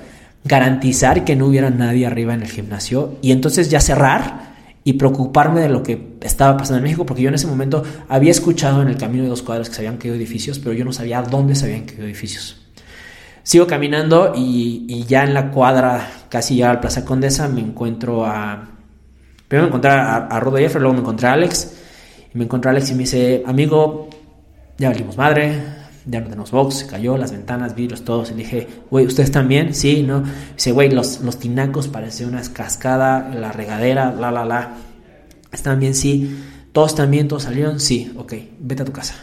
[0.49, 4.49] garantizar que no hubiera nadie arriba en el gimnasio y entonces ya cerrar
[4.83, 8.31] y preocuparme de lo que estaba pasando en México, porque yo en ese momento había
[8.31, 10.93] escuchado en el camino de dos cuadras que se habían caído edificios, pero yo no
[10.93, 12.57] sabía dónde se habían caído edificios.
[13.43, 18.69] Sigo caminando y, ya en la cuadra, casi ya al Plaza Condesa, me encuentro a...
[19.47, 21.75] Primero me encontré a, a Rodo Jeffrey, luego me encontré a Alex,
[22.35, 24.09] y me encontré a Alex y me dice, amigo,
[24.79, 25.78] ya valimos madre,
[26.09, 28.31] ya no tenemos box, se cayó, las ventanas, vidrios, todos.
[28.31, 29.75] Y dije, güey, ¿ustedes también?
[29.75, 30.25] Sí, ¿no?
[30.55, 34.75] Dice, güey, los, los tinacos parece una cascada, la regadera, la, la, la.
[35.53, 35.95] ¿Están bien?
[35.95, 36.39] Sí.
[36.73, 37.29] ¿Todos también?
[37.29, 37.79] ¿Todos salieron?
[37.79, 38.13] Sí.
[38.17, 39.15] Ok, vete a tu casa.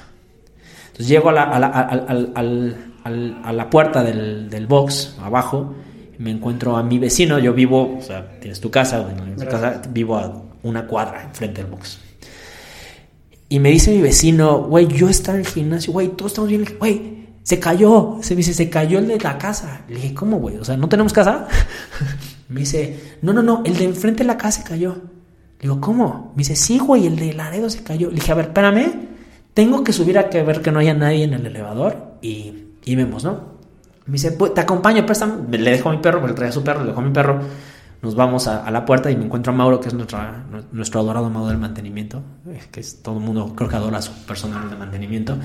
[0.88, 2.80] Entonces llego a la, a la,
[3.44, 5.76] a la puerta del, del, box, abajo,
[6.20, 7.40] me encuentro a mi vecino.
[7.40, 11.62] Yo vivo, o sea, tienes tu casa, en tu casa vivo a una cuadra enfrente
[11.62, 12.05] del box.
[13.48, 16.66] Y me dice mi vecino, güey, yo estaba en el gimnasio, güey, todos estamos bien,
[16.80, 18.18] güey, se cayó.
[18.22, 19.84] Se me dice, se cayó el de la casa.
[19.88, 20.58] Le dije, ¿cómo, güey?
[20.58, 21.48] O sea, ¿no tenemos casa?
[22.50, 24.96] me dice, no, no, no, el de enfrente de la casa se cayó.
[24.96, 26.34] Le digo, ¿cómo?
[26.36, 28.10] Me dice, sí, güey, el de Laredo se cayó.
[28.10, 28.94] Le dije, a ver, espérame,
[29.54, 33.24] tengo que subir a ver que no haya nadie en el elevador y, y vemos,
[33.24, 33.56] ¿no?
[34.08, 35.58] Me dice, pues, te acompaño, préstame.
[35.58, 37.40] Le dejo a mi perro, porque traía a su perro, le dejo a mi perro
[38.06, 41.28] nos vamos a, la puerta y me encuentro a Mauro, que es nuestra, nuestro adorado
[41.32, 44.70] Mauro del mantenimiento, eh, que es todo el mundo creo que adora a su personal
[44.70, 45.36] de mantenimiento.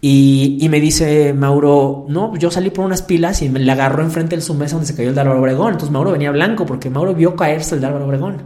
[0.00, 4.36] Y, me dice Mauro, no, yo salí por unas pilas y me le agarró enfrente
[4.36, 5.72] de su mesa donde se cayó el de Álvaro Obregón.
[5.72, 8.42] Entonces Mauro venía blanco porque Mauro vio caerse el de Álvaro Obregón.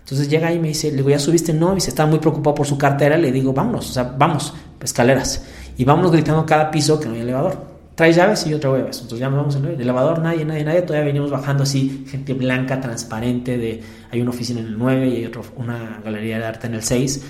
[0.00, 1.54] Entonces llega y me dice, le digo, ¿ya subiste?
[1.54, 3.16] No, y se estaba muy preocupado por su cartera.
[3.16, 4.52] Le digo, vámonos, o sea, vamos,
[4.82, 5.42] escaleras.
[5.78, 8.98] Y vámonos gritando cada piso que no hay elevador trae llaves y yo traigo llaves.
[8.98, 10.82] Entonces ya nos vamos en el elevador, nadie, nadie, nadie.
[10.82, 13.58] Todavía venimos bajando así, gente blanca, transparente.
[13.58, 13.82] de
[14.12, 16.84] Hay una oficina en el 9 y hay otro, una galería de arte en el
[16.84, 17.24] 6.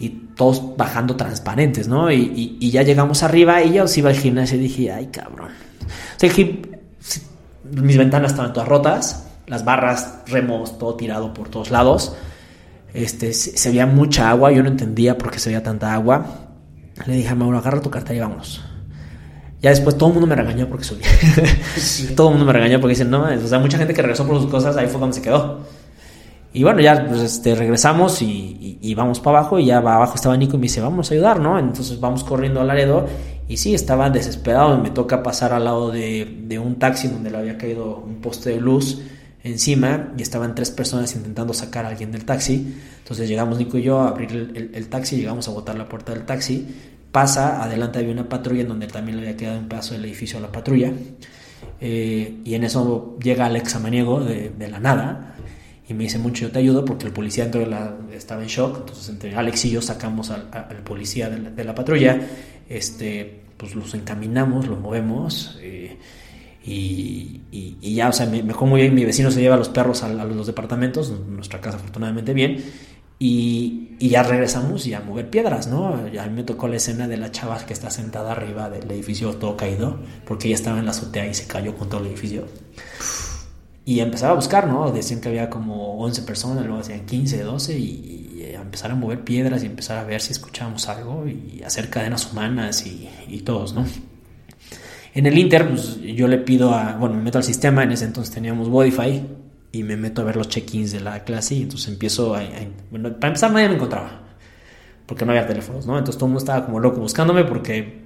[0.00, 2.12] Y todos bajando transparentes, ¿no?
[2.12, 5.52] Y, ya llegamos arriba y yo sí iba al gimnasio y dije, ay, cabrón.
[6.22, 12.14] O mis ventanas estaban todas rotas, las barras, remos, todo tirado por todos lados.
[12.92, 16.26] Este, se, se veía mucha agua, yo no entendía por qué se veía tanta agua.
[17.06, 18.73] Le dije a Mauro, agarra tu carta y vámonos.
[19.64, 21.00] Ya después todo el mundo me regañó porque subí.
[22.16, 24.38] todo el mundo me regañó porque dicen, no, o sea, mucha gente que regresó por
[24.38, 25.60] sus cosas, ahí fue donde se quedó.
[26.52, 30.56] Y bueno, ya pues, este, regresamos y, vamos para abajo y ya abajo estaba Nico
[30.56, 31.58] y me dice, vamos a ayudar, ¿no?
[31.58, 33.06] Entonces vamos corriendo al Laredo
[33.48, 34.76] y sí, estaba desesperado.
[34.76, 38.60] Me toca pasar al lado de, un taxi donde le había caído un poste de
[38.60, 39.00] luz
[39.42, 42.76] encima y estaban tres personas intentando sacar a alguien del taxi.
[42.98, 46.12] Entonces llegamos Nico y yo a abrir el, el taxi, llegamos a botar la puerta
[46.12, 46.68] del taxi
[47.14, 50.36] pasa, adelante había una patrulla en donde también le había quedado un pedazo del edificio
[50.36, 50.92] a la patrulla.
[51.80, 55.36] Eh, y en eso llega Alex Amaniego de, la nada
[55.88, 59.08] y me dice mucho yo te ayudo porque el policía la, estaba en shock entonces
[59.08, 62.20] entre Alex y yo sacamos al, policía de la, patrulla
[62.68, 65.96] este pues los encaminamos los movemos eh,
[66.64, 67.42] y,
[67.94, 70.06] ya o sea me, me muy bien mi vecino se lleva a los perros a,
[70.06, 72.62] a los departamentos nuestra casa afortunadamente bien
[73.18, 76.08] y, y, ya regresamos y a mover piedras, ¿no?
[76.08, 78.90] Ya a mí me tocó la escena de la chava que está sentada arriba del
[78.90, 82.08] edificio todo caído, porque ella estaba en la azotea y se cayó con todo el
[82.08, 82.46] edificio.
[83.84, 84.90] Y empezaba a buscar, ¿no?
[84.90, 89.22] Decían que había como 11 personas, luego decían 15, 12, y, y empezar a mover
[89.22, 93.74] piedras y empezar a ver si escuchábamos algo y hacer cadenas humanas y, y todos,
[93.74, 93.86] ¿no?
[95.14, 98.04] En el Inter, pues yo le pido a, bueno, me meto al sistema, en ese
[98.04, 99.22] entonces teníamos Wi-Fi,
[99.74, 102.42] y me meto a ver los check-ins de la clase y entonces empiezo a,
[102.90, 104.22] Bueno, para empezar nadie me encontraba,
[105.04, 105.98] porque no había teléfonos, ¿no?
[105.98, 108.02] Entonces todo el mundo estaba como loco buscándome porque,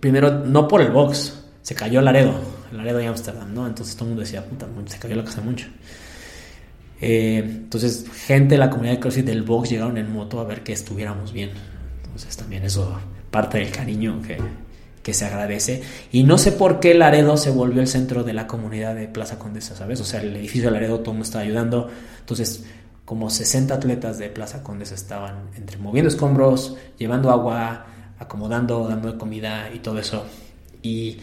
[0.00, 2.34] primero, no por el box, se cayó el Laredo,
[2.72, 3.66] Laredo de Amsterdam, ¿no?
[3.66, 5.66] Entonces todo el mundo decía, puta, se cayó la casa mucho.
[7.00, 10.62] Eh, entonces, gente de la comunidad de CrossFit del box llegaron en moto a ver
[10.62, 11.50] que estuviéramos bien.
[12.04, 12.98] Entonces también eso,
[13.30, 14.38] parte del cariño que,
[15.02, 15.82] que se agradece.
[16.12, 19.38] Y no sé por qué Laredo se volvió el centro de la comunidad de Plaza
[19.38, 20.00] Condesa, ¿sabes?
[20.00, 21.88] O sea, el edificio de Laredo todo mundo estaba ayudando.
[22.20, 22.64] Entonces,
[23.04, 27.86] como 60 atletas de Plaza Condesa estaban entre moviendo escombros, llevando agua,
[28.18, 30.24] acomodando, dando comida y todo eso.
[30.82, 31.18] Y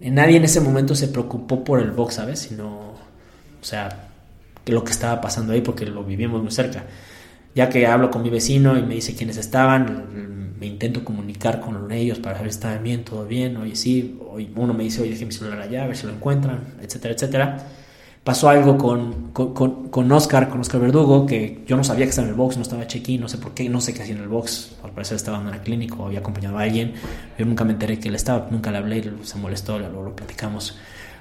[0.00, 2.40] nadie en ese momento se preocupó por el box, ¿sabes?
[2.40, 4.10] Sino, o sea,
[4.66, 6.84] lo que estaba pasando ahí porque lo vivíamos muy cerca.
[7.54, 10.06] Ya que hablo con mi vecino y me dice quiénes estaban,
[10.62, 14.48] me intento comunicar con ellos para ver si estaban bien, todo bien, oye sí, hoy
[14.54, 17.66] uno me dice, oye, dejé mi celular allá, a ver si lo encuentran, etcétera, etcétera.
[18.22, 22.10] Pasó algo con, con, con, con Oscar, con Oscar Verdugo, que yo no sabía que
[22.10, 24.14] estaba en el box, no estaba check-in, no sé por qué, no sé qué hacía
[24.14, 26.92] en el box, al parecer estaba en la clínica o había acompañado a alguien,
[27.36, 30.78] yo nunca me enteré que él estaba, nunca le hablé, se molestó, luego lo platicamos,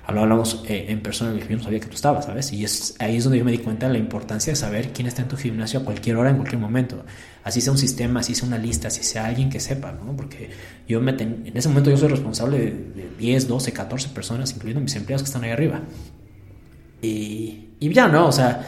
[0.10, 2.52] lo hablamos eh, en persona, yo no sabía que tú estabas, ¿sabes?
[2.52, 5.08] Y es, ahí es donde yo me di cuenta de la importancia de saber quién
[5.08, 7.04] está en tu gimnasio a cualquier hora, en cualquier momento.
[7.43, 10.16] Así sea un sistema, así sea una lista, así sea alguien que sepa, ¿no?
[10.16, 10.49] Porque
[10.88, 11.43] yo me ten...
[11.45, 15.24] en ese momento yo soy responsable de, de 10, 12, 14 personas, incluyendo mis empleados
[15.24, 15.82] que están ahí arriba.
[17.02, 18.28] Y, y ya, ¿no?
[18.28, 18.66] O sea,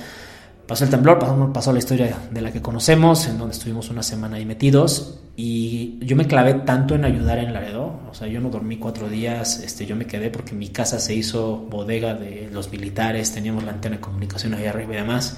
[0.68, 4.04] pasó el temblor, pasó, pasó la historia de la que conocemos, en donde estuvimos una
[4.04, 5.20] semana ahí metidos.
[5.36, 9.10] Y yo me clavé tanto en ayudar en Laredo, o sea, yo no dormí cuatro
[9.10, 13.64] días, este, yo me quedé porque mi casa se hizo bodega de los militares, teníamos
[13.64, 15.38] la antena de comunicación ahí arriba y demás.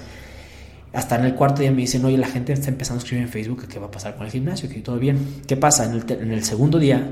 [0.91, 3.31] Hasta en el cuarto día me dicen, oye, la gente está empezando a escribir en
[3.31, 5.41] Facebook qué va a pasar con el gimnasio, que todo bien.
[5.47, 5.85] ¿Qué pasa?
[5.85, 7.09] En el, en el segundo día,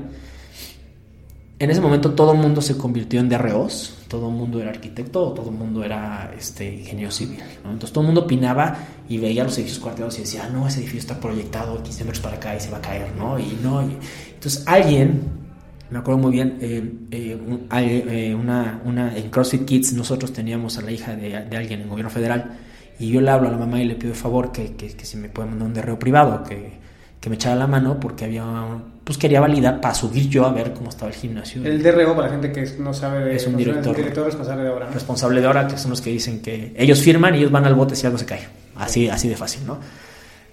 [1.58, 5.32] en ese momento todo el mundo se convirtió en DROs, todo el mundo era arquitecto,
[5.32, 7.38] todo el mundo era este, ingeniero civil.
[7.58, 8.76] Entonces todo el mundo opinaba
[9.08, 12.20] y veía los edificios cuarteados y decía, ah, no, ese edificio está proyectado 15 metros
[12.20, 13.38] para acá y se va a caer, ¿no?
[13.38, 13.96] Y no, y...
[14.34, 15.22] entonces alguien,
[15.90, 20.82] me acuerdo muy bien, eh, eh, un, eh, una, en CrossFit Kids nosotros teníamos a
[20.82, 22.58] la hija de, alguien en el gobierno federal
[22.98, 25.28] y yo le hablo a la mamá y le pido el favor que, que, me
[25.28, 26.72] puede mandar un DRO privado, que,
[27.20, 28.44] que me echara la mano porque había
[29.04, 31.64] pues quería validar para subir yo a ver cómo estaba el gimnasio.
[31.64, 34.64] El DRO, para la gente que no sabe, de, es un director, es director responsable
[34.64, 34.86] de obra.
[34.86, 34.92] ¿no?
[34.92, 37.74] Responsable de obra, que son los que dicen que ellos firman y ellos van al
[37.74, 38.48] bote si algo se cae.
[38.76, 39.78] Así, así de fácil, ¿no?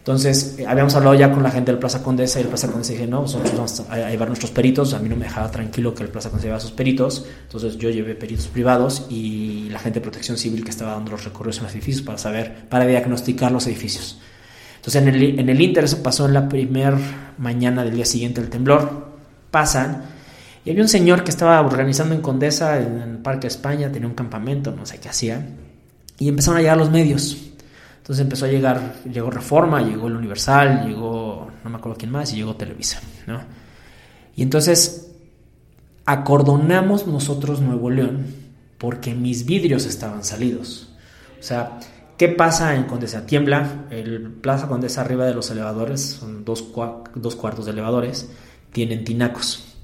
[0.02, 2.94] Entonces, eh, habíamos hablado ya con la gente del Plaza Condesa y el Plaza Condesa
[2.94, 4.96] dije, no, nosotros vamos a llevar nuestros peritos.
[4.96, 7.28] A mí no me dejaba tranquilo que el Plaza Condesa llevara sus peritos.
[7.44, 11.24] Entonces, yo llevé peritos privados y la gente de protección civil que estaba dando los
[11.24, 14.20] recorridos en los edificios para saber, para diagnosticar los edificios.
[14.82, 16.98] Entonces, en el, en el Inter, eso pasó en la primera
[17.38, 19.12] mañana del día siguiente del temblor
[19.52, 20.04] pasan
[20.64, 24.14] y había un señor que estaba organizando en Condesa, en el Parque España, tenía un
[24.14, 25.46] campamento, no sé qué hacía,
[26.20, 27.36] y empezaron a llegar los medios.
[27.98, 32.32] Entonces empezó a llegar, llegó Reforma, llegó el Universal, llegó, no me acuerdo quién más,
[32.34, 33.42] y llegó Televisa, ¿no?
[34.36, 35.12] Y entonces
[36.06, 38.26] acordonamos nosotros Nuevo León
[38.78, 40.90] porque mis vidrios estaban salidos.
[41.40, 41.80] O sea,
[42.22, 43.26] ¿qué pasa en Condesa?
[43.26, 46.72] Tiembla, el Plaza Condesa arriba de los elevadores, son dos,
[47.16, 48.30] dos cuartos de elevadores,
[48.72, 49.80] tienen tinacos.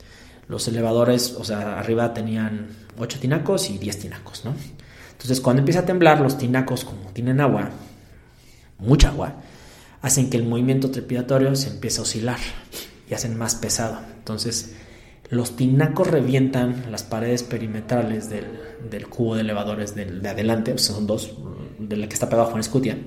[0.47, 2.67] Los elevadores, o sea, arriba tenían
[2.99, 4.53] 8 tinacos y 10 tinacos, ¿no?
[5.13, 7.71] Entonces, cuando empieza a temblar, los tinacos, como tienen agua,
[8.77, 9.37] mucha agua,
[10.03, 12.37] hacen que el movimiento trepidatorio se empiece a oscilar
[13.09, 13.99] y hacen más pesado.
[14.15, 14.75] Entonces,
[15.31, 18.45] los tinacos revientan las paredes perimetrales del,
[18.91, 21.31] del cubo de elevadores del, de adelante, pues son dos,
[21.79, 22.97] de la que está pegado Juan Escutia,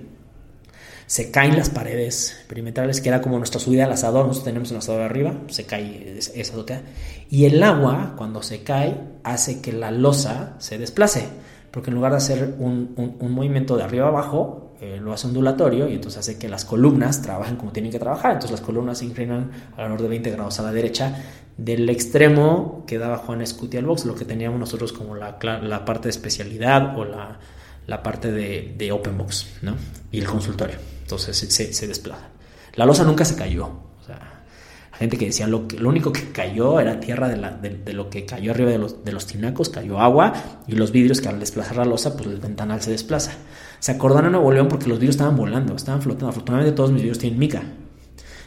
[1.11, 4.77] se caen las paredes perimetrales, que era como nuestra subida al asador, nosotros tenemos un
[4.77, 6.83] asador arriba, se cae esa azotea,
[7.29, 11.27] y el agua, cuando se cae, hace que la losa se desplace,
[11.73, 15.89] porque en lugar de hacer un, un, movimiento de arriba abajo, eh, lo hace ondulatorio
[15.89, 18.33] y entonces hace que las columnas trabajen como tienen que trabajar.
[18.33, 21.23] Entonces las columnas se inclinan alrededor de 20 grados a la derecha
[21.57, 25.85] del extremo que daba Juan Scuti al box, lo que teníamos nosotros como la, la
[25.85, 27.39] parte de especialidad o la,
[27.87, 29.75] la parte de, de, open box ¿no?
[30.13, 30.77] y el consultorio.
[31.03, 32.29] Entonces se, desplaza.
[32.75, 33.67] La losa nunca se cayó.
[33.67, 34.45] O sea,
[34.93, 38.09] gente que decía lo, que, lo único que cayó era tierra de, la, de, lo
[38.09, 40.33] que cayó arriba de los, de los tinacos, cayó agua
[40.69, 43.33] y los vidrios que al desplazar la losa, pues el ventanal se desplaza.
[43.81, 46.29] Se acordaron a Nuevo León porque los vidrios estaban volando, estaban flotando.
[46.29, 47.63] Afortunadamente todos mis vidrios tienen mica.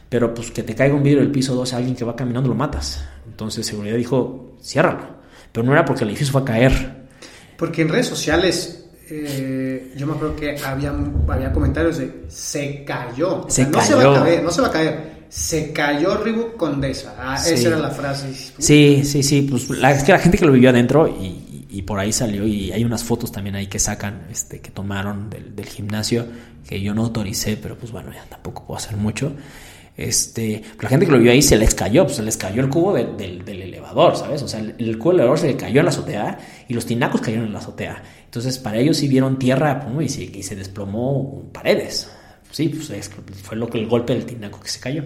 [0.07, 2.47] Pero pues que te caiga un vidrio del piso 12 a alguien que va caminando
[2.47, 3.03] lo matas.
[3.25, 5.23] Entonces seguridad dijo, ciérralo.
[5.51, 7.07] Pero no era porque el edificio fue a caer.
[7.57, 10.93] Porque en redes sociales eh, yo me acuerdo que había,
[11.27, 13.45] había comentarios de se cayó.
[13.47, 17.15] Se no Se va a caer, no se va a caer se cayó Reebok Condesa.
[17.17, 18.31] Ah, esa era la frase.
[18.59, 19.41] Sí, sí, sí.
[19.49, 22.45] Pues la, es que la gente que lo vivió adentro y, y, por ahí salió
[22.45, 26.27] y hay unas fotos también ahí que sacan, este, que tomaron del, del, gimnasio,
[26.67, 29.33] que yo no autoricé, pero pues bueno, ya tampoco puedo hacer mucho.
[29.97, 32.69] Este, la gente que lo vio ahí se les cayó, pues se les cayó el
[32.69, 34.43] cubo del elevador, ¿sabes?
[34.43, 36.37] O sea, el, el, cubo del elevador se le cayó en la azotea
[36.67, 38.03] y los tinacos cayeron en la azotea.
[38.33, 42.09] Entonces, para ellos sí vieron tierra y, se, y se desplomó paredes
[42.53, 43.09] sí, pues
[43.41, 45.03] fue lo que el golpe del tinaco que se cayó.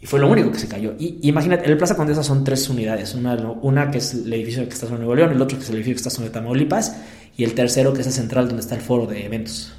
[0.00, 0.94] Y fue lo único que se cayó.
[0.98, 3.14] Y imagínate, el Plaza Condesa son tres unidades.
[3.14, 5.70] Una, una que es el edificio que está sobre Nuevo León, el otro que es
[5.70, 6.96] el edificio que está sobre Tamaulipas,
[7.36, 9.72] y el tercero que es el central donde está el foro de eventos.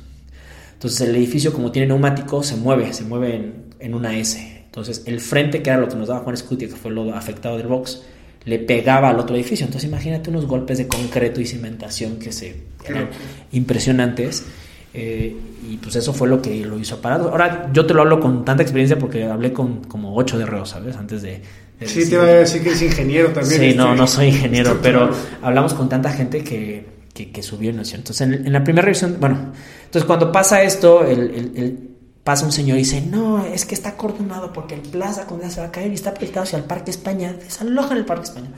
[0.74, 4.64] Entonces el edificio, como tiene neumático, se mueve, se mueve en, en una S.
[4.66, 7.58] Entonces el frente, que era lo que nos daba Juan Scutia, que fue lo afectado
[7.58, 8.04] del box,
[8.46, 9.66] le pegaba al otro edificio.
[9.66, 13.10] Entonces imagínate unos golpes de concreto y cimentación que se eran
[13.52, 14.46] impresionantes.
[14.94, 15.36] Eh,
[15.70, 17.22] y pues eso fue lo que lo hizo parar.
[17.22, 20.70] Ahora yo te lo hablo con tanta experiencia porque hablé con como ocho de reos,
[20.70, 20.96] ¿sabes?
[20.96, 21.42] Antes de...
[21.86, 23.62] sí, te iba a decir que es ingeniero también.
[23.62, 25.12] Sí, no, no soy ingeniero, pero
[25.42, 29.52] hablamos con tanta gente que, que, que subió Entonces en, la primera revisión, bueno,
[29.86, 31.89] entonces cuando pasa esto, el,
[32.24, 35.62] pasa un señor y dice, no, es que está coordinado porque el Plaza Condesa se
[35.62, 38.50] va a caer y está proyectado hacia el Parque España, desalojan el Parque España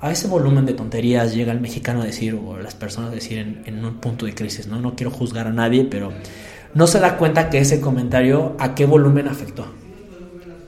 [0.00, 3.38] a ese volumen de tonterías llega el mexicano a decir, o las personas a decir
[3.38, 4.78] en, un punto de crisis, ¿no?
[4.80, 6.12] No quiero juzgar a nadie, pero
[6.74, 9.66] no se da cuenta que ese comentario a qué volumen afectó.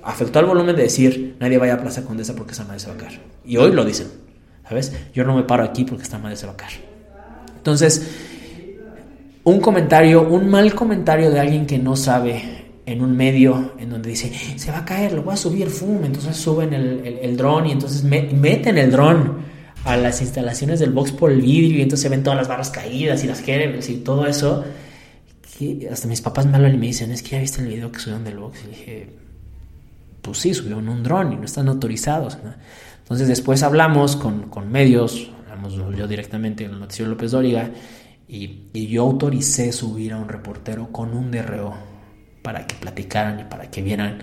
[0.02, 2.94] Afectó al volumen de decir, nadie vaya a Plaza Condesa porque esa madre se va
[2.94, 3.20] a caer.
[3.44, 4.08] Y hoy lo dicen,
[4.66, 4.92] ¿sabes?
[5.12, 6.80] Yo no me paro aquí porque esta madre se va a caer.
[7.56, 8.08] Entonces,
[9.48, 12.42] un comentario, un mal comentario de alguien que no sabe
[12.84, 16.04] en un medio en donde dice, se va a caer, lo voy a subir, fum,
[16.04, 19.38] entonces suben el, el, dron y entonces meten el dron
[19.84, 22.70] a las instalaciones del box por el vidrio y entonces se ven todas las barras
[22.70, 24.64] caídas y las kettlebells y todo eso.
[25.90, 27.98] Hasta mis papás me hablan y me dicen, es que ya viste el video que
[27.98, 28.60] subieron del box.
[28.64, 29.10] Y dije,
[30.22, 32.38] pues sí, subieron un dron y no están autorizados.
[32.98, 37.70] Entonces después hablamos con, con medios, hablamos yo directamente en el noticiero López Dóriga
[38.28, 41.74] y, y yo autoricé subir a un reportero con un DRO
[42.42, 44.18] para que platicaran y para que vieran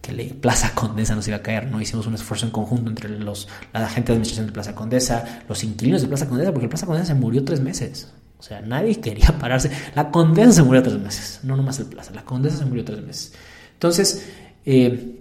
[0.00, 1.80] que la Plaza Condesa no se iba a caer, ¿no?
[1.80, 5.62] Hicimos un esfuerzo en conjunto entre los, la gente de administración de Plaza Condesa, los
[5.64, 8.12] inquilinos de Plaza Condesa, porque Plaza Condesa se murió tres meses.
[8.38, 9.70] O sea, nadie quería pararse.
[9.94, 13.02] La Condesa se murió tres meses, no nomás el Plaza, la Condesa se murió tres
[13.02, 13.32] meses.
[13.74, 14.26] Entonces,
[14.64, 15.20] eh,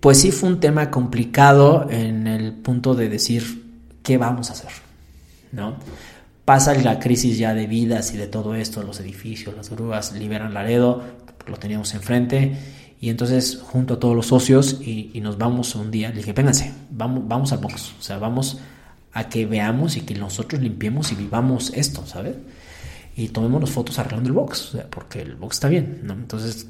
[0.00, 4.70] pues sí fue un tema complicado en el punto de decir, ¿qué vamos a hacer?
[5.52, 5.76] ¿No?
[6.46, 10.54] Pasa la crisis ya de vidas y de todo esto, los edificios, las grúas liberan
[10.54, 11.02] Laredo,
[11.48, 12.56] lo teníamos enfrente
[13.00, 16.72] y entonces junto a todos los socios y, nos vamos un día, le dije, vénganse,
[16.90, 18.58] vamos, vamos al box, o sea, vamos
[19.12, 22.36] a que veamos y que nosotros limpiemos y vivamos esto, ¿sabes?
[23.16, 26.12] Y tomemos las fotos arreglando el box, porque el box está bien, ¿no?
[26.12, 26.68] Entonces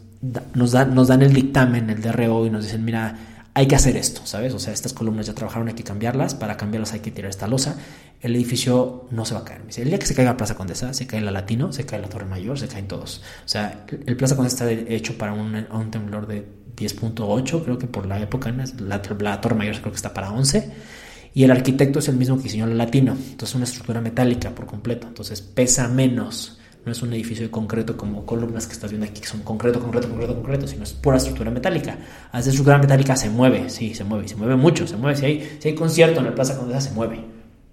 [0.55, 3.97] nos, da, nos dan el dictamen, el DRO y nos dicen, mira, hay que hacer
[3.97, 4.53] esto, ¿sabes?
[4.53, 7.47] O sea, estas columnas ya trabajaron, hay que cambiarlas, para cambiarlas hay que tirar esta
[7.47, 7.79] losa,
[8.21, 9.63] el edificio no se va a caer.
[9.75, 12.07] El día que se caiga la Plaza Condesa, se cae la Latino, se cae la
[12.07, 13.23] Torre Mayor, se caen todos.
[13.47, 16.47] O sea, el Plaza Condesa está hecho para un, un temblor de
[16.77, 20.73] 10.8, creo que por la época, la, la, Torre Mayor creo que está para 11,
[21.33, 24.51] y el arquitecto es el mismo que diseñó la Latino, entonces es una estructura metálica
[24.51, 28.93] por completo, entonces pesa menos no es un edificio de concreto como columnas que estás
[28.93, 31.99] viendo aquí, que son concreto, concreto, concreto, concreto, sino es pura estructura metálica.
[32.31, 35.19] A esa estructura metálica se mueve, sí, se mueve, se mueve mucho, se mueve.
[35.19, 37.25] Si hay, si hay concierto en la Plaza Condesa, se mueve.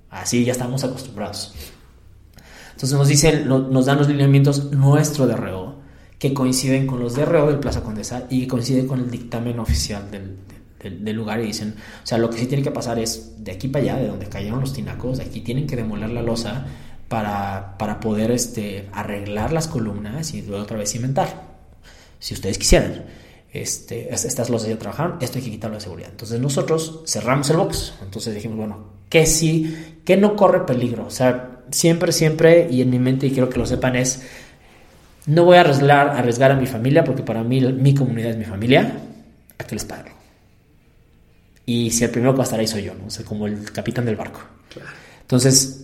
[0.09, 1.53] Así ya estamos acostumbrados.
[2.71, 5.75] Entonces nos dicen, nos dan los lineamientos nuestro DRO,
[6.17, 10.37] que coinciden con los DRO del Plaza Condesa y coinciden con el dictamen oficial del,
[10.81, 13.51] del, del, lugar y dicen, o sea, lo que sí tiene que pasar es de
[13.51, 16.65] aquí para allá, de donde cayeron los tinacos, de aquí tienen que demoler la losa
[17.07, 21.27] para, para poder este, arreglar las columnas y luego otra vez cimentar,
[22.19, 23.05] si ustedes quisieran.
[23.51, 26.09] Este, estas losas ya trabajaron, esto hay que quitarlo de seguridad.
[26.09, 31.05] Entonces nosotros cerramos el box, entonces dijimos, bueno, ¿qué sí, qué no corre peligro?
[31.05, 34.23] O sea, siempre, siempre, y en mi mente, y quiero que lo sepan, es,
[35.27, 38.45] no voy a arriesgar, arriesgar a mi familia, porque para mí mi comunidad es mi
[38.45, 38.91] familia,
[39.57, 40.11] a que les pague.
[41.65, 43.05] Y si el primero que va a estar ahí soy yo, ¿no?
[43.05, 44.41] O sea, como el capitán del barco.
[45.21, 45.82] Entonces,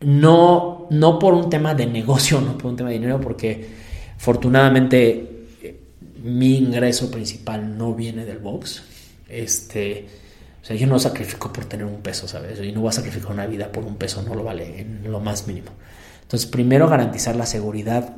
[0.00, 3.68] no, no por un tema de negocio, no por un tema de dinero, porque
[4.16, 5.80] afortunadamente eh,
[6.22, 8.82] mi ingreso principal no viene del box.
[9.28, 10.06] Este,
[10.62, 12.60] o sea, yo no sacrifico por tener un peso, ¿sabes?
[12.60, 15.20] Y no voy a sacrificar una vida por un peso, no lo vale en lo
[15.20, 15.70] más mínimo.
[16.22, 18.16] Entonces, primero garantizar la seguridad,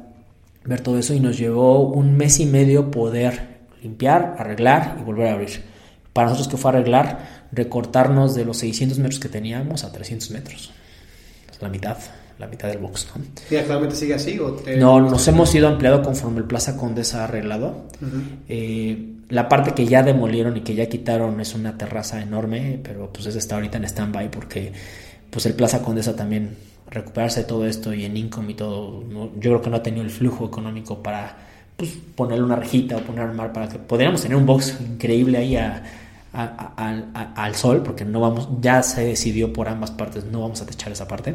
[0.65, 5.29] ver todo eso y nos llevó un mes y medio poder limpiar, arreglar y volver
[5.29, 5.63] a abrir.
[6.15, 10.73] Para nosotros que fue arreglar, recortarnos de los 600 metros que teníamos a 300 metros.
[11.61, 11.97] La mitad,
[12.39, 13.09] la mitad del box.
[13.15, 13.25] ¿no?
[13.51, 14.39] ¿Y actualmente sigue así?
[14.79, 17.87] No, nos hemos ido ampliado conforme el Plaza Condesa ha arreglado.
[18.49, 23.13] Eh, la parte que ya demolieron y que ya quitaron es una terraza enorme, pero
[23.13, 24.73] pues está ahorita en stand-by porque
[25.31, 26.57] pues el Plaza Condesa también
[26.91, 30.03] recuperarse de todo esto y en income y todo, yo creo que no ha tenido
[30.03, 31.37] el flujo económico para
[31.77, 35.39] pues, ponerle una rejita o poner un mar para que podríamos tener un box increíble
[35.39, 35.57] ahí
[36.39, 40.93] al sol, porque no vamos, ya se decidió por ambas partes, no vamos a techar
[40.93, 41.35] esa parte.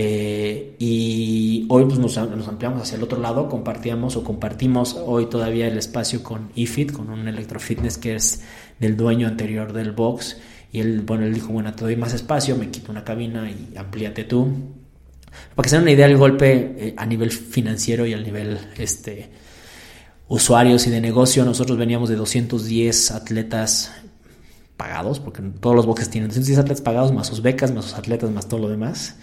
[0.00, 5.66] Eh, y hoy pues, nos, ampliamos hacia el otro lado, compartíamos o compartimos hoy todavía
[5.66, 8.44] el espacio con eFit, con un electrofitness que es
[8.78, 10.36] del dueño anterior del box.
[10.70, 13.76] Y él, bueno, él dijo, bueno, te doy más espacio, me quito una cabina y
[13.76, 14.52] amplíate tú.
[15.56, 18.58] Para que se den una idea del golpe eh, a nivel financiero y a nivel
[18.76, 19.30] este,
[20.28, 23.92] usuarios y de negocio, nosotros veníamos de 210 atletas
[24.76, 28.30] pagados, porque todos los boxes tienen 210 atletas pagados, más sus becas, más sus atletas,
[28.30, 29.16] más todo lo demás.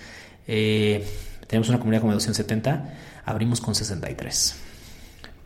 [0.47, 1.05] Eh,
[1.47, 2.93] tenemos una comunidad como de 270,
[3.25, 4.55] abrimos con 63.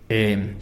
[0.10, 0.56] Eh,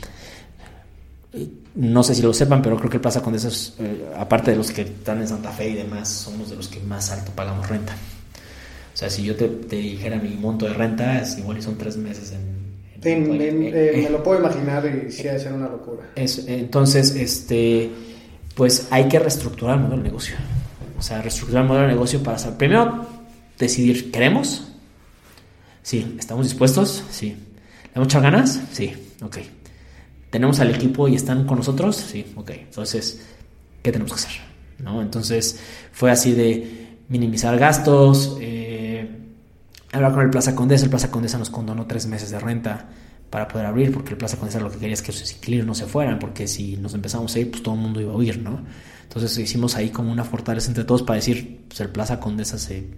[1.76, 4.58] no sé si lo sepan, pero creo que el Plaza Condesa, es, eh, aparte de
[4.58, 7.70] los que están en Santa Fe y demás, somos de los que más alto pagamos
[7.70, 7.94] renta.
[8.94, 11.98] O sea, si yo te, dijera mi monto de renta, es igual y son tres
[11.98, 12.57] meses en...
[13.16, 16.04] me lo puedo imaginar y sí ha de ser una locura.
[16.16, 17.90] entonces, este,
[18.56, 20.36] pues hay que reestructurar el modelo de negocio.
[20.98, 23.06] O sea, reestructurar el modelo de negocio para saber, primero
[23.58, 24.68] decidir, ¿queremos?
[25.84, 27.04] Sí, ¿estamos dispuestos?
[27.12, 27.36] Sí.
[27.96, 28.62] ¿Le muchas ganas?
[28.72, 29.38] Sí, ok.
[30.30, 31.96] ¿Tenemos al equipo y están con nosotros?
[31.96, 32.52] Sí, ok.
[32.52, 33.22] Entonces,
[33.82, 34.42] ¿qué tenemos que hacer?
[34.80, 35.02] ¿No?
[35.02, 35.60] Entonces,
[35.94, 38.67] fue así de minimizar gastos, eh,
[39.92, 40.86] hablar con el Plaza Condesa.
[40.86, 42.88] El Plaza Condesa nos condonó tres meses de renta
[43.30, 45.76] para poder abrir, porque el Plaza Condesa lo que quería es que sus inquilinos no
[45.76, 48.40] se fueran, porque si nos empezamos a ir, pues todo el mundo iba a huir,
[48.40, 48.62] ¿no?
[49.04, 52.90] Entonces hicimos ahí como una fortaleza entre todos para decir, pues el Plaza Condesa se,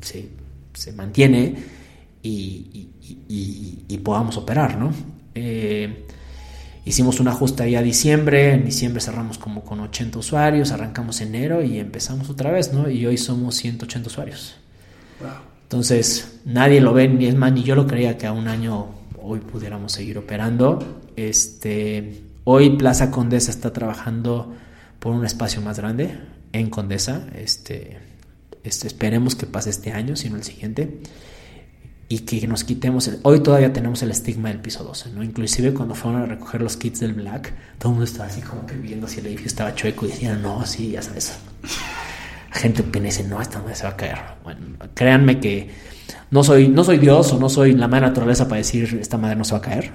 [0.73, 1.55] se mantiene
[2.21, 4.91] y, podamos operar, ¿no?
[5.35, 6.05] Eh,
[6.85, 11.61] hicimos un ajuste ahí a diciembre, en diciembre cerramos como con 80 usuarios, arrancamos enero
[11.63, 12.89] y empezamos otra vez, ¿no?
[12.89, 14.55] Y hoy somos 180 usuarios.
[15.69, 18.87] Entonces, nadie lo ve, ni es más, ni yo lo creía que a un año
[19.21, 21.03] hoy pudiéramos seguir operando.
[21.15, 24.51] Este, hoy Plaza Condesa está trabajando
[24.97, 26.17] por un espacio más grande
[26.53, 27.27] en Condesa.
[27.35, 27.99] Este,
[28.63, 31.01] este, esperemos que pase este año, sino el siguiente,
[32.07, 35.23] y que nos quitemos, el, hoy todavía tenemos el estigma del piso 12, ¿no?
[35.23, 38.65] Inclusive cuando fueron a recoger los kits del Black, todo el mundo estaba así como
[38.65, 41.33] que viendo si el edificio estaba chueco y decían, no, sí, ya sabes.
[42.51, 44.17] Gente opina y dice, no, esta madre se va a caer.
[44.43, 44.61] Bueno,
[44.93, 45.69] créanme que
[46.31, 49.35] no soy, no soy Dios o no soy la madre naturaleza para decir, esta madre
[49.35, 49.91] no se va a caer,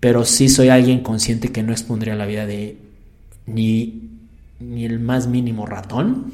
[0.00, 2.78] pero sí soy alguien consciente que no expondría la vida de
[3.46, 4.10] ni,
[4.60, 6.32] ni el más mínimo ratón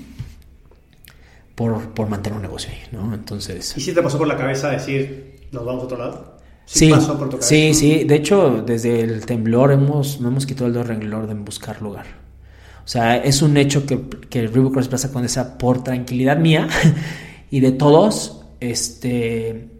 [1.54, 3.14] por, mantener un negocio ahí, ¿no?
[3.14, 3.76] Entonces...
[3.76, 6.34] ¿Y si te pasó por la cabeza decir, nos vamos a otro lado?
[6.66, 6.90] Sí,
[7.40, 11.82] sí, sí, De hecho, desde el temblor hemos, no hemos quitado el renglor de buscar
[11.82, 12.06] lugar.
[12.84, 16.68] O sea, es un hecho que, que el River Cross Plaza Condesa, por tranquilidad mía
[17.50, 19.70] y de todos, este...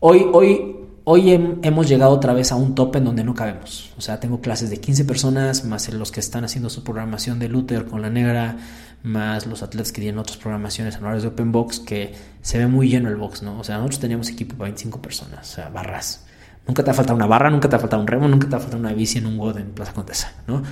[0.00, 3.92] Hoy, hoy, hoy hemos llegado otra vez a un tope en donde no cabemos.
[3.96, 7.48] O sea, tengo clases de 15 personas, más los que están haciendo su programación de
[7.48, 8.56] Luther con la negra,
[9.04, 12.88] más los atletas que tienen otras programaciones anuales de Open Box, que se ve muy
[12.88, 13.58] lleno el box, ¿no?
[13.60, 16.26] O sea, nosotros teníamos equipo para 25 personas, o sea, barras.
[16.66, 18.58] Nunca te ha faltado una barra, nunca te ha faltado un remo, nunca te ha
[18.58, 20.62] faltado una bici en un WOD en Plaza Contesa, ¿no?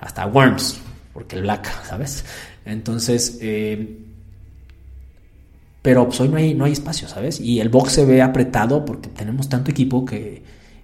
[0.00, 0.78] Hasta Worms,
[1.12, 2.24] porque el Black, ¿sabes?
[2.64, 3.98] Entonces, eh,
[5.82, 7.40] pero pues hoy no hay, no hay espacio, ¿sabes?
[7.40, 10.42] Y el box se ve apretado porque tenemos tanto equipo que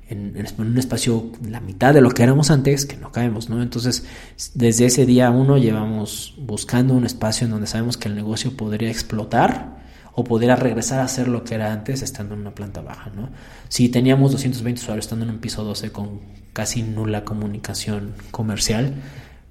[0.08, 3.62] en, un espacio la mitad de lo que éramos antes, que no caemos, ¿no?
[3.62, 4.04] Entonces,
[4.54, 8.90] desde ese día uno llevamos buscando un espacio en donde sabemos que el negocio podría
[8.90, 9.81] explotar
[10.14, 13.30] o podría regresar a ser lo que era antes estando en una planta baja, ¿no?
[13.68, 16.20] Si teníamos 220 usuarios estando en un piso 12 con
[16.52, 18.94] casi nula comunicación comercial,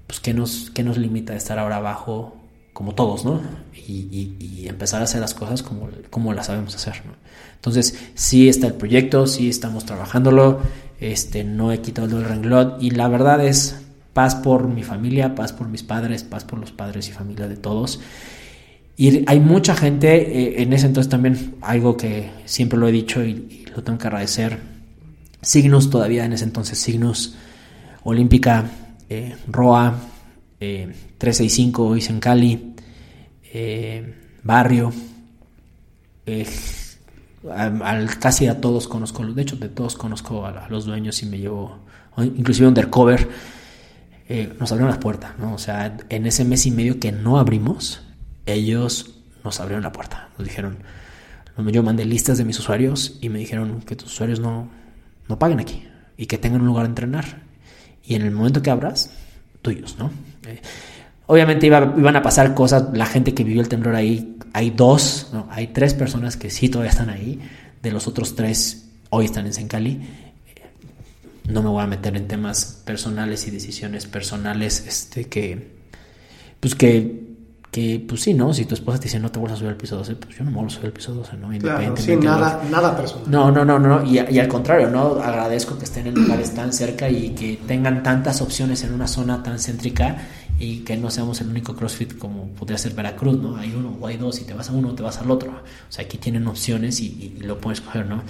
[0.06, 2.36] pues ¿qué nos, qué nos limita a estar ahora abajo
[2.72, 3.40] como todos, ¿no?
[3.86, 7.12] Y, empezar a hacer las cosas como, como las sabemos hacer, ¿no?
[7.56, 10.60] Entonces, sí está el proyecto, sí estamos trabajándolo,
[11.00, 13.76] este, no he quitado el renglón y la verdad es
[14.12, 17.56] paz por mi familia, paz por mis padres, paz por los padres y familia de
[17.56, 18.00] todos.
[19.02, 23.24] Y hay mucha gente, eh, en ese entonces también, algo que siempre lo he dicho
[23.24, 24.60] y, lo tengo que agradecer,
[25.40, 27.34] Signos todavía en ese entonces, Signos,
[28.04, 28.64] Olímpica,
[29.08, 29.96] eh, ROA,
[30.60, 32.74] eh, 365, hice en Cali,
[33.52, 34.92] eh, Barrio,
[37.50, 41.38] al, casi a todos conozco, de hecho de todos conozco a, los dueños y me
[41.38, 41.76] llevo,
[42.18, 43.28] inclusive undercover,
[44.60, 45.54] nos abrieron las puertas, ¿no?
[45.54, 48.00] O sea, en ese mes y medio que no abrimos,
[48.46, 49.14] ellos
[49.44, 50.28] nos abrieron la puerta.
[50.38, 50.78] Nos dijeron,
[51.58, 54.68] yo mandé listas de mis usuarios y me dijeron que tus usuarios no,
[55.28, 55.86] no paguen aquí
[56.16, 57.42] y que tengan un lugar de entrenar.
[58.04, 59.10] Y en el momento que abras,
[59.60, 60.10] tuyos, ¿no?
[60.46, 60.60] Eh,
[61.26, 65.48] obviamente iban a pasar cosas, la gente que vivió el temblor ahí, hay dos, no,
[65.50, 67.40] hay tres personas que sí todavía están ahí,
[67.82, 70.00] de los otros tres hoy están en Sencali.
[71.48, 75.72] No me voy a meter en temas personales y decisiones personales, este que,
[76.60, 77.31] pues que
[77.72, 78.52] que pues sí, ¿no?
[78.52, 80.44] Si tu esposa te dice no te vuelvas a subir al piso 12, pues yo
[80.44, 81.52] no me vuelvo a subir al piso 12, ¿no?
[81.54, 82.02] Independientemente.
[82.02, 83.30] sí, nada, nada personal.
[83.30, 85.14] No, no, no, no, y, y, al contrario, ¿no?
[85.14, 89.42] Agradezco que estén en lugares tan cerca y que tengan tantas opciones en una zona
[89.42, 90.18] tan céntrica
[90.58, 93.56] y que no seamos el único CrossFit como podría ser Veracruz, ¿no?
[93.56, 95.50] Hay uno o hay dos y te vas a uno o te vas al otro.
[95.50, 98.22] O sea, aquí tienen opciones y, lo puedes escoger, ¿no?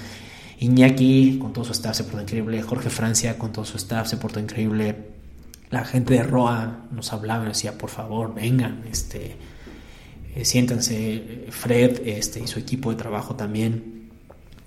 [0.61, 4.17] Iñaki con todo su staff se portó increíble, Jorge Francia con todo su staff se
[4.17, 4.97] portó increíble,
[5.73, 9.37] la gente de Roa nos hablaba decía, por favor, vengan, este,
[10.37, 14.11] eh, siéntanse, Fred este, y su equipo de trabajo también,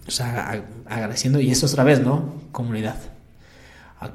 [0.08, 2.42] o sea, agradeciendo, y eso otra vez, ¿no?
[2.52, 2.98] Comunidad.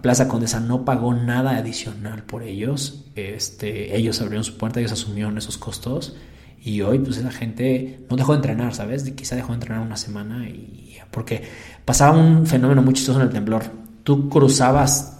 [0.02, 5.38] Plaza Condesa no pagó nada adicional por ellos, este, ellos abrieron su puerta, ellos asumieron
[5.38, 6.16] esos costos,
[6.60, 9.04] y hoy pues esa gente no dejó de entrenar, ¿sabes?
[9.12, 11.42] Quizá dejó de entrenar una semana y porque
[11.84, 13.62] pasaba un fenómeno muy chistoso en el temblor.
[14.04, 15.19] Tú cruzabas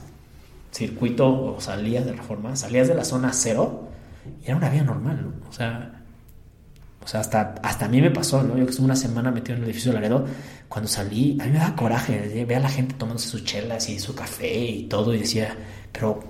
[0.71, 3.89] circuito o salías de reforma, salías de la zona cero
[4.43, 5.49] y era una vida normal, ¿no?
[5.49, 6.03] O sea,
[7.03, 8.57] o sea hasta, hasta a mí me pasó, ¿no?
[8.57, 10.27] Yo que estuve una semana metido en el edificio de Laredo,
[10.69, 13.99] cuando salí, a mí me daba coraje, ve a la gente tomándose sus chelas y
[13.99, 15.57] su café y todo, y decía,
[15.91, 16.21] pero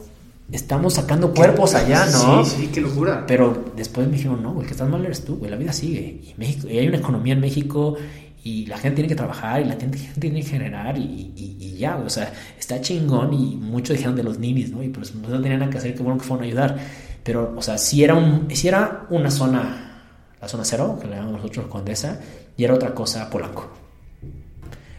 [0.51, 2.45] estamos sacando cuerpos allá, ¿no?
[2.45, 3.24] Sí, sí, qué locura.
[3.26, 6.20] Pero después me dijeron, no, el que estás mal eres tú, güey, la vida sigue.
[6.22, 7.97] Y, México, y hay una economía en México
[8.43, 11.97] y la gente tiene que trabajar y la gente, tiene que generar y, y, ya,
[11.97, 14.82] o sea, está chingón y muchos dijeron de los ninis, ¿no?
[14.82, 16.78] Y pues no tenían nada que hacer, qué bueno que fueron a ayudar.
[17.22, 20.03] Pero, o sea, si era, un, si era una zona,
[20.41, 22.20] la zona cero, que le llamamos nosotros Condesa,
[22.57, 23.70] y era otra cosa Polanco.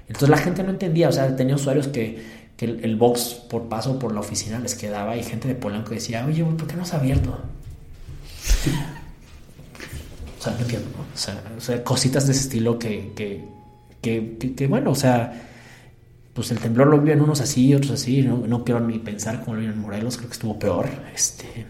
[0.08, 3.98] Entonces la gente no entendía, o sea, tenía usuarios que, que el, box por paso
[3.98, 6.94] por la oficina les quedaba y gente de Polanco decía, oye, ¿por qué no has
[6.94, 7.39] abierto?
[10.42, 10.88] O sea, no entiendo,
[11.56, 13.46] O sea, cositas de ese estilo que, que,
[14.56, 15.39] que, bueno, o sea,
[16.34, 19.54] pues el temblor lo viven unos así, otros así, no, no quiero ni pensar cómo
[19.54, 21.68] lo viven en Morelos, creo que estuvo peor, este...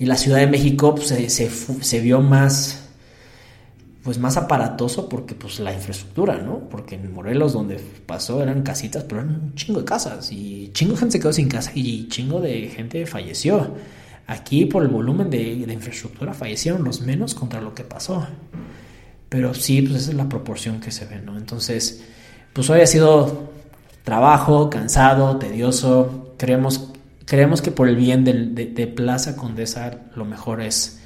[0.00, 2.88] Y la Ciudad de México pues, se, se, se, vio más,
[4.02, 6.68] pues más aparatoso porque pues la infraestructura, ¿no?
[6.68, 7.76] Porque en Morelos donde
[8.06, 11.32] pasó eran casitas, pero eran un chingo de casas y chingo de gente se quedó
[11.32, 13.72] sin casa y chingo de gente falleció.
[14.30, 18.28] Aquí por el volumen de, infraestructura fallecieron los menos contra lo que pasó.
[19.28, 21.36] Pero sí, pues esa es la proporción que se ve, ¿no?
[21.36, 22.04] Entonces,
[22.52, 23.50] pues hoy ha sido
[24.04, 26.36] trabajo, cansado, tedioso.
[26.38, 26.92] Creemos,
[27.24, 31.00] creemos que por el bien de, Plaza Condesa lo mejor es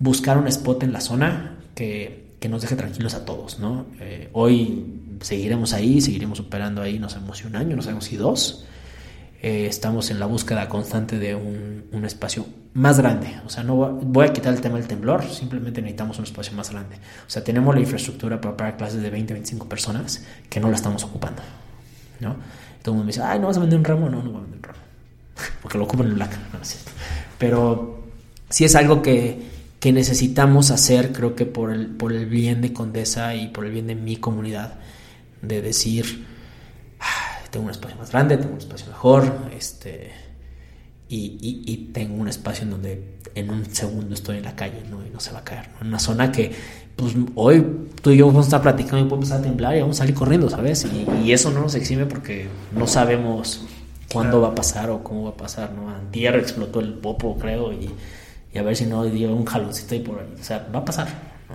[0.00, 3.86] buscar un spot en la zona que, nos deje tranquilos a todos, ¿no?
[4.00, 4.84] Eh, hoy
[5.20, 8.66] seguiremos ahí, seguiremos operando ahí, no sabemos si un año, no sabemos si dos.
[9.46, 13.42] Eh, estamos en la búsqueda constante de un, espacio más grande.
[13.44, 16.70] O sea, no voy a quitar el tema del temblor, simplemente necesitamos un espacio más
[16.70, 16.96] grande.
[16.96, 20.76] O sea, tenemos la infraestructura para operar clases de 20, 25 personas que no la
[20.76, 21.42] estamos ocupando.
[22.20, 22.36] ¿no?
[22.80, 24.08] Todo el mundo me dice, ay, ¿no vas a vender un ramo?
[24.08, 24.78] No, no voy a vender un ramo.
[25.60, 26.30] Porque lo ocupan en Black.
[26.54, 26.90] No, cierto.
[27.36, 28.02] Pero
[28.48, 29.42] sí es algo que,
[29.78, 33.72] que necesitamos hacer, creo que por el, por el bien de Condesa y por el
[33.72, 34.78] bien de mi comunidad,
[35.42, 36.33] de decir
[37.54, 40.10] tengo un espacio más grande, tengo un espacio mejor, este,
[41.08, 45.06] y, tengo un espacio en donde en un segundo estoy en la calle, ¿no?
[45.06, 46.50] Y no se va a caer, En una zona que,
[46.96, 47.64] pues, hoy
[48.02, 50.00] tú y yo vamos a estar platicando y podemos empezar a temblar y vamos a
[50.00, 50.84] salir corriendo, ¿sabes?
[51.22, 53.64] Y, eso no nos exime porque no sabemos
[54.12, 55.88] cuándo va a pasar o cómo va a pasar, ¿no?
[55.88, 57.88] Antier explotó el popo, creo, y,
[58.58, 60.34] a ver si no dio un jaloncito ahí por ahí.
[60.40, 61.06] O sea, va a pasar,
[61.48, 61.54] ¿no?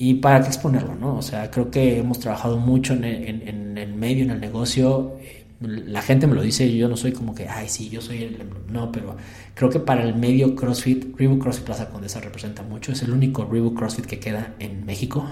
[0.00, 1.16] Y para qué exponerlo, ¿no?
[1.16, 5.16] O sea, creo que hemos trabajado mucho en, el medio, en el negocio.
[5.20, 8.22] Eh, la gente me lo dice, yo no soy como que, ay, sí, yo soy
[8.22, 8.38] el...
[8.70, 9.16] No, pero
[9.54, 12.92] creo que para el medio CrossFit, Reebok CrossFit Plaza Condesa representa mucho.
[12.92, 15.26] Es el único Reebok CrossFit que queda en México.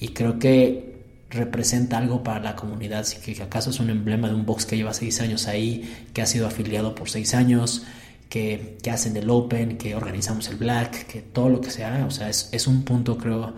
[0.00, 3.04] Y creo que representa algo para la comunidad.
[3.04, 6.22] Si que acaso es un emblema de un box que lleva seis años ahí, que
[6.22, 7.84] ha sido afiliado por seis años,
[8.28, 12.04] que, que hacen el Open, que organizamos el Black, que todo lo que sea.
[12.06, 13.54] O sea, es, es un punto, creo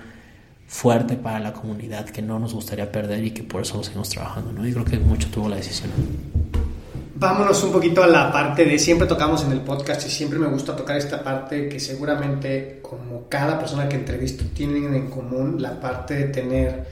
[0.70, 4.52] fuerte para la comunidad que no nos gustaría perder y que por eso seguimos trabajando,
[4.52, 4.66] ¿no?
[4.66, 5.90] Y creo que mucho tuvo la decisión.
[7.16, 10.46] Vámonos un poquito a la parte de siempre tocamos en el podcast y siempre me
[10.46, 15.78] gusta tocar esta parte que seguramente como cada persona que entrevisto tienen en común la
[15.78, 16.86] parte de tener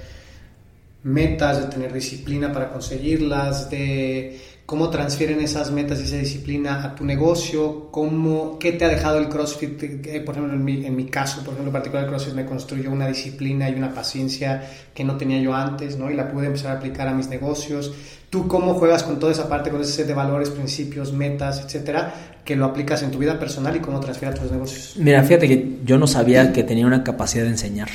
[1.03, 6.95] metas, de tener disciplina para conseguirlas, de cómo transfieren esas metas y esa disciplina a
[6.95, 11.39] tu negocio, cómo, qué te ha dejado el CrossFit, eh, por ejemplo, en mi, caso,
[11.39, 15.17] por ejemplo, en particular el CrossFit me construyó una disciplina y una paciencia que no
[15.17, 16.11] tenía yo antes, ¿no?
[16.11, 17.95] Y la pude empezar a aplicar a mis negocios.
[18.29, 22.13] ¿Tú cómo juegas con toda esa parte, con ese set de valores, principios, metas, etcétera,
[22.45, 24.97] que lo aplicas en tu vida personal y cómo transfieres a tus negocios?
[24.99, 27.89] Mira, fíjate que yo no sabía que tenía una capacidad de enseñar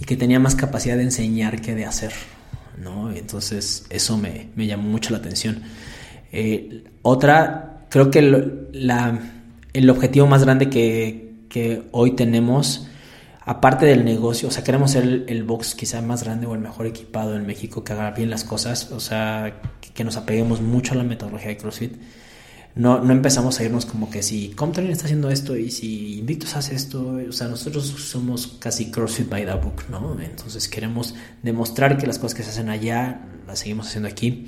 [0.00, 2.12] y que tenía más capacidad de enseñar que de hacer.
[2.78, 3.12] ¿no?
[3.12, 5.62] Entonces eso me, llamó mucho la atención.
[6.32, 12.88] Eh, otra, creo que el objetivo más grande que, hoy tenemos,
[13.40, 16.86] aparte del negocio, o sea, queremos ser el, box quizá más grande o el mejor
[16.86, 19.60] equipado en México, que haga bien las cosas, o sea,
[19.94, 21.94] que nos apeguemos mucho a la metodología de CrossFit
[22.76, 26.56] no, no empezamos a irnos como que si Comtrain está haciendo esto y si Invictus
[26.56, 30.20] hace esto, o sea, nosotros somos casi CrossFit by the book, ¿no?
[30.20, 34.46] Entonces queremos demostrar que las cosas que se hacen allá las seguimos haciendo aquí.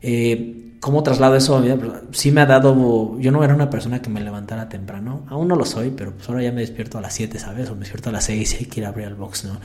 [0.00, 1.76] Eh, ¿Cómo traslado eso a mi vida?
[1.76, 5.46] Pues, sí me ha dado, yo no era una persona que me levantara temprano, aún
[5.46, 7.68] no lo soy, pero pues ahora ya me despierto a las 7, ¿sabes?
[7.68, 9.60] O me despierto a las 6 y hay que ir a abrir el box, ¿no?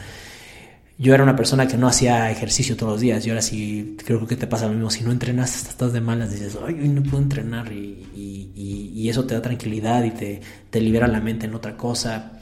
[0.97, 3.25] Yo era una persona que no hacía ejercicio todos los días.
[3.25, 4.89] Y ahora sí, creo que te pasa lo mismo.
[4.89, 7.71] Si no entrenas, estás de malas, dices, ay, no puedo entrenar.
[7.71, 10.41] Y, eso te da tranquilidad y te,
[10.71, 12.39] te, libera la mente en otra cosa.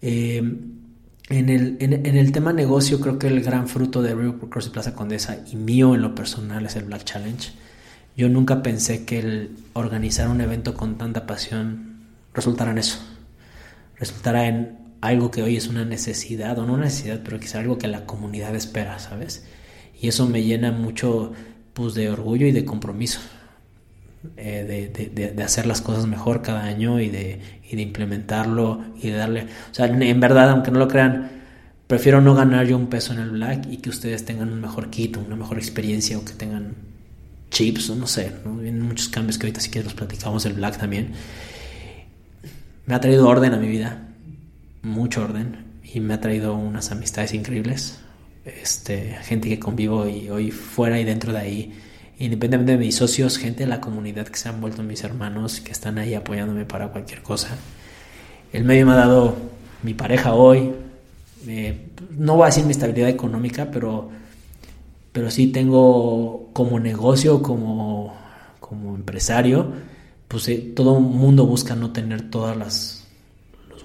[0.00, 0.38] Eh,
[1.28, 4.70] en, el, en, el, tema negocio, creo que el gran fruto de Rio Cross y
[4.70, 7.50] Plaza Condesa y mío en lo personal es el Black Challenge.
[8.16, 13.00] Yo nunca pensé que el organizar un evento con tanta pasión resultara en eso.
[13.96, 17.78] Resultara en algo que hoy es una necesidad, o no una necesidad, pero quizá algo
[17.78, 19.44] que la comunidad espera, ¿sabes?
[20.00, 21.32] Y eso me llena mucho
[21.74, 23.20] pues, de orgullo y de compromiso,
[24.36, 27.40] eh, de, hacer las cosas mejor cada año y de,
[27.70, 29.42] y de implementarlo y de darle...
[29.70, 31.30] O sea, en verdad, aunque no lo crean,
[31.86, 34.88] prefiero no ganar yo un peso en el Black y que ustedes tengan un mejor
[34.88, 36.74] kit, una mejor experiencia o que tengan
[37.50, 38.56] chips, o no sé, ¿no?
[38.56, 41.12] Vienen muchos cambios que ahorita sí que los platicamos del Black también.
[42.86, 44.13] Me ha traído orden a mi vida,
[44.84, 47.98] mucho orden y me ha traído unas amistades increíbles.
[48.44, 51.72] Este, gente que convivo y hoy fuera y dentro de ahí,
[52.18, 55.72] independientemente de mis socios, gente de la comunidad que se han vuelto mis hermanos, que
[55.72, 57.56] están ahí apoyándome para cualquier cosa.
[58.52, 59.34] El medio me ha dado
[59.82, 60.72] mi pareja hoy,
[62.10, 64.10] no voy a decir mi estabilidad económica, pero,
[65.12, 68.14] pero sí tengo como negocio, como,
[68.60, 69.72] como empresario,
[70.28, 73.03] pues eh, todo mundo busca no tener todas las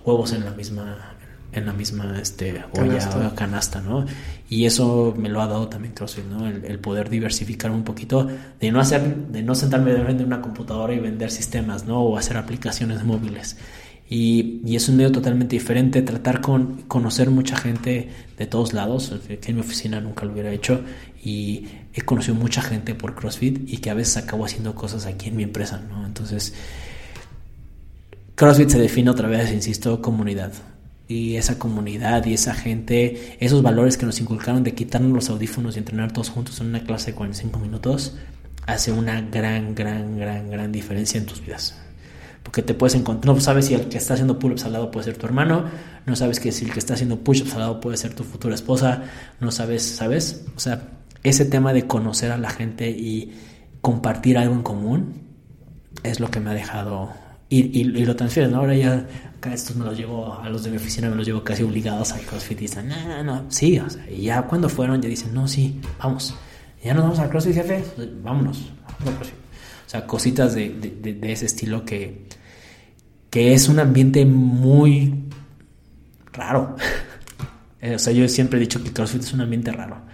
[0.09, 1.15] huevos en la misma
[1.51, 4.05] en la misma este, olla canasta, ¿no?
[4.49, 6.47] Y eso me lo ha dado también CrossFit, ¿no?
[6.47, 8.27] El, poder diversificar un poquito,
[8.59, 12.01] de no hacer, de no sentarme de una computadora y vender sistemas, ¿no?
[12.01, 13.57] O hacer aplicaciones móviles.
[14.11, 19.13] Y, y, es un medio totalmente diferente, tratar con conocer mucha gente de todos lados,
[19.27, 20.81] que en mi oficina nunca lo hubiera hecho,
[21.23, 25.29] y he conocido mucha gente por CrossFit y que a veces acabo haciendo cosas aquí
[25.29, 26.05] en mi empresa, ¿no?
[26.05, 26.53] Entonces,
[28.39, 30.53] CrossFit se define otra vez, insisto, comunidad.
[31.09, 35.75] Y esa comunidad y esa gente, esos valores que nos inculcaron de quitarnos los audífonos
[35.75, 38.15] y entrenar todos juntos en una clase de 45 minutos,
[38.65, 41.81] hace una gran, gran, gran, gran diferencia en tus vidas.
[42.41, 45.03] Porque te puedes encontrar, no sabes si el que está haciendo pull-ups al lado puede
[45.03, 45.65] ser tu hermano,
[46.05, 48.55] no sabes que si el que está haciendo push-ups al lado puede ser tu futura
[48.55, 49.03] esposa,
[49.41, 50.45] no sabes, ¿sabes?
[50.55, 50.87] O sea,
[51.23, 53.33] ese tema de conocer a la gente y
[53.81, 55.23] compartir algo en común
[56.03, 57.11] es lo que me ha dejado
[57.49, 58.53] y, lo transfieren.
[58.53, 61.43] Ahora ya acá estos me los llevo, a los de mi oficina me los llevo
[61.43, 64.69] casi obligados al CrossFit y dicen, no, no, no, sí, o sea, y ya cuando
[64.69, 66.35] fueron ya dicen, no, sí, vamos,
[66.83, 67.83] ya nos vamos al CrossFit, jefe,
[68.23, 68.71] vámonos,
[69.05, 72.27] O sea, cositas de, de, ese estilo que,
[73.29, 75.25] que es un ambiente muy
[76.33, 76.75] raro.
[77.95, 80.08] o sea, yo siempre he dicho que CrossFit es un ambiente raro.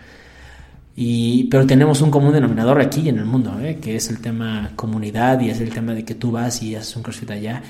[0.96, 3.80] Y, pero tenemos un común denominador aquí en el mundo, ¿eh?
[3.82, 6.96] que es el tema comunidad y es el tema de que tú vas y haces
[6.96, 7.64] un CrossFit allá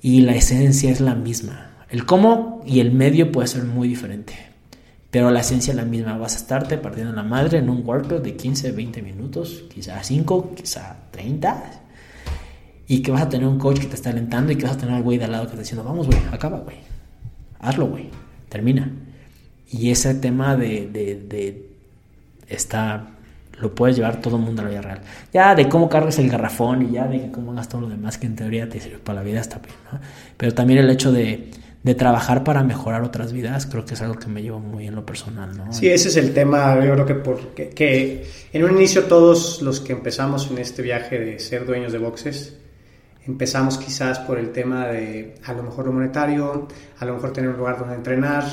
[0.00, 1.84] y la esencia es la misma.
[1.90, 4.34] El cómo y el medio puede ser muy diferente,
[5.10, 6.16] pero la esencia es la misma.
[6.16, 10.54] Vas a estarte partiendo la madre en un workout de 15, 20 minutos, quizá 5,
[10.54, 11.82] quizá 30.
[12.86, 14.78] Y que vas a tener un coach que te está alentando y que vas a
[14.78, 16.76] tener al güey de al lado que te está diciendo, vamos, güey, acaba, güey.
[17.60, 18.08] Hazlo, güey.
[18.48, 18.90] Termina.
[19.70, 21.69] Y ese tema de, de, de
[22.50, 23.16] está
[23.60, 25.00] lo puedes llevar todo el mundo a la vida real.
[25.32, 28.26] Ya de cómo cargas el garrafón y ya de cómo hagas todo lo demás que
[28.26, 29.74] en teoría te sirve para la vida está bien.
[30.36, 31.50] Pero también el hecho de,
[31.82, 34.94] de trabajar para mejorar otras vidas, creo que es algo que me lleva muy en
[34.94, 35.72] lo personal, ¿no?
[35.72, 39.80] Sí, ese es el tema, yo creo que porque que en un inicio todos los
[39.80, 42.56] que empezamos en este viaje de ser dueños de boxes,
[43.26, 47.50] empezamos quizás por el tema de a lo mejor lo monetario, a lo mejor tener
[47.50, 48.44] un lugar donde entrenar,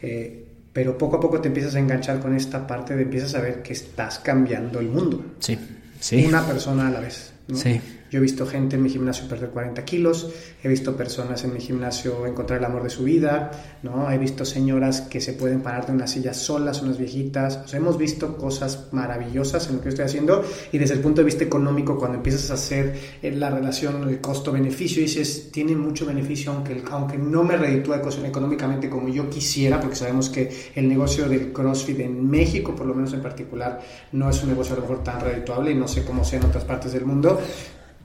[0.00, 0.41] eh,
[0.72, 3.62] pero poco a poco te empiezas a enganchar con esta parte de empiezas a ver
[3.62, 5.34] que estás cambiando el mundo.
[5.38, 5.58] Sí,
[6.00, 6.24] sí.
[6.26, 7.32] Una persona a la vez.
[7.48, 7.56] ¿no?
[7.56, 7.80] Sí.
[8.12, 10.28] Yo he visto gente en mi gimnasio perder 40 kilos,
[10.62, 13.50] he visto personas en mi gimnasio encontrar el amor de su vida,
[13.82, 14.10] ¿no?
[14.10, 17.62] He visto señoras que se pueden parar de una silla solas, unas viejitas.
[17.64, 21.22] O sea, hemos visto cosas maravillosas en lo que estoy haciendo y desde el punto
[21.22, 26.04] de vista económico, cuando empiezas a hacer eh, la relación, el costo-beneficio, dices, tiene mucho
[26.04, 31.30] beneficio, aunque, aunque no me reditúa económicamente como yo quisiera, porque sabemos que el negocio
[31.30, 33.80] del CrossFit en México, por lo menos en particular,
[34.12, 36.44] no es un negocio a lo mejor tan redituable y no sé cómo sea en
[36.44, 37.40] otras partes del mundo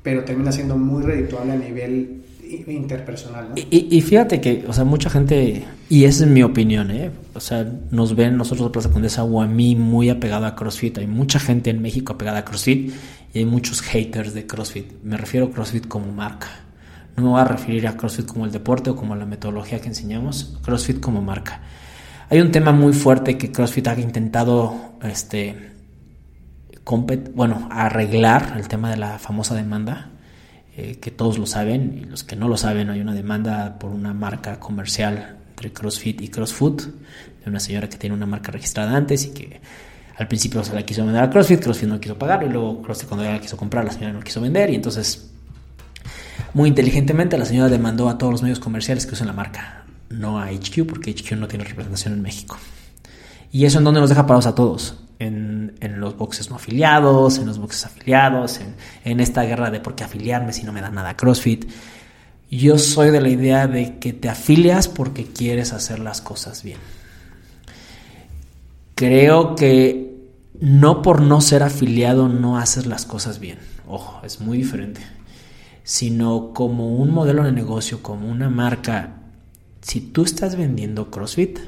[0.08, 2.22] pero termina siendo muy redituable a nivel
[2.66, 3.50] interpersonal.
[3.50, 3.56] ¿no?
[3.58, 7.12] Y, y, fíjate que, o sea, mucha gente, y esa es mi opinión, ¿eh?
[7.34, 11.00] o sea, nos ven nosotros de Plaza Condesa o a mí muy apegado a CrossFit.
[11.00, 12.94] Hay mucha gente en México apegada a CrossFit
[13.34, 14.94] y hay muchos haters de CrossFit.
[15.04, 16.48] Me refiero a CrossFit como marca.
[17.18, 19.90] No me voy a referir a CrossFit como el deporte o como la metodología que
[19.90, 21.60] enseñamos, CrossFit como marca.
[22.30, 25.76] Hay un tema muy fuerte que CrossFit ha intentado, este,
[27.34, 30.10] bueno, arreglar el tema de la famosa demanda,
[30.78, 33.92] eh, que todos lo saben, y los que no lo saben, hay una demanda por
[33.92, 36.82] una marca comercial entre CrossFit y CrossFood,
[37.44, 39.60] de una señora que tiene una marca registrada antes y que
[40.18, 43.10] al principio se la quiso vender a CrossFit, CrossFit no quiso pagar, y luego CrossFit
[43.10, 45.30] cuando la quiso comprar, la señora no quiso vender, y entonces,
[46.54, 50.40] muy inteligentemente, la señora demandó a todos los medios comerciales que usan la marca, no
[50.40, 52.58] a HQ, porque HQ no tiene representación en México.
[53.52, 57.46] Y eso en donde nos deja parados a todos en, los boxes no afiliados, en
[57.48, 60.90] los boxes afiliados, en, en, esta guerra de por qué afiliarme si no me da
[60.90, 61.70] nada CrossFit.
[62.50, 66.80] Yo soy de la idea de que te afilias porque quieres hacer las cosas bien.
[68.96, 70.08] Creo que
[70.60, 73.60] no por no ser afiliado no haces las cosas bien.
[73.88, 75.02] Ojo, es muy diferente.
[75.84, 79.18] Sino como un modelo de negocio, como una marca.
[79.82, 81.60] Si tú estás vendiendo CrossFit,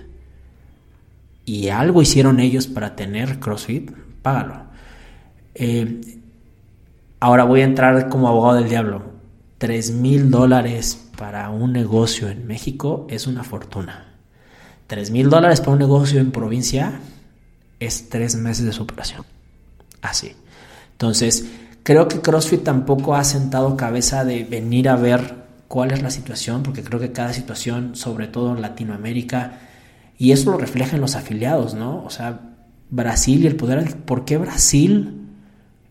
[1.49, 3.89] y algo hicieron ellos para tener CrossFit,
[4.21, 4.65] págalo.
[5.55, 6.19] Eh,
[7.19, 9.01] ahora voy a entrar como abogado del diablo.
[9.57, 14.13] 3 mil dólares para un negocio en México es una fortuna.
[14.85, 16.99] 3 mil dólares para un negocio en provincia
[17.79, 19.25] es tres meses de superación.
[20.03, 20.35] Así.
[20.91, 21.49] Entonces,
[21.81, 25.33] creo que CrossFit tampoco ha sentado cabeza de venir a ver
[25.67, 29.61] cuál es la situación, porque creo que cada situación, sobre todo en Latinoamérica,
[30.19, 32.03] y eso lo refleja en los afiliados, ¿no?
[32.03, 32.41] O sea,
[32.89, 33.95] Brasil y el poder...
[34.03, 35.15] ¿Por qué Brasil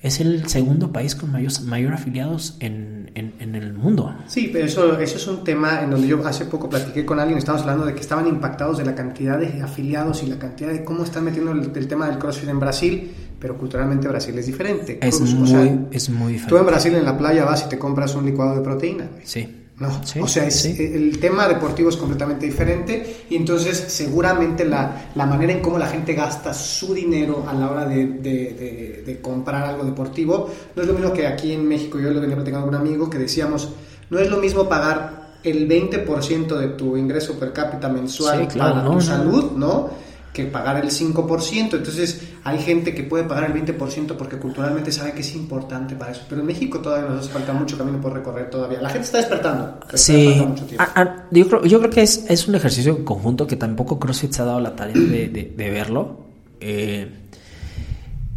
[0.03, 4.14] es el segundo país con mayor, mayor afiliados en, en, en, el mundo?
[4.26, 7.39] Sí, pero eso, eso es un tema en donde yo hace poco platiqué con alguien,
[7.39, 10.85] estábamos hablando de que estaban impactados de la cantidad de afiliados y la cantidad de
[10.85, 13.11] cómo están metiendo el, el tema del CrossFit en Brasil,
[13.41, 14.99] pero culturalmente Brasil es diferente.
[15.01, 16.51] Es, Cruz, muy, o sea, es muy diferente.
[16.51, 19.09] Tú en Brasil en la playa vas y te compras un licuado de proteína.
[19.11, 19.22] Güey.
[19.24, 19.57] Sí.
[19.81, 20.76] No, Sí, o sea, es, sí.
[20.79, 25.87] el tema deportivo es completamente diferente y entonces seguramente la, la, manera en cómo la
[25.87, 28.20] gente gasta su dinero a la hora de, de,
[28.55, 32.01] de, de, comprar algo deportivo no es lo mismo que aquí en México.
[32.01, 33.68] Yo lo venía platicando con un amigo que decíamos,
[34.11, 38.72] no es lo mismo pagar el 20% de tu ingreso per cápita mensual Sí, claro,
[38.72, 39.01] para no, tu no.
[39.01, 40.09] salud, ¿no?
[40.33, 41.74] que pagar el 5%.
[41.77, 46.12] Entonces hay gente que puede pagar el 20% porque culturalmente sabe que es importante para
[46.12, 46.23] eso.
[46.29, 48.81] Pero en México todavía nos hace falta mucho camino por recorrer todavía.
[48.81, 49.79] La gente está despertando.
[49.85, 50.85] pero Sí, todavía falta mucho tiempo.
[50.87, 54.33] Ah, ah, yo, creo, yo creo que es, es un ejercicio conjunto que tampoco CrossFit
[54.33, 56.20] se ha dado la tarea de, de, de verlo.
[56.61, 57.09] Eh,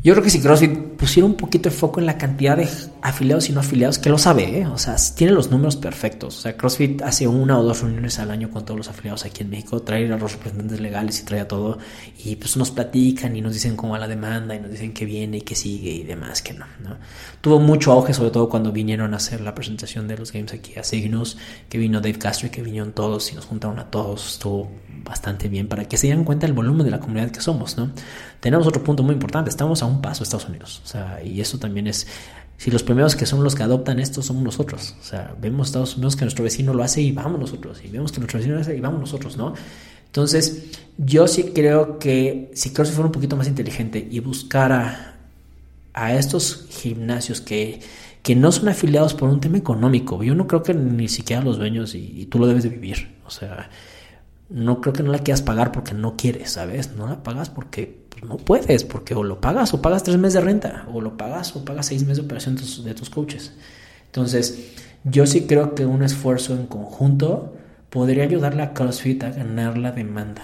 [0.04, 2.69] yo creo que si CrossFit pusiera un poquito de foco en la cantidad de
[3.02, 4.68] afiliados y no afiliados, que lo sabe, ¿eh?
[4.68, 6.38] o sea, tiene los números perfectos.
[6.38, 9.41] O sea, CrossFit hace una o dos reuniones al año con todos los afiliados aquí
[9.41, 11.80] en México, trae a los representantes legales y trae a todo,
[12.23, 15.06] y pues nos platican y nos dicen cómo va la demanda y nos dicen que
[15.06, 16.98] viene y que sigue y demás, que no, ¿no?
[17.41, 20.78] Tuvo mucho auge, sobre todo cuando vinieron a hacer la presentación de los games aquí
[20.78, 21.36] a Signos,
[21.68, 24.69] que vino Dave Castro y que vinieron todos y nos juntaron a todos, estuvo
[25.03, 27.90] bastante bien para que se dieran cuenta del volumen de la comunidad que somos, ¿no?
[28.40, 31.88] Tenemos otro punto muy importante, estamos a un paso Estados Unidos, sea, y eso también
[31.88, 32.07] es,
[32.57, 35.95] si los primeros que son los que adoptan esto somos nosotros, o sea, vemos Estados
[35.95, 38.61] Unidos que nuestro vecino lo hace y vamos nosotros, y vemos que nuestro vecino lo
[38.61, 39.53] hace y vamos nosotros, ¿no?
[40.05, 40.65] Entonces,
[40.97, 45.15] yo sí creo que si CrossFit fuera un poquito más inteligente y buscara
[45.93, 47.80] a estos gimnasios que,
[48.22, 51.57] que no son afiliados por un tema económico, yo no creo que ni siquiera los
[51.57, 53.15] dueños y, tú lo debes de vivir.
[53.26, 53.69] O sea,
[54.49, 56.91] no creo que no la quieras pagar porque no quieres, ¿sabes?
[56.95, 60.34] No la pagas porque pues, no puedes, porque o lo pagas o pagas tres meses
[60.36, 63.54] de renta, o lo pagas o pagas seis meses de operación de tus, de coaches.
[64.06, 64.74] Entonces,
[65.04, 67.56] yo sí creo que un esfuerzo en conjunto
[67.90, 70.44] podría ayudarle a CrossFit a ganar la demanda.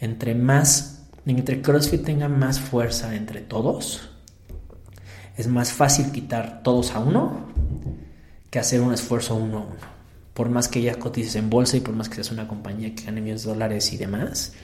[0.00, 4.10] Entre más, entre CrossFit tenga más fuerza entre todos,
[5.36, 7.46] es más fácil quitar todos a uno
[8.50, 9.92] que hacer un esfuerzo uno a uno.
[10.34, 13.04] Por más que ya cotices en bolsa y por más que seas una compañía que
[13.04, 14.54] gane millones de dólares y demás,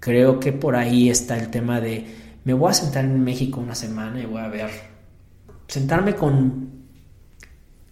[0.00, 2.06] creo que por ahí está el tema de
[2.44, 4.70] me voy a sentar en México una semana y voy a ver,
[5.68, 6.80] sentarme con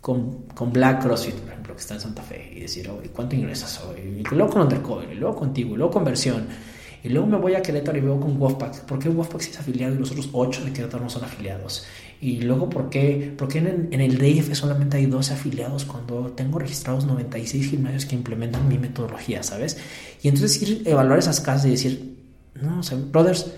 [0.01, 3.79] con, Black CrossFit, por ejemplo, que está en Santa Fe, y decir, oye, ¿cuánto ingresas
[3.83, 4.01] hoy?
[4.01, 6.47] Y luego con Undercover, y luego contigo, y luego conversión.
[7.03, 8.81] Y luego me voy a Querétaro y veo con Wolfpack.
[8.85, 11.87] ¿Por qué Wolfpack sí es afiliado y los otros 8 de Querétaro no son afiliados?
[12.21, 16.33] Y luego, ¿por qué, por qué en, en, el DF solamente hay 12 afiliados cuando
[16.33, 19.79] tengo registrados 96 gimnasios que implementan mi metodología, ¿sabes?
[20.23, 22.17] Y entonces ir evaluar esas casas y decir,
[22.61, 23.53] no, o sea, brothers,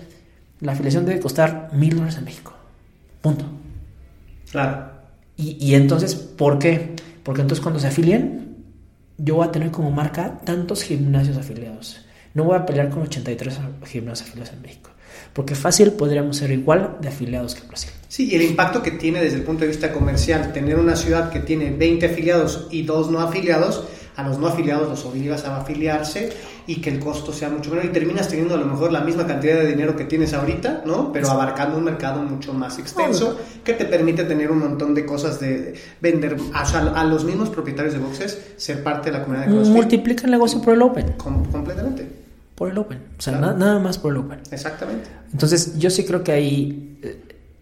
[0.59, 2.53] la afiliación debe costar mil dólares en México.
[3.21, 3.45] Punto.
[4.51, 4.91] Claro.
[5.37, 6.95] Y, entonces, ¿por qué?
[7.23, 8.57] Porque entonces cuando se afilien,
[9.17, 12.05] yo voy a tener como marca tantos gimnasios afiliados.
[12.35, 14.90] No voy a pelear con 83 gimnasios afiliados en México.
[15.33, 17.91] Porque fácil podríamos ser igual de afiliados que Brasil.
[18.07, 21.31] Sí, y el impacto que tiene desde el punto de vista comercial, tener una ciudad
[21.31, 23.85] que tiene 20 afiliados y dos no afiliados,
[24.15, 26.33] a los no afiliados los obligas a afiliarse
[26.67, 29.25] y que el costo sea mucho menor y terminas teniendo a lo mejor la misma
[29.25, 31.11] cantidad de dinero que tienes ahorita, ¿no?
[31.13, 35.39] Pero abarcando un mercado mucho más extenso que te permite tener un montón de cosas
[35.39, 39.75] de vender a los mismos propietarios de boxes ser parte de la comunidad de CrossFit.
[39.75, 41.13] Multiplica el negocio por el Open.
[41.13, 42.20] completamente.
[42.61, 42.99] Por el Open.
[43.17, 44.39] O sea, nada más por el Open.
[44.51, 45.09] Exactamente.
[45.33, 47.19] Entonces, yo sí creo que ahí eh,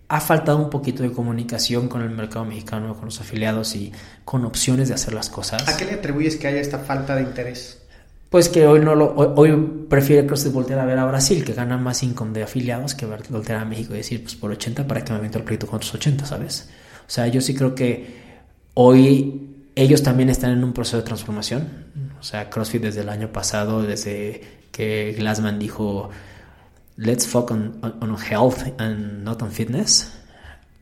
[0.10, 3.94] ha faltado un poquito de comunicación con el mercado mexicano, con los afiliados y
[4.26, 5.66] con opciones de hacer las cosas.
[5.70, 7.82] ¿A qué le atribuyes que haya esta falta de interés?
[8.30, 11.78] Pues que hoy no lo, hoy, prefiere CrossFit voltear a ver a Brasil, que gana
[11.78, 15.14] más income de afiliados, que voltear a México y decir, pues por 80 para que
[15.14, 16.68] me aviento el proyecto con otros 80, ¿sabes?
[17.08, 18.18] O sea, yo sí creo que
[18.74, 21.88] hoy ellos también están en un proceso de transformación.
[22.20, 26.10] O sea, CrossFit desde el año pasado, desde que Glassman dijo
[26.96, 30.10] let's focus on, health and not on fitness,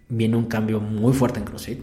[0.08, 1.80] viene un cambio muy fuerte en CrossFit,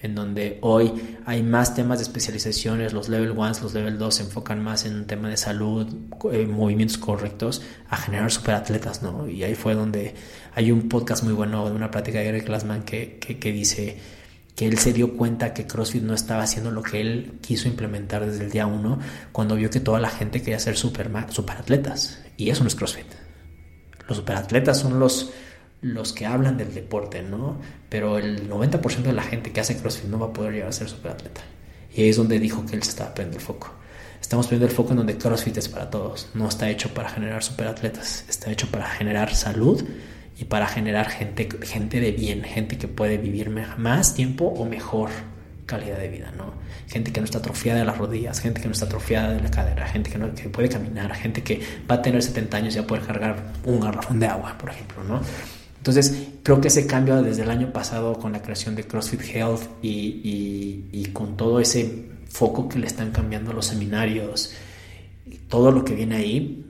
[0.00, 0.92] en donde hoy
[1.26, 4.94] hay más temas de especializaciones, los level 1, los level 2 se enfocan más en
[4.94, 5.88] un tema de salud,
[6.30, 9.28] eh, movimientos correctos, a generar superatletas, ¿no?
[9.28, 10.14] Y ahí fue donde
[10.54, 13.98] hay un podcast muy bueno de una plática de Eric Glassman que, que, dice
[14.60, 18.26] que él se dio cuenta que CrossFit no estaba haciendo lo que él quiso implementar
[18.26, 18.98] desde el día uno,
[19.32, 22.20] cuando vio que toda la gente quería ser super, superatletas.
[22.36, 23.06] Y eso no es CrossFit
[24.10, 25.30] los superatletas son los,
[25.80, 27.58] los que hablan del deporte, ¿no?
[27.88, 30.72] Pero el 90% de la gente que hace CrossFit no va a poder llegar a
[30.72, 31.42] ser superatleta.
[31.94, 33.72] Y ahí es donde dijo que él se estaba poniendo el foco.
[34.20, 36.28] Estamos poniendo el foco en donde CrossFit es para todos.
[36.34, 39.84] No está hecho para generar superatletas, está hecho para generar salud
[40.40, 45.10] y para generar gente, gente de bien, gente que puede vivir más tiempo o mejor
[45.66, 46.54] calidad de vida, ¿no?
[46.88, 49.50] Gente que no está atrofiada de las rodillas, gente que no está atrofiada de la
[49.50, 52.78] cadera, gente que, no, que puede caminar, gente que va a tener 70 años y
[52.78, 55.20] va a poder cargar un garrafón de agua, por ejemplo, ¿no?
[55.76, 59.62] Entonces, creo que ese cambio desde el año pasado con la creación de CrossFit Health
[59.82, 64.54] y, y, con todo ese foco que le están cambiando los seminarios,
[65.26, 66.66] y todo lo que viene ahí,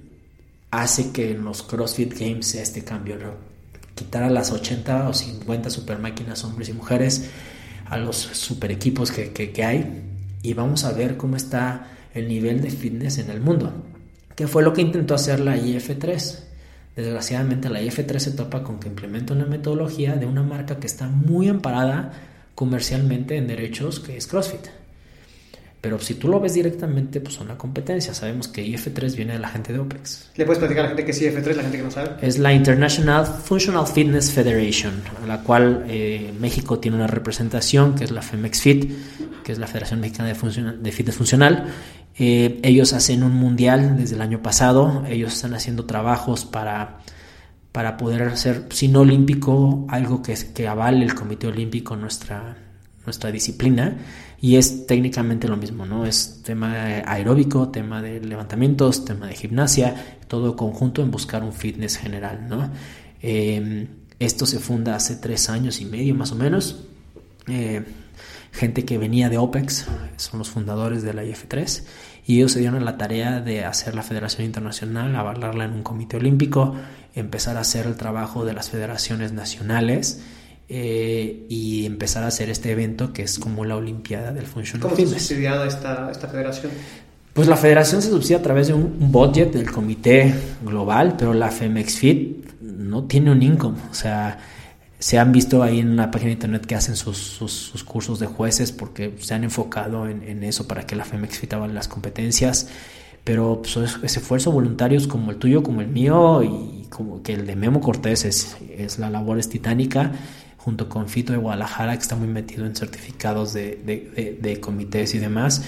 [0.72, 3.49] hace que en los CrossFit Games sea este cambio, ¿no?
[4.00, 7.28] Quitar a las 80 o 50 super máquinas, hombres y mujeres,
[7.84, 10.04] a los super equipos que, que, hay
[10.42, 13.74] y vamos a ver cómo está el nivel de fitness en el mundo.
[14.34, 16.38] Que fue lo que intentó hacer la IF3.
[16.96, 21.06] Desgraciadamente la IF3 se topa con que implementa una metodología de una marca que está
[21.06, 22.12] muy amparada
[22.54, 24.79] comercialmente en derechos que es CrossFit.
[25.80, 28.12] Pero si tú lo ves directamente, pues son la competencia.
[28.12, 30.30] Sabemos que IF3 viene de la gente de OPEX.
[30.36, 32.16] ¿Le puedes platicar a la gente que es IF3, la gente que no sabe?
[32.20, 34.92] Es la International Functional Fitness Federation,
[35.22, 39.66] a la cual eh, México tiene una representación, que es la FEMEXFIT, que es la
[39.66, 41.72] Federación Mexicana de, de Fitness Funcional.
[42.18, 45.04] Eh, ellos hacen un mundial desde el año pasado.
[45.08, 46.98] Ellos están haciendo trabajos para,
[47.72, 52.58] para poder hacer, si no olímpico, algo que, que avale el Comité Olímpico nuestra,
[53.06, 53.96] nuestra disciplina
[54.40, 56.06] y es técnicamente lo mismo, ¿no?
[56.06, 56.72] Es tema
[57.04, 62.70] aeróbico, tema de levantamientos, tema de gimnasia, todo conjunto en buscar un fitness general, ¿no?
[63.20, 63.86] Em,
[64.18, 66.84] esto se funda hace tres años y medio más o menos.
[67.48, 67.84] Eh,
[68.52, 69.86] gente que venía de OPEX,
[70.16, 71.84] son los fundadores de la IF3,
[72.26, 75.82] y ellos se dieron a la tarea de hacer la Federación Internacional, avalarla en un
[75.82, 76.74] comité olímpico,
[77.14, 80.22] empezar a hacer el trabajo de las federaciones nacionales
[80.72, 84.94] eh, y empezar a hacer este evento que es como la Olimpiada del Functional ¿Cómo
[84.94, 85.16] Fitness.
[85.16, 86.70] está subsidiada esta, esta federación?
[87.32, 90.32] Pues la federación se subsidia a través de un budget del comité
[90.64, 93.78] global, pero la Femex Fit no tiene un income.
[93.90, 94.38] O sea,
[94.96, 98.20] se han visto ahí en la página de internet que hacen sus, sus, sus cursos
[98.20, 101.66] de jueces porque se han enfocado en, en, eso para que la Femex Fit haga
[101.66, 102.68] las competencias.
[103.24, 107.44] Pero pues, ese esfuerzo voluntarios como el tuyo, como el mío y como que el
[107.44, 110.12] de Memo Cortés es, es la labor es titánica
[110.60, 115.18] junto con Fito de Guadalajara que está muy metido en certificados de, de, comités y
[115.18, 115.62] demás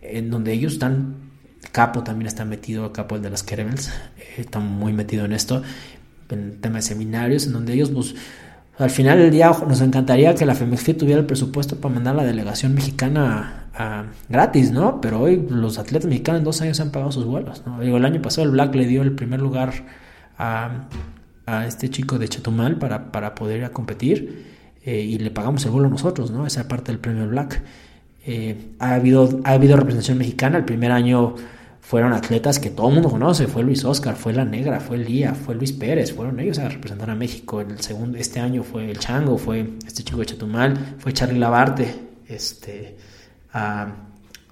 [0.00, 1.16] en donde ellos están,
[1.72, 5.62] Capo también está metido, Capo el de las Kerebels, eh, está muy metido en esto,
[6.30, 8.14] en tema de seminarios, en donde ellos, pues,
[8.78, 12.18] al final del día nos encantaría que la FEMEXFIT tuviera el presupuesto para mandar a
[12.18, 15.02] la delegación mexicana a, gratis, ¿no?
[15.02, 17.78] Pero hoy los atletas mexicanos en dos años han pagado sus vuelos, ¿no?
[17.80, 19.84] Digo, el año pasado el Black le dio el primer lugar
[20.38, 20.86] a,
[21.50, 24.46] a este chico de Chetumal para, para poder ir a competir
[24.84, 26.46] eh, y le pagamos el vuelo nosotros, ¿no?
[26.46, 27.60] Esa parte del premio Black.
[28.24, 30.58] Eh, ha, habido, ha habido representación mexicana.
[30.58, 31.34] El primer año
[31.80, 33.46] fueron atletas que todo el mundo conoce.
[33.46, 36.14] Fue Luis Oscar, fue La Negra, fue Lía, fue Luis Pérez.
[36.14, 37.60] Fueron ellos a representar a México.
[37.60, 41.94] El segundo, este año fue el Chango, fue este chico de Chetumal, fue Charlie Labarte
[42.28, 42.96] este,
[43.52, 43.92] a,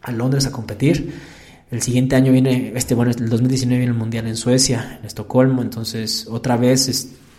[0.03, 1.38] a Londres a competir.
[1.71, 5.61] El siguiente año viene, este, bueno, el 2019 viene el Mundial en Suecia, en Estocolmo.
[5.63, 6.89] Entonces, otra vez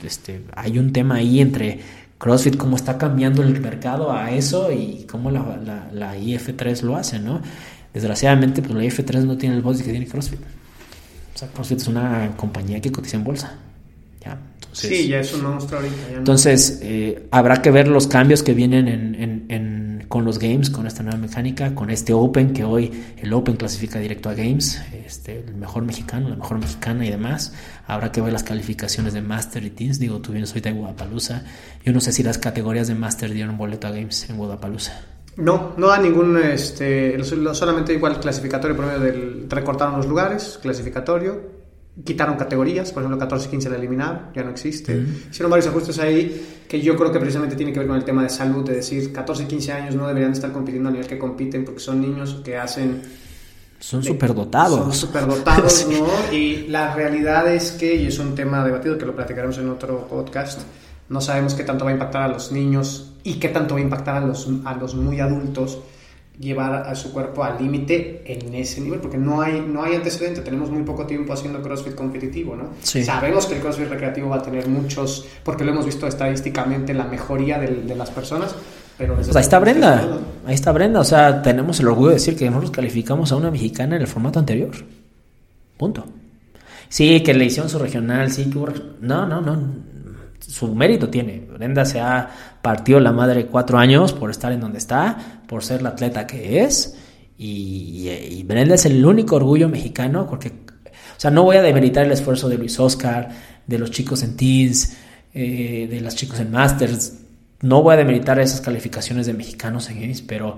[0.04, 1.80] este, hay un tema ahí entre
[2.20, 6.96] CrossFit, cómo está cambiando el mercado a eso y cómo la, la, la IF3 lo
[6.96, 7.42] hace, ¿no?
[7.94, 10.40] Desgraciadamente, pues la IF3 no tiene el budget que tiene CrossFit.
[10.40, 13.58] O sea, CrossFit es una compañía que cotiza en bolsa.
[14.24, 14.38] ¿ya?
[14.56, 15.96] Entonces, sí, ya es un monstruo ahorita.
[16.08, 16.18] Ya no.
[16.20, 19.69] Entonces, eh, habrá que ver los cambios que vienen en, en, en,
[20.10, 24.00] con los Games, con esta nueva mecánica, con este Open, que hoy el Open clasifica
[24.00, 27.54] directo a Games, este, el mejor mexicano, la mejor mexicana y demás.
[27.88, 30.00] Habrá que ver las calificaciones de Master y Teams.
[30.00, 31.46] Digo, tú vienes ahorita de Guadalajara.
[31.86, 35.06] Yo no sé si las categorías de Master dieron boleto a Games en Guadalajara.
[35.38, 37.24] No, no da ningún, este,
[37.54, 41.59] solamente igual clasificatorio por medio del, recortaron los lugares, clasificatorio,
[42.04, 44.96] quitaron categorías, por ejemplo 14 y 15 la eliminaron, ya no existe.
[44.96, 45.32] Mm.
[45.32, 48.24] Hicieron varios ajustes ahí que yo creo que precisamente tiene que ver con el tema
[48.24, 51.18] de salud, de decir 14 y 15 años no deberían estar compitiendo a nivel que
[51.18, 53.02] compiten porque son niños que hacen...
[53.80, 54.80] Son superdotados.
[54.80, 56.36] Son superdotados, ¿no?
[56.36, 60.06] Y la realidad es que, y es un tema debatido que lo platicaremos en otro
[60.08, 60.62] podcast,
[61.08, 63.84] no sabemos qué tanto va a impactar a los niños y qué tanto va a
[63.84, 65.80] impactar a los, a los muy adultos
[66.40, 70.40] llevar a su cuerpo al límite en ese nivel, porque no hay, no hay antecedente,
[70.40, 72.70] tenemos muy poco tiempo haciendo CrossFit competitivo, ¿no?
[72.82, 73.04] Sí.
[73.04, 77.04] Sabemos que el CrossFit recreativo va a tener muchos, porque lo hemos visto estadísticamente, la
[77.04, 78.56] mejoría de, de las personas,
[78.98, 79.16] pero...
[79.16, 82.46] Pues ahí está Brenda, ahí está Brenda, o sea, tenemos el orgullo de decir que
[82.46, 84.72] nosotros calificamos a una mexicana en el formato anterior,
[85.78, 86.06] punto.
[86.88, 88.68] Sí, que le hicieron su regional, sí, que hubo...
[89.02, 89.62] No, no, no,
[90.50, 91.40] su mérito tiene.
[91.40, 92.30] Brenda se ha
[92.62, 96.64] partido la madre cuatro años por estar en donde está, por ser la atleta que
[96.64, 96.96] es.
[97.38, 102.06] Y, y, Brenda es el único orgullo mexicano, porque, o sea, no voy a demeritar
[102.06, 103.30] el esfuerzo de Luis Oscar,
[103.66, 104.98] de los chicos en Teens,
[105.34, 107.14] eh, de los chicos en Masters.
[107.62, 110.58] No voy a demeritar esas calificaciones de mexicanos en Games, pero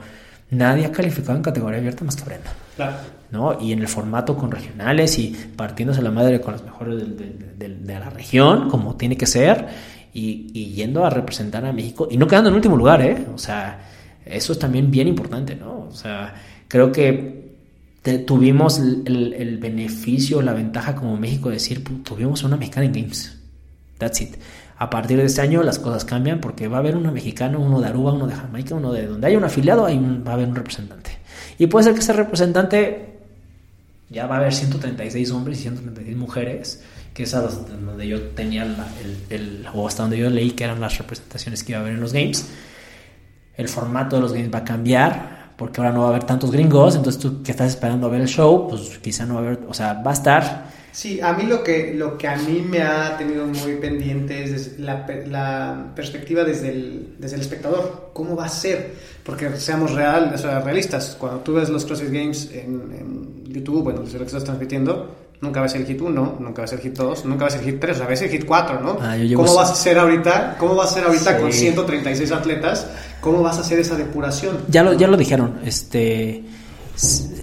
[0.52, 2.54] nadie ha calificado en categoría abierta más que Brenda.
[2.76, 2.98] Claro.
[3.32, 3.58] ¿no?
[3.60, 7.34] Y en el formato con regionales y partiéndose la madre con las mejores de, de,
[7.58, 9.68] de, de la región, como tiene que ser,
[10.14, 13.26] y, y, yendo a representar a México y no quedando en último lugar, ¿eh?
[13.34, 13.80] O sea,
[14.26, 15.88] eso es también bien importante, ¿no?
[15.90, 16.34] O sea,
[16.68, 17.56] creo que
[18.02, 22.88] te, tuvimos el, el, el, beneficio, la ventaja como México de decir, tuvimos una mexicana
[22.88, 23.38] en Games.
[23.98, 24.36] That's it.
[24.82, 27.80] A partir de este año las cosas cambian porque va a haber una mexicana, uno
[27.80, 30.34] de Aruba, uno de Jamaica, uno de donde haya un afiliado, hay un, va a
[30.34, 31.20] haber un representante.
[31.60, 33.20] Y puede ser que ese representante
[34.10, 36.84] ya va a haber 136 hombres y 136 mujeres,
[37.14, 38.64] que es a donde yo tenía
[39.30, 42.02] el, o hasta donde yo leí que eran las representaciones que iba a haber en
[42.02, 42.48] los games.
[43.58, 46.50] El formato de los games va a cambiar, porque ahora no va a haber tantos
[46.50, 49.44] gringos, entonces tú que estás esperando a ver el show, pues quizá no va a
[49.44, 50.81] haber, o sea, va a estar...
[50.92, 54.78] Sí, a mí lo que, lo que a mí me ha tenido muy pendiente es
[54.80, 58.94] la, la perspectiva desde el, desde el espectador, cómo va a ser,
[59.24, 63.84] porque seamos real, o sea, realistas, cuando tú ves los CrossFit Games en, en YouTube,
[63.84, 66.94] bueno, desde lo que estás transmitiendo, nunca ves el hit 1, nunca ves el hit
[66.94, 68.98] 2, nunca ves el hit 3, o sea, ves el hit 4, ¿no?
[69.02, 70.58] Ah, ¿Cómo vas a hacer ahorita?
[70.60, 71.42] ¿Cómo vas a hacer ahorita sí.
[71.42, 72.88] con 136 atletas?
[73.22, 74.58] ¿Cómo vas a hacer esa depuración?
[74.68, 76.44] Ya lo, ya lo dijeron, este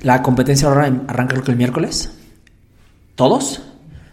[0.03, 2.11] la competencia ahora arranca creo que el miércoles.
[3.19, 3.61] Todos,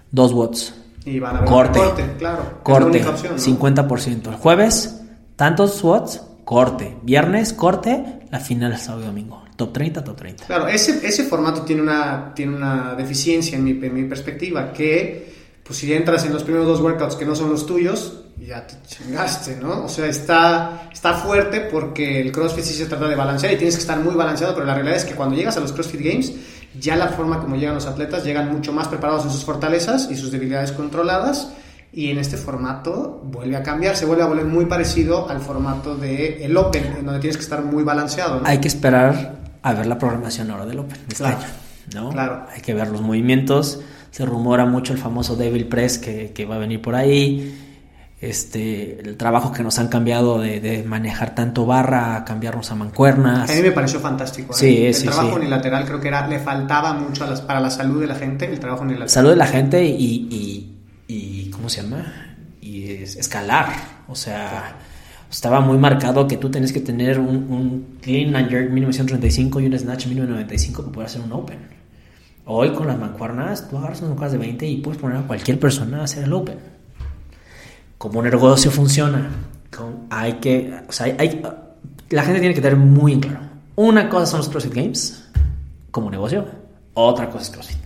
[0.10, 0.74] dos watts.
[1.06, 2.60] Y van a ver corte, corte, claro.
[2.64, 3.40] Corte, es opción, ¿no?
[3.40, 4.30] 50%.
[4.30, 5.00] El jueves,
[5.36, 6.98] tantos watts, corte.
[7.04, 9.44] Viernes, corte, la final sábado y domingo.
[9.56, 10.46] Top 30, top 30.
[10.48, 15.36] Claro, ese, ese formato tiene una, tiene una deficiencia en mi, en mi perspectiva, que
[15.64, 18.76] pues si entras en los primeros dos workouts que no son los tuyos, ya te
[18.88, 19.86] chingaste, ¿no?
[19.86, 23.76] O sea, está, está fuerte porque el CrossFit sí se trata de balancear y tienes
[23.76, 26.34] que estar muy balanceado, pero la realidad es que cuando llegas a los CrossFit Games,
[26.80, 30.16] ya la forma como llegan los atletas, llegan mucho más preparados en sus fortalezas y
[30.16, 31.54] sus debilidades controladas
[31.96, 35.96] y en este formato vuelve a cambiar, se vuelve a volver muy parecido al formato
[35.96, 38.42] del el Open, en donde tienes que estar muy balanceado.
[38.44, 41.48] Hay que esperar a ver la programación ahora del Open este claro, año,
[41.94, 42.10] ¿no?
[42.10, 42.46] Claro.
[42.54, 43.80] Hay que ver los movimientos,
[44.12, 47.65] se rumora mucho el famoso Devil Press que, que va a venir por ahí,
[48.22, 53.50] este, el trabajo que nos han cambiado de, de, manejar tanto barra cambiarnos a mancuernas.
[53.50, 54.54] A mí me pareció fantástico.
[54.54, 54.58] ¿eh?
[54.58, 55.36] Sí, el sí, trabajo sí.
[55.36, 58.46] unilateral creo que era, le faltaba mucho a las, para la salud de la gente,
[58.46, 59.10] el trabajo unilateral.
[59.10, 60.78] Salud de la gente y, y,
[61.08, 62.06] y ¿cómo se llama?
[62.62, 63.68] Y es, escalar.
[64.08, 64.78] O sea,
[65.30, 69.66] estaba muy marcado que tú tenías que tener un, un clean and jerk 1935 y
[69.66, 71.60] un snatch 1995 para poder hacer un open.
[72.46, 75.60] Hoy con las mancuernas, tú agarras unas mancuernas de 20 y puedes poner a cualquier
[75.60, 76.75] persona a hacer el open.
[77.98, 79.30] Como un negocio funciona,
[80.10, 81.42] hay que, o sea, hay,
[82.10, 83.40] la gente tiene que tener muy en claro.
[83.76, 85.24] Una cosa son los CrossFit Games
[85.92, 86.46] como negocio,
[86.94, 87.78] otra cosa es CrossFit.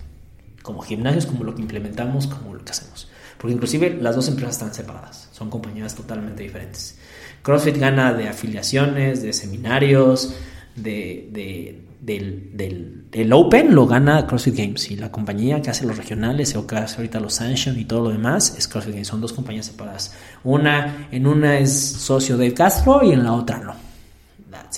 [0.61, 3.09] Como gimnasios, como lo que implementamos, como lo que hacemos.
[3.37, 6.97] Porque inclusive las dos empresas están separadas, son compañías totalmente diferentes.
[7.41, 10.33] CrossFit gana de afiliaciones, de seminarios,
[10.75, 15.85] de, de, del, del, del, Open lo gana CrossFit Games y la compañía que hace
[15.85, 19.07] los regionales o que hace ahorita los Sanction y todo lo demás es CrossFit Games.
[19.07, 20.13] Son dos compañías separadas.
[20.43, 23.89] Una, en una es socio de Castro y en la otra no.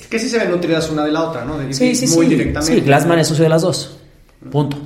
[0.10, 1.58] Que sí se ven nutridas una de la otra, ¿no?
[1.58, 2.32] De, sí, sí, muy sí.
[2.32, 2.76] directamente.
[2.76, 3.98] Sí, Glassman es socio de las dos.
[4.50, 4.78] Punto.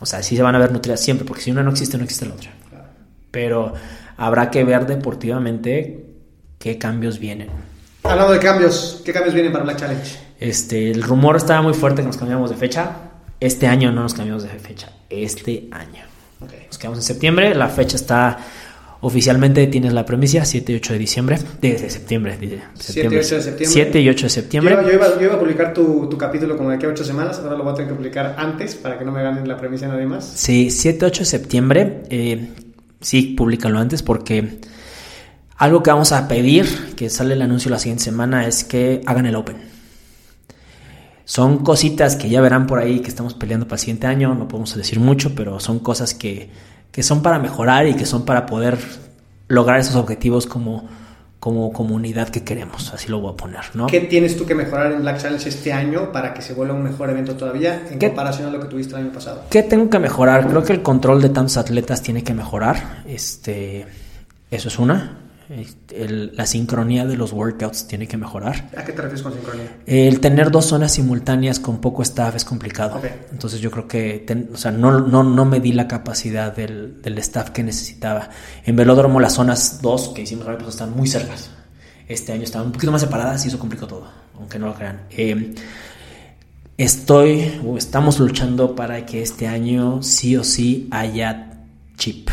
[0.00, 2.04] O sea, sí se van a ver nutridas siempre, porque si una no existe, no
[2.04, 2.50] existe la otra.
[2.68, 2.84] Claro.
[3.30, 3.72] Pero
[4.16, 6.04] habrá que ver deportivamente
[6.58, 7.48] qué cambios vienen.
[8.02, 10.18] Hablando de cambios, ¿qué cambios vienen para Black Challenge?
[10.40, 12.96] Este, el rumor estaba muy fuerte que nos cambiamos de fecha.
[13.40, 14.90] Este año no nos cambiamos de fecha.
[15.10, 16.02] Este año.
[16.40, 16.66] Okay.
[16.66, 17.54] Nos quedamos en septiembre.
[17.54, 18.38] La fecha está
[19.00, 21.38] oficialmente, tienes la premisa, 7 y 8 de diciembre.
[21.60, 22.74] De, de septiembre, de septiembre.
[22.74, 23.72] 7 y 8 de septiembre.
[23.72, 24.74] 7 y 8 de septiembre.
[24.74, 27.04] Yo, yo, iba, yo iba, a publicar tu, tu, capítulo como de aquí a 8
[27.04, 27.38] semanas.
[27.38, 29.88] Ahora lo voy a tener que publicar antes para que no me ganen la premisa
[29.88, 30.24] nadie más.
[30.24, 32.02] Sí, 7 8 de septiembre.
[32.10, 32.48] Eh,
[33.00, 34.58] sí, públicalo antes porque
[35.56, 39.26] algo que vamos a pedir, que sale el anuncio la siguiente semana, es que hagan
[39.26, 39.77] el Open.
[41.28, 44.48] Son cositas que ya verán por ahí que estamos peleando para el siguiente año, no
[44.48, 46.48] podemos decir mucho, pero son cosas que,
[46.90, 48.78] que son para mejorar y que son para poder
[49.46, 50.88] lograr esos objetivos como,
[51.38, 53.88] como comunidad que queremos, así lo voy a poner, ¿no?
[53.88, 56.82] ¿Qué tienes tú que mejorar en Black Challenge este año para que se vuelva un
[56.82, 58.06] mejor evento todavía en ¿Qué?
[58.06, 59.42] comparación a lo que tuviste el año pasado?
[59.50, 60.48] ¿Qué tengo que mejorar?
[60.48, 63.84] Creo que el control de tantos atletas tiene que mejorar, este,
[64.50, 65.27] eso es una.
[65.50, 68.68] El, la sincronía de los workouts tiene que mejorar.
[68.76, 69.78] ¿A qué te refieres con sincronía?
[69.86, 72.98] El tener dos zonas simultáneas con poco staff es complicado.
[72.98, 73.12] Okay.
[73.32, 77.00] Entonces yo creo que ten, o sea, no, no, no me di la capacidad del,
[77.00, 78.28] del, staff que necesitaba.
[78.66, 81.50] En Velódromo las zonas 2 que hicimos año pasado están muy cercas.
[82.06, 84.06] Este año estaban un poquito más separadas y eso complicó todo,
[84.36, 85.06] aunque no lo crean.
[85.10, 85.54] Eh,
[86.76, 91.64] estoy, o estamos luchando para que este año sí o sí haya
[91.96, 92.28] chip.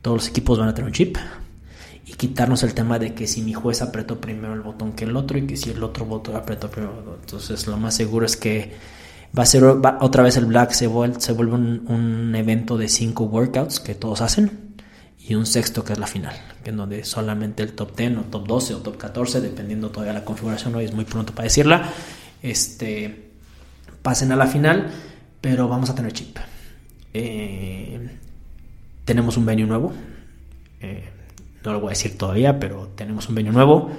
[0.00, 1.18] Todos los equipos van a tener un chip
[2.16, 5.38] quitarnos el tema de que si mi juez apretó primero el botón que el otro
[5.38, 7.18] y que si el otro botón apretó primero.
[7.20, 8.72] Entonces lo más seguro es que
[9.36, 13.24] va a ser otra vez el Black se vuelve, se vuelve un, evento de cinco
[13.24, 14.74] workouts que todos hacen
[15.18, 18.46] y un sexto que es la final, en donde solamente el top 10 o top
[18.46, 21.88] 12 o top 14, dependiendo todavía la configuración, hoy es muy pronto para decirla,
[22.42, 23.30] este,
[24.02, 24.90] pasen a la final,
[25.40, 26.36] pero vamos a tener chip.
[27.14, 28.18] Eh,
[29.04, 29.92] tenemos un venue nuevo.
[30.80, 31.13] Eh,
[31.64, 33.90] no lo voy a decir todavía, pero tenemos un venue nuevo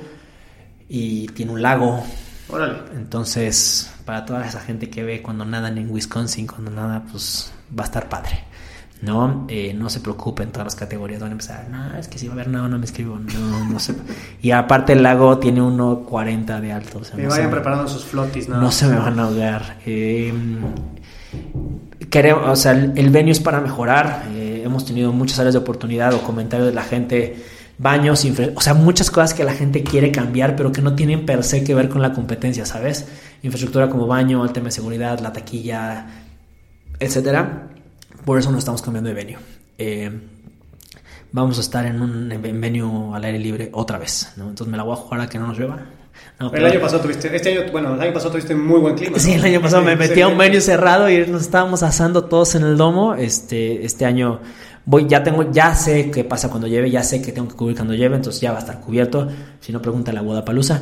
[0.87, 2.03] y tiene un lago.
[2.47, 2.77] Órale.
[2.95, 7.83] Entonces, para toda esa gente que ve cuando nadan en Wisconsin, cuando nada, pues va
[7.83, 8.43] a estar padre.
[9.01, 11.67] No, eh, no se preocupen, todas las categorías van a empezar.
[11.69, 13.17] No, es que si va a haber nada, no me escribo.
[13.17, 13.93] No, no sé.
[14.41, 16.99] Y aparte, el lago tiene 1,40 de alto.
[16.99, 18.61] O sea, me no vayan se, preparando sus flotis, ¿no?
[18.61, 19.77] No se me van a ahogar.
[19.85, 20.33] Eh,
[22.09, 24.27] queremos, o sea, el, el, venue es para mejorar.
[24.29, 28.25] Eh, hemos tenido muchas áreas de oportunidad o comentarios de la gente baños,
[28.55, 31.63] o sea, muchas cosas que la gente quiere cambiar, pero que no tienen per se
[31.63, 33.05] que ver con la competencia, ¿sabes?
[33.43, 36.07] Infraestructura como baño, el tema de seguridad, la taquilla,
[36.99, 37.67] etcétera.
[38.23, 39.37] Por eso nos estamos cambiando de venue.
[39.77, 40.11] Eh,
[41.31, 44.49] vamos a estar en un venue al aire libre otra vez, ¿no?
[44.49, 45.79] Entonces me la voy a jugar a que no nos llueva.
[46.53, 49.19] el año pasado tuviste, este año, bueno, el año pasado tuviste muy buen clima.
[49.19, 52.55] Sí, el año pasado me metí a un venue cerrado y nos estábamos asando todos
[52.55, 53.15] en el domo.
[53.15, 54.39] Este, este año
[54.85, 57.75] voy, ya tengo, ya sé qué pasa cuando lleve, ya sé que tengo que cubrir
[57.75, 59.27] cuando lleve, entonces ya va a estar cubierto.
[59.59, 60.81] Si no, pregunta la boda palusa.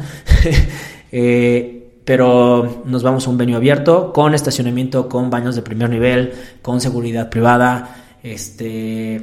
[2.06, 6.82] pero nos vamos a un venue abierto, con estacionamiento, con baños de primer nivel, con
[6.82, 7.96] seguridad privada.
[8.22, 9.22] Este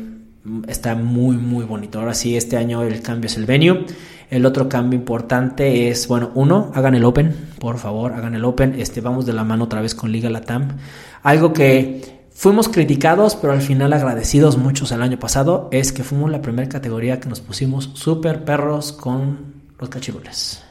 [0.66, 2.00] está muy, muy bonito.
[2.00, 3.84] Ahora sí, este año el cambio es el venue.
[4.30, 8.76] El otro cambio importante es, bueno, uno, hagan el Open, por favor, hagan el Open.
[8.78, 10.76] Este, vamos de la mano otra vez con Liga Latam.
[11.22, 16.30] Algo que fuimos criticados, pero al final agradecidos muchos el año pasado, es que fuimos
[16.30, 20.62] la primera categoría que nos pusimos super perros con los cachirules.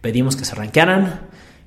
[0.00, 1.20] Pedimos que se ranquearan,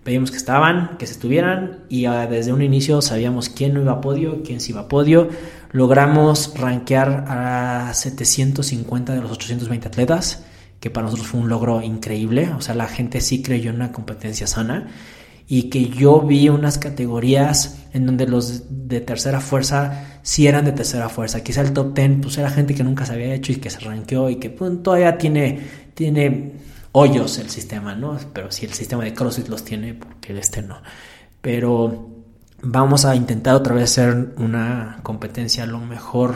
[0.03, 3.93] pedimos que estaban, que se estuvieran y ah, desde un inicio sabíamos quién no iba
[3.93, 5.29] a podio, quién sí iba a podio.
[5.71, 10.43] Logramos rankear a 750 de los 820 atletas
[10.81, 13.93] que para nosotros fue un logro increíble, o sea, la gente sí creyó en una
[13.93, 14.87] competencia sana
[15.51, 20.71] y que yo vi unas categorías en donde los de tercera fuerza sí eran de
[20.71, 23.57] tercera fuerza, quizá el top ten pues era gente que nunca se había hecho y
[23.57, 25.59] que se ranqueó y que pues, todavía tiene,
[25.93, 26.53] tiene
[26.93, 28.17] hoyos el sistema, ¿no?
[28.31, 30.77] Pero si el sistema de CrossFit los tiene, porque este no.
[31.41, 32.07] Pero
[32.61, 36.35] vamos a intentar otra vez hacer una competencia lo mejor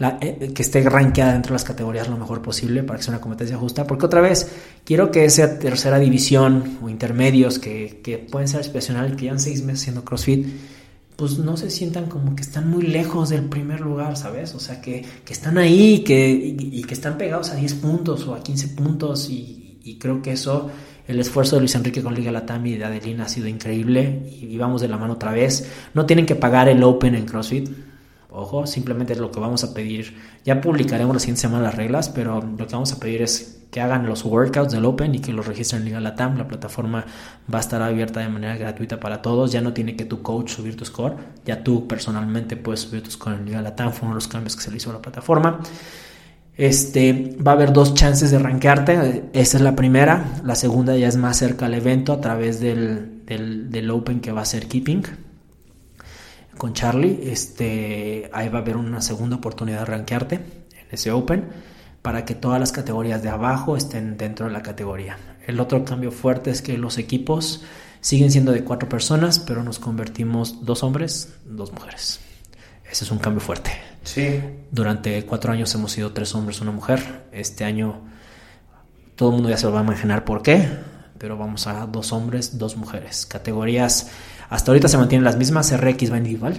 [0.00, 3.20] eh, que esté rankeada dentro de las categorías lo mejor posible para que sea una
[3.20, 3.86] competencia justa.
[3.86, 4.50] Porque otra vez,
[4.84, 9.62] quiero que esa tercera división o intermedios que, que pueden ser excepcionales, que llevan seis
[9.62, 10.46] meses haciendo CrossFit,
[11.16, 14.54] pues no se sientan como que están muy lejos del primer lugar, ¿sabes?
[14.54, 18.36] O sea, que, que están ahí que, y, que están pegados a 10 puntos o
[18.36, 20.70] a 15 puntos y, y creo que eso
[21.08, 24.56] el esfuerzo de Luis Enrique con Liga Latami y de Adelina ha sido increíble y
[24.58, 25.68] vamos de la mano otra vez.
[25.92, 27.68] No tienen que pagar el Open en CrossFit,
[28.30, 30.14] Ojo, simplemente lo que vamos a pedir.
[30.44, 33.80] Ya publicaremos la siguiente semana las reglas, pero lo que vamos a pedir es que
[33.80, 36.36] hagan los workouts del Open y que los registren en Liga Latam.
[36.36, 37.06] La plataforma
[37.52, 39.50] va a estar abierta de manera gratuita para todos.
[39.50, 41.16] Ya no tiene que tu coach subir tu score.
[41.46, 43.92] Ya tú personalmente puedes subir tu score en Liga Latam.
[43.92, 45.60] Fue uno de los cambios que se le hizo a la plataforma.
[46.54, 49.30] Este, va a haber dos chances de rankearte.
[49.32, 50.40] Esta es la primera.
[50.44, 54.42] La segunda ya es más cerca al evento a través del, del Open que va
[54.42, 55.27] a ser Keeping
[56.58, 61.48] con Charlie, este, ahí va a haber una segunda oportunidad de rankearte en ese Open
[62.02, 65.16] para que todas las categorías de abajo estén dentro de la categoría.
[65.46, 67.62] El otro cambio fuerte es que los equipos
[68.00, 72.20] siguen siendo de cuatro personas, pero nos convertimos dos hombres, dos mujeres.
[72.90, 73.70] Ese es un cambio fuerte.
[74.02, 74.40] Sí.
[74.70, 77.26] Durante cuatro años hemos sido tres hombres, una mujer.
[77.32, 78.02] Este año
[79.16, 80.68] todo el mundo ya se lo va a imaginar por qué,
[81.18, 83.26] pero vamos a dos hombres, dos mujeres.
[83.26, 84.10] Categorías
[84.48, 86.58] hasta ahorita se mantienen las mismas, RX va individual,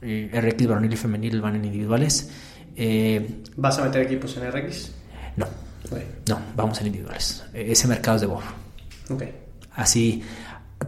[0.00, 2.30] eh, RX varonil y femenil van en individuales.
[2.74, 4.92] Eh, ¿Vas a meter equipos en RX?
[5.36, 5.46] No,
[6.28, 7.44] no, vamos en individuales.
[7.52, 8.42] E, ese mercado es de Bob.
[9.10, 9.34] Okay.
[9.74, 10.22] Así,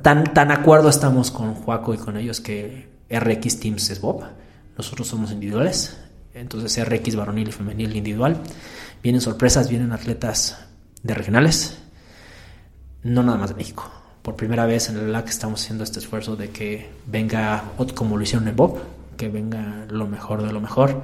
[0.03, 4.25] tan, tan acuerdo estamos con Juaco y con ellos que RX Teams es Bob,
[4.77, 5.99] nosotros somos individuales,
[6.33, 8.41] entonces RX varonil y femenil individual.
[9.03, 10.59] Vienen sorpresas, vienen atletas
[11.03, 11.79] de regionales,
[13.03, 13.93] no nada más de México
[14.23, 17.65] por primera vez en el LAC estamos haciendo este esfuerzo de que venga,
[17.95, 18.79] como lo hicieron en Bob,
[19.17, 21.03] que venga lo mejor de lo mejor.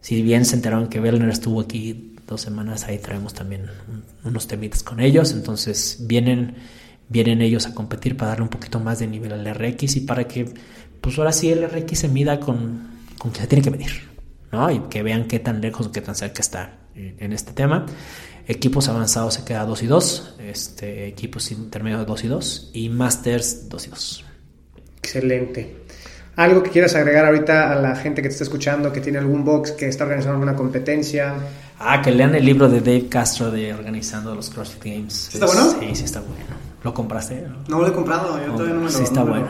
[0.00, 3.66] Si bien se enteraron que Bellner estuvo aquí dos semanas, ahí traemos también
[4.24, 5.32] unos temitas con ellos.
[5.32, 6.56] Entonces vienen,
[7.08, 10.28] vienen ellos a competir para darle un poquito más de nivel al RX y para
[10.28, 10.52] que,
[11.00, 12.88] pues ahora sí el RX se mida con,
[13.18, 14.08] con que se tiene que medir,
[14.52, 14.70] ¿no?
[14.70, 17.86] Y que vean qué tan lejos qué tan cerca está en este tema.
[18.50, 23.68] Equipos avanzados se queda 2 y 2, este, equipos intermedios 2 y 2 y Masters
[23.68, 24.24] 2 y 2.
[24.96, 25.76] Excelente.
[26.34, 29.44] ¿Algo que quieras agregar ahorita a la gente que te está escuchando, que tiene algún
[29.44, 31.34] box, que está organizando alguna competencia?
[31.78, 35.30] Ah, que lean el libro de Dave Castro de Organizando los CrossFit Games.
[35.34, 35.76] ¿Está bueno?
[35.80, 36.44] Sí, sí está bueno.
[36.82, 37.44] ¿Lo compraste?
[37.68, 39.48] No, lo he comprado, yo todavía no me lo Sí, está bueno.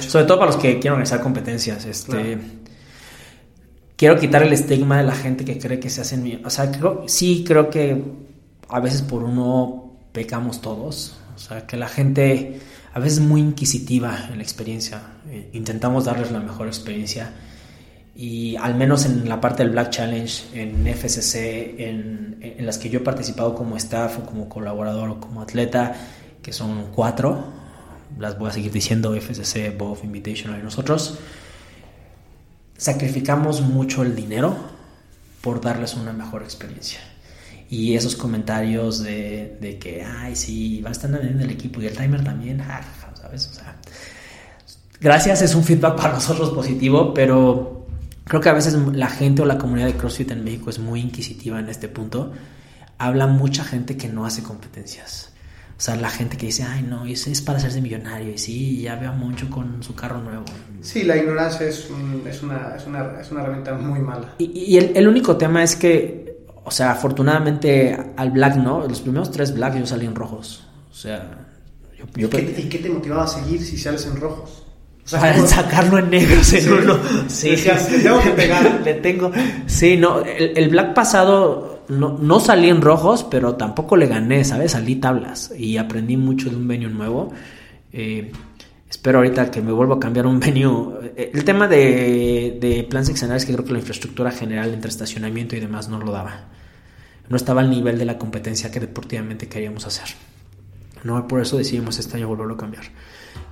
[0.00, 1.84] Sobre todo para los que quieren organizar competencias.
[1.84, 2.36] Este,
[3.94, 6.40] Quiero quitar el estigma de la gente que cree que se hacen...
[6.44, 8.02] O sea, creo, sí creo que
[8.70, 11.16] a veces por uno pecamos todos.
[11.34, 12.60] O sea, que la gente
[12.92, 15.00] a veces es muy inquisitiva en la experiencia.
[15.28, 17.32] Eh, intentamos darles la mejor experiencia.
[18.14, 22.90] Y al menos en la parte del Black Challenge, en FCC, en, en las que
[22.90, 25.94] yo he participado como staff o como colaborador o como atleta,
[26.42, 27.44] que son cuatro,
[28.18, 31.18] las voy a seguir diciendo, FCC, BOF, Invitational y nosotros,
[32.76, 34.56] sacrificamos mucho el dinero
[35.40, 37.00] por darles una mejor experiencia
[37.70, 41.86] y esos comentarios de, de que, ay, sí, va a estar en el equipo y
[41.86, 42.60] el timer también,
[43.14, 43.48] ¿sabes?
[43.52, 43.76] O sea,
[45.00, 47.86] gracias, es un feedback para nosotros positivo, pero
[48.24, 51.00] creo que a veces la gente o la comunidad de CrossFit en México es muy
[51.00, 52.32] inquisitiva en este punto.
[52.98, 55.30] Habla mucha gente que no hace competencias.
[55.78, 58.34] O sea, la gente que dice, ay, no, eso es para hacerse millonario.
[58.34, 60.44] Y sí, ya veo mucho con su carro nuevo.
[60.82, 64.34] Sí, la ignorancia es, es, una, es, una, es, una, herramienta muy mala.
[64.36, 66.29] Y, y el, el, único tema es que,
[66.70, 68.86] o sea, afortunadamente al black, ¿no?
[68.86, 70.68] Los primeros tres black yo salí en rojos.
[70.88, 71.48] O sea,
[71.98, 74.62] yo, yo ¿Y, qué, ¿Y, qué, te motivaba a seguir si sales en rojos?
[75.04, 76.68] O sea, para sacarlo en negros en sí.
[76.68, 76.96] uno.
[77.28, 78.80] Sí, Decías, le tengo que pegar.
[78.84, 79.32] le tengo.
[79.66, 84.44] Sí, no, el, el black pasado no, no, salí en rojos, pero tampoco le gané,
[84.44, 84.70] ¿sabes?
[84.70, 87.32] Salí tablas y aprendí mucho de un venue nuevo.
[87.92, 88.30] Eh,
[88.88, 91.12] espero ahorita que me vuelva a cambiar un venue.
[91.16, 95.56] El tema de, de plan seccional es que creo que la infraestructura general entre estacionamiento
[95.56, 96.59] y demás no lo daba.
[97.30, 100.08] No estaba al nivel de la competencia que deportivamente queríamos hacer.
[101.04, 102.84] No, por eso decidimos este año volverlo a cambiar.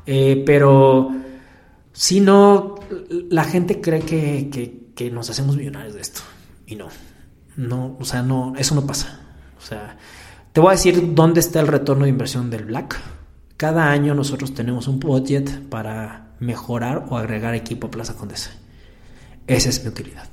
[0.05, 1.11] Eh, pero
[1.93, 2.75] si no,
[3.31, 6.21] la gente cree que, que, nos hacemos millonarios de esto.
[6.67, 6.89] Y no.
[7.57, 9.21] No, o sea, no, eso no pasa.
[9.57, 9.97] O sea,
[10.53, 13.01] te voy a decir dónde está el retorno de inversión del Black.
[13.57, 18.51] Cada año nosotros tenemos un budget para mejorar o agregar equipo a Plaza Condesa.
[19.47, 20.29] Esa es mi utilidad.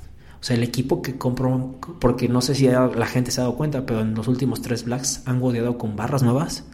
[0.45, 3.83] Sea, el equipo que compro, porque no sé si la gente se ha dado cuenta,
[3.83, 6.65] pero en los últimos tres Blacks han godeado con barras nuevas,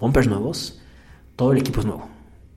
[0.00, 0.80] bumpers nuevos,
[1.36, 2.08] todo el equipo es nuevo.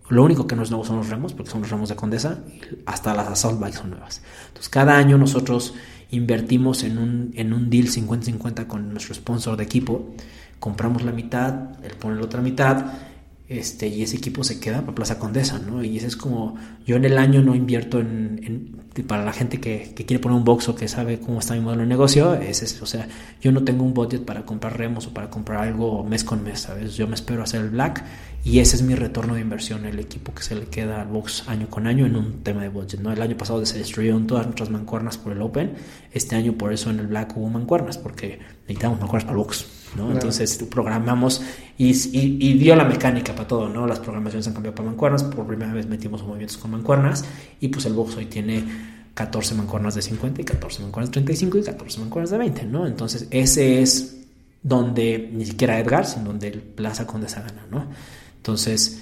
[0.10, 2.40] Lo único que no es nuevo son los remos, porque son los remos de Condesa,
[2.88, 4.24] hasta las Assault Bikes son nuevas.
[4.48, 5.76] Entonces, cada año nosotros
[6.10, 10.16] invertimos en un, en un deal 50-50 con nuestro sponsor de equipo,
[10.60, 12.88] compramos la mitad, él pone la otra mitad,
[13.48, 15.84] este, y ese equipo se queda para Plaza Condesa, ¿no?
[15.84, 16.56] Y ese es como,
[16.86, 20.44] yo en el año no invierto en, para la gente que, que, quiere poner un
[20.44, 22.40] box o que sabe cómo está mi modelo de negocio,
[22.82, 23.08] o sea,
[23.42, 26.68] yo no tengo un budget para comprar remos o para comprar algo mes con mes.
[26.96, 28.04] Yo me espero hacer el black
[28.44, 31.44] y ese es mi retorno de inversión, el equipo que se le queda al box
[31.48, 33.12] año con año en un tema de budget, ¿no?
[33.12, 35.74] El año pasado se destruyeron todas nuestras mancuernas por el Open,
[36.12, 39.85] este año por eso en el black hubo mancuernas, porque necesitamos mancuernas para el box.
[39.96, 40.04] ¿No?
[40.04, 40.14] Claro.
[40.14, 41.42] Entonces programamos
[41.78, 43.88] y, y, y, dio la mecánica para todo, ¿no?
[43.88, 47.26] Las programaciones han cambiado para mancuernas, por primera vez metimos movimientos con mancuernas
[47.60, 48.64] y pues el box hoy tiene
[49.14, 52.86] 14 mancuernas de 50 y 14 mancuernas de 35 y 14 mancuernas de 20, ¿no?
[52.86, 54.26] Entonces ese es
[54.62, 57.86] donde ni siquiera Edgar, sino donde el Plaza Condesa gana, ¿no?
[58.38, 59.00] Entonces,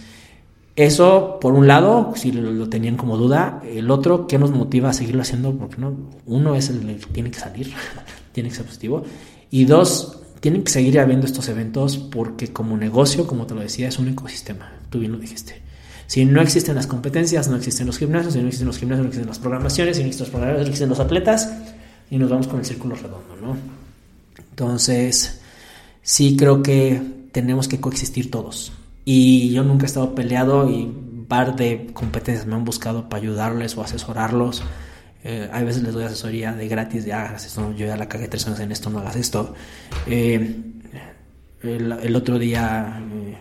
[0.76, 4.90] eso por un lado, si lo, lo, tenían como duda, el otro, ¿qué nos motiva
[4.90, 5.54] a seguirlo haciendo?
[5.58, 5.96] Porque no,
[6.26, 7.74] uno es el que tiene que salir,
[8.34, 9.04] tiene que ser positivo,
[9.52, 13.88] y dos, tienen que seguir habiendo estos eventos porque como negocio, como te lo decía,
[13.88, 14.74] es un ecosistema.
[14.90, 15.62] Tú bien lo dijiste.
[16.06, 19.08] Si no existen las competencias, no existen los gimnasios, si no existen los gimnasios, no
[19.08, 21.50] existen las programaciones, si no existen los programas, no existen los atletas,
[22.12, 23.56] y nos vamos con el círculo redondo, ¿no?
[24.38, 25.40] Entonces,
[26.02, 27.02] sí creo que
[27.32, 28.74] tenemos que coexistir todos.
[29.06, 30.92] Y yo nunca he estado peleado y
[31.30, 34.62] par de competencias me han buscado para ayudarles o asesorarlos.
[35.24, 38.28] Eh, hay veces les doy asesoría de gratis, de ah, esto, yo ya la cagué
[38.28, 39.54] tres años en esto, no hagas esto.
[40.06, 40.62] Eh,
[41.62, 43.38] el, el, otro día, eh,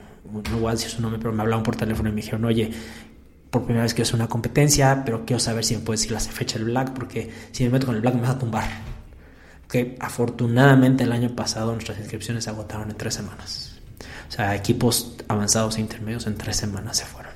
[0.51, 2.71] no voy a decir su nombre, pero me hablaron por teléfono y me dijeron, oye,
[3.51, 6.21] por primera vez quiero hacer una competencia, pero quiero saber si me puedes decir la
[6.21, 8.65] fecha del black, porque si me meto con el black me vas a tumbar.
[9.69, 13.81] Que afortunadamente el año pasado nuestras inscripciones se agotaron en tres semanas.
[14.29, 17.33] O sea, equipos avanzados e intermedios en tres semanas se fueron.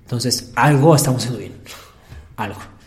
[0.00, 1.52] Entonces, algo estamos haciendo bien.
[2.36, 2.77] Algo.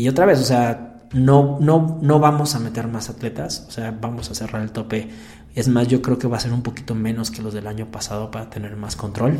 [0.00, 3.90] Y otra vez, o sea, no, no, no vamos a meter más atletas, o sea,
[3.90, 5.10] vamos a cerrar el tope.
[5.54, 7.84] Es más, yo creo que va a ser un poquito menos que los del año
[7.90, 9.38] pasado para tener más control.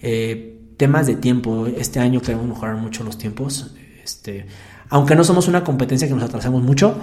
[0.00, 3.74] Eh, temas de tiempo, este año queremos mejorar mucho los tiempos.
[4.02, 4.46] Este,
[4.88, 6.96] aunque no somos una competencia que nos atrasemos mucho,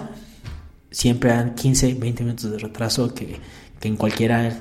[0.90, 3.40] siempre hay 15, 20 minutos de retraso que,
[3.80, 4.52] que en cualquiera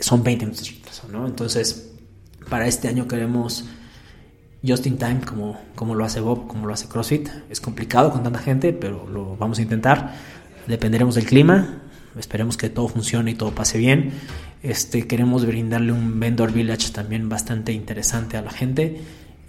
[0.00, 1.28] son 20 minutos de retraso, ¿no?
[1.28, 1.92] Entonces,
[2.50, 3.66] para este año queremos
[4.66, 7.28] just in time como, como lo hace Bob, como lo hace CrossFit.
[7.50, 10.14] Es complicado con tanta gente, pero lo vamos a intentar.
[10.66, 11.82] Dependeremos del clima.
[12.18, 14.12] Esperemos que todo funcione y todo pase bien.
[14.62, 19.00] Este, queremos brindarle un vendor village también bastante interesante a la gente.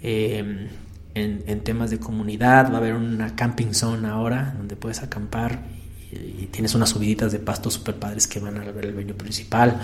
[0.02, 0.68] Eh,
[1.14, 5.64] en, en, temas de comunidad va a haber una camping zone ahora donde puedes acampar
[6.12, 9.80] y, tienes unas subiditas de pasto super padres que van a ver el venue principal.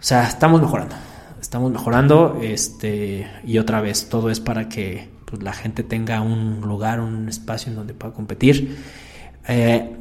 [0.00, 0.94] O sea, estamos mejorando
[1.48, 6.60] estamos mejorando este y otra vez todo es para que pues, la gente tenga un
[6.60, 8.76] lugar un espacio en donde pueda competir.
[9.48, 9.96] Eh,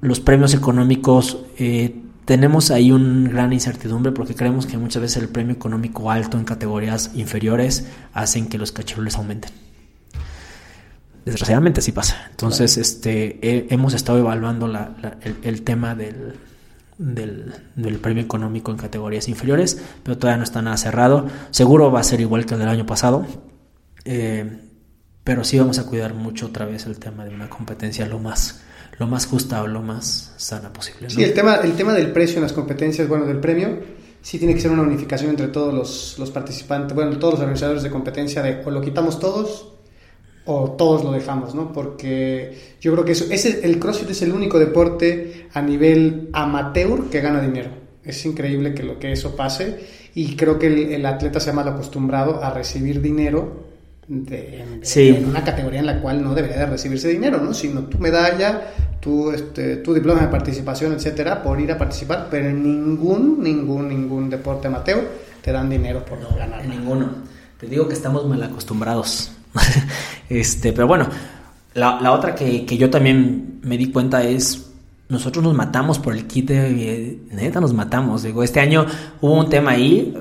[0.00, 5.28] los premios económicos eh, tenemos ahí una gran incertidumbre porque creemos que muchas veces el
[5.28, 9.52] premio económico alto en categorías inferiores hacen que los cachirules aumenten.
[11.24, 12.26] Desgraciadamente así pasa.
[12.30, 12.82] Entonces claro.
[12.82, 16.34] este hemos estado evaluando la, la, el, el tema del
[16.98, 21.26] del, del, premio económico en categorías inferiores, pero todavía no está nada cerrado.
[21.50, 23.24] Seguro va a ser igual que el del año pasado.
[24.04, 24.60] Eh,
[25.24, 28.62] pero sí vamos a cuidar mucho otra vez el tema de una competencia lo más
[28.98, 31.08] lo más justa o lo más sana posible.
[31.08, 33.78] Sí, el tema, el tema del precio en las competencias, bueno, del premio,
[34.20, 37.84] sí tiene que ser una unificación entre todos los, los participantes, bueno, todos los organizadores
[37.84, 39.77] de competencia de o lo quitamos todos
[40.50, 41.72] o todos lo dejamos, ¿no?
[41.74, 47.10] Porque yo creo que eso, ese, el CrossFit es el único deporte a nivel amateur
[47.10, 47.68] que gana dinero.
[48.02, 49.78] Es increíble que lo que eso pase
[50.14, 53.68] y creo que el, el atleta se ha mal acostumbrado a recibir dinero
[54.08, 55.08] de, en, Sí.
[55.08, 57.52] en una categoría en la cual no debería de recibirse dinero, ¿no?
[57.52, 62.48] Sino tu medalla, tu, este, tu diploma de participación, etcétera, por ir a participar, pero
[62.48, 65.06] en ningún, ningún, ningún deporte amateur
[65.42, 66.62] te dan dinero por no ganar.
[66.64, 67.10] En ninguno.
[67.60, 69.32] Te digo que estamos mal acostumbrados.
[70.28, 71.08] este, pero bueno,
[71.74, 74.64] la, la otra que, que yo también me di cuenta es.
[75.08, 77.20] Nosotros nos matamos por el kit de.
[77.30, 78.22] Neta, nos matamos.
[78.22, 78.84] Digo, este año
[79.20, 80.14] hubo un tema ahí.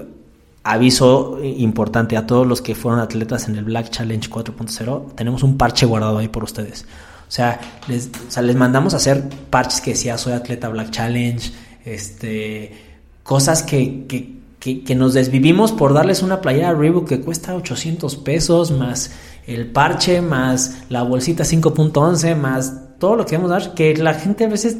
[0.63, 5.15] Aviso importante a todos los que fueron atletas en el Black Challenge 4.0.
[5.15, 6.85] Tenemos un parche guardado ahí por ustedes.
[7.27, 8.09] O sea, les,
[8.41, 11.51] les mandamos a hacer parches que decía soy atleta Black Challenge.
[11.85, 12.85] Este.
[13.23, 18.15] Cosas que, que, que, que nos desvivimos por darles una playera Reebok que cuesta 800
[18.17, 19.11] pesos, más
[19.45, 24.13] el parche, más la bolsita 5.11, más todo lo que vamos a dar, que la
[24.13, 24.77] gente a veces...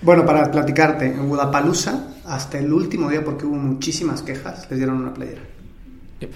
[0.00, 4.96] Bueno, para platicarte, en Budapalooza, hasta el último día, porque hubo muchísimas quejas, les dieron
[4.96, 5.42] una playera.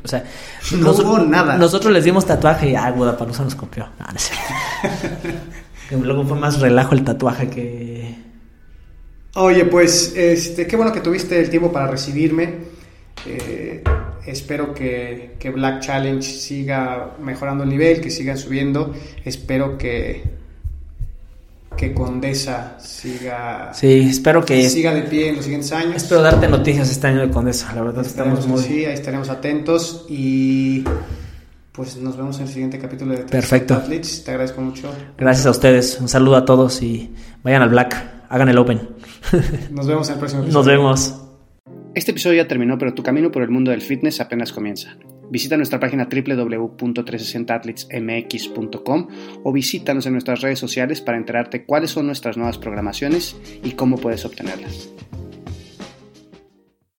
[0.05, 0.25] O sea,
[0.73, 1.57] No hubo nada.
[1.57, 3.89] Nosotros les dimos tatuaje y ah, Guadalajara nos copió.
[3.99, 5.39] No, no cierto.
[6.07, 7.92] Luego fue más relajo el tatuaje que...
[9.35, 12.73] Oye, pues este, qué bueno que tuviste el tiempo para recibirme.
[13.27, 13.83] Eh,
[14.27, 18.95] espero que, que Black Challenge siga mejorando el nivel, que sigan subiendo.
[19.25, 20.23] Espero que,
[21.77, 24.69] que Condesa siga, Sí, espero que...
[24.69, 25.97] siga de pie en los siguientes años.
[25.97, 27.73] Espero darte noticias este año de Condesa.
[27.75, 28.63] La verdad estamos muy...
[28.63, 30.85] sí, ahí estaremos atentos y
[31.73, 33.75] pues nos vemos en el siguiente capítulo de Perfecto.
[33.75, 34.25] Athletes.
[34.25, 34.93] Te agradezco mucho.
[35.17, 35.99] Gracias a ustedes.
[36.01, 37.11] Un saludo a todos y
[37.43, 38.22] vayan al Black.
[38.33, 38.81] Hagan el Open.
[39.71, 40.59] Nos vemos en el próximo episodio.
[40.59, 41.21] Nos vemos.
[41.95, 44.97] Este episodio ya terminó, pero tu camino por el mundo del fitness apenas comienza.
[45.31, 49.09] Visita nuestra página www.360athletesmx.com
[49.43, 53.99] o visítanos en nuestras redes sociales para enterarte cuáles son nuestras nuevas programaciones y cómo
[53.99, 54.89] puedes obtenerlas.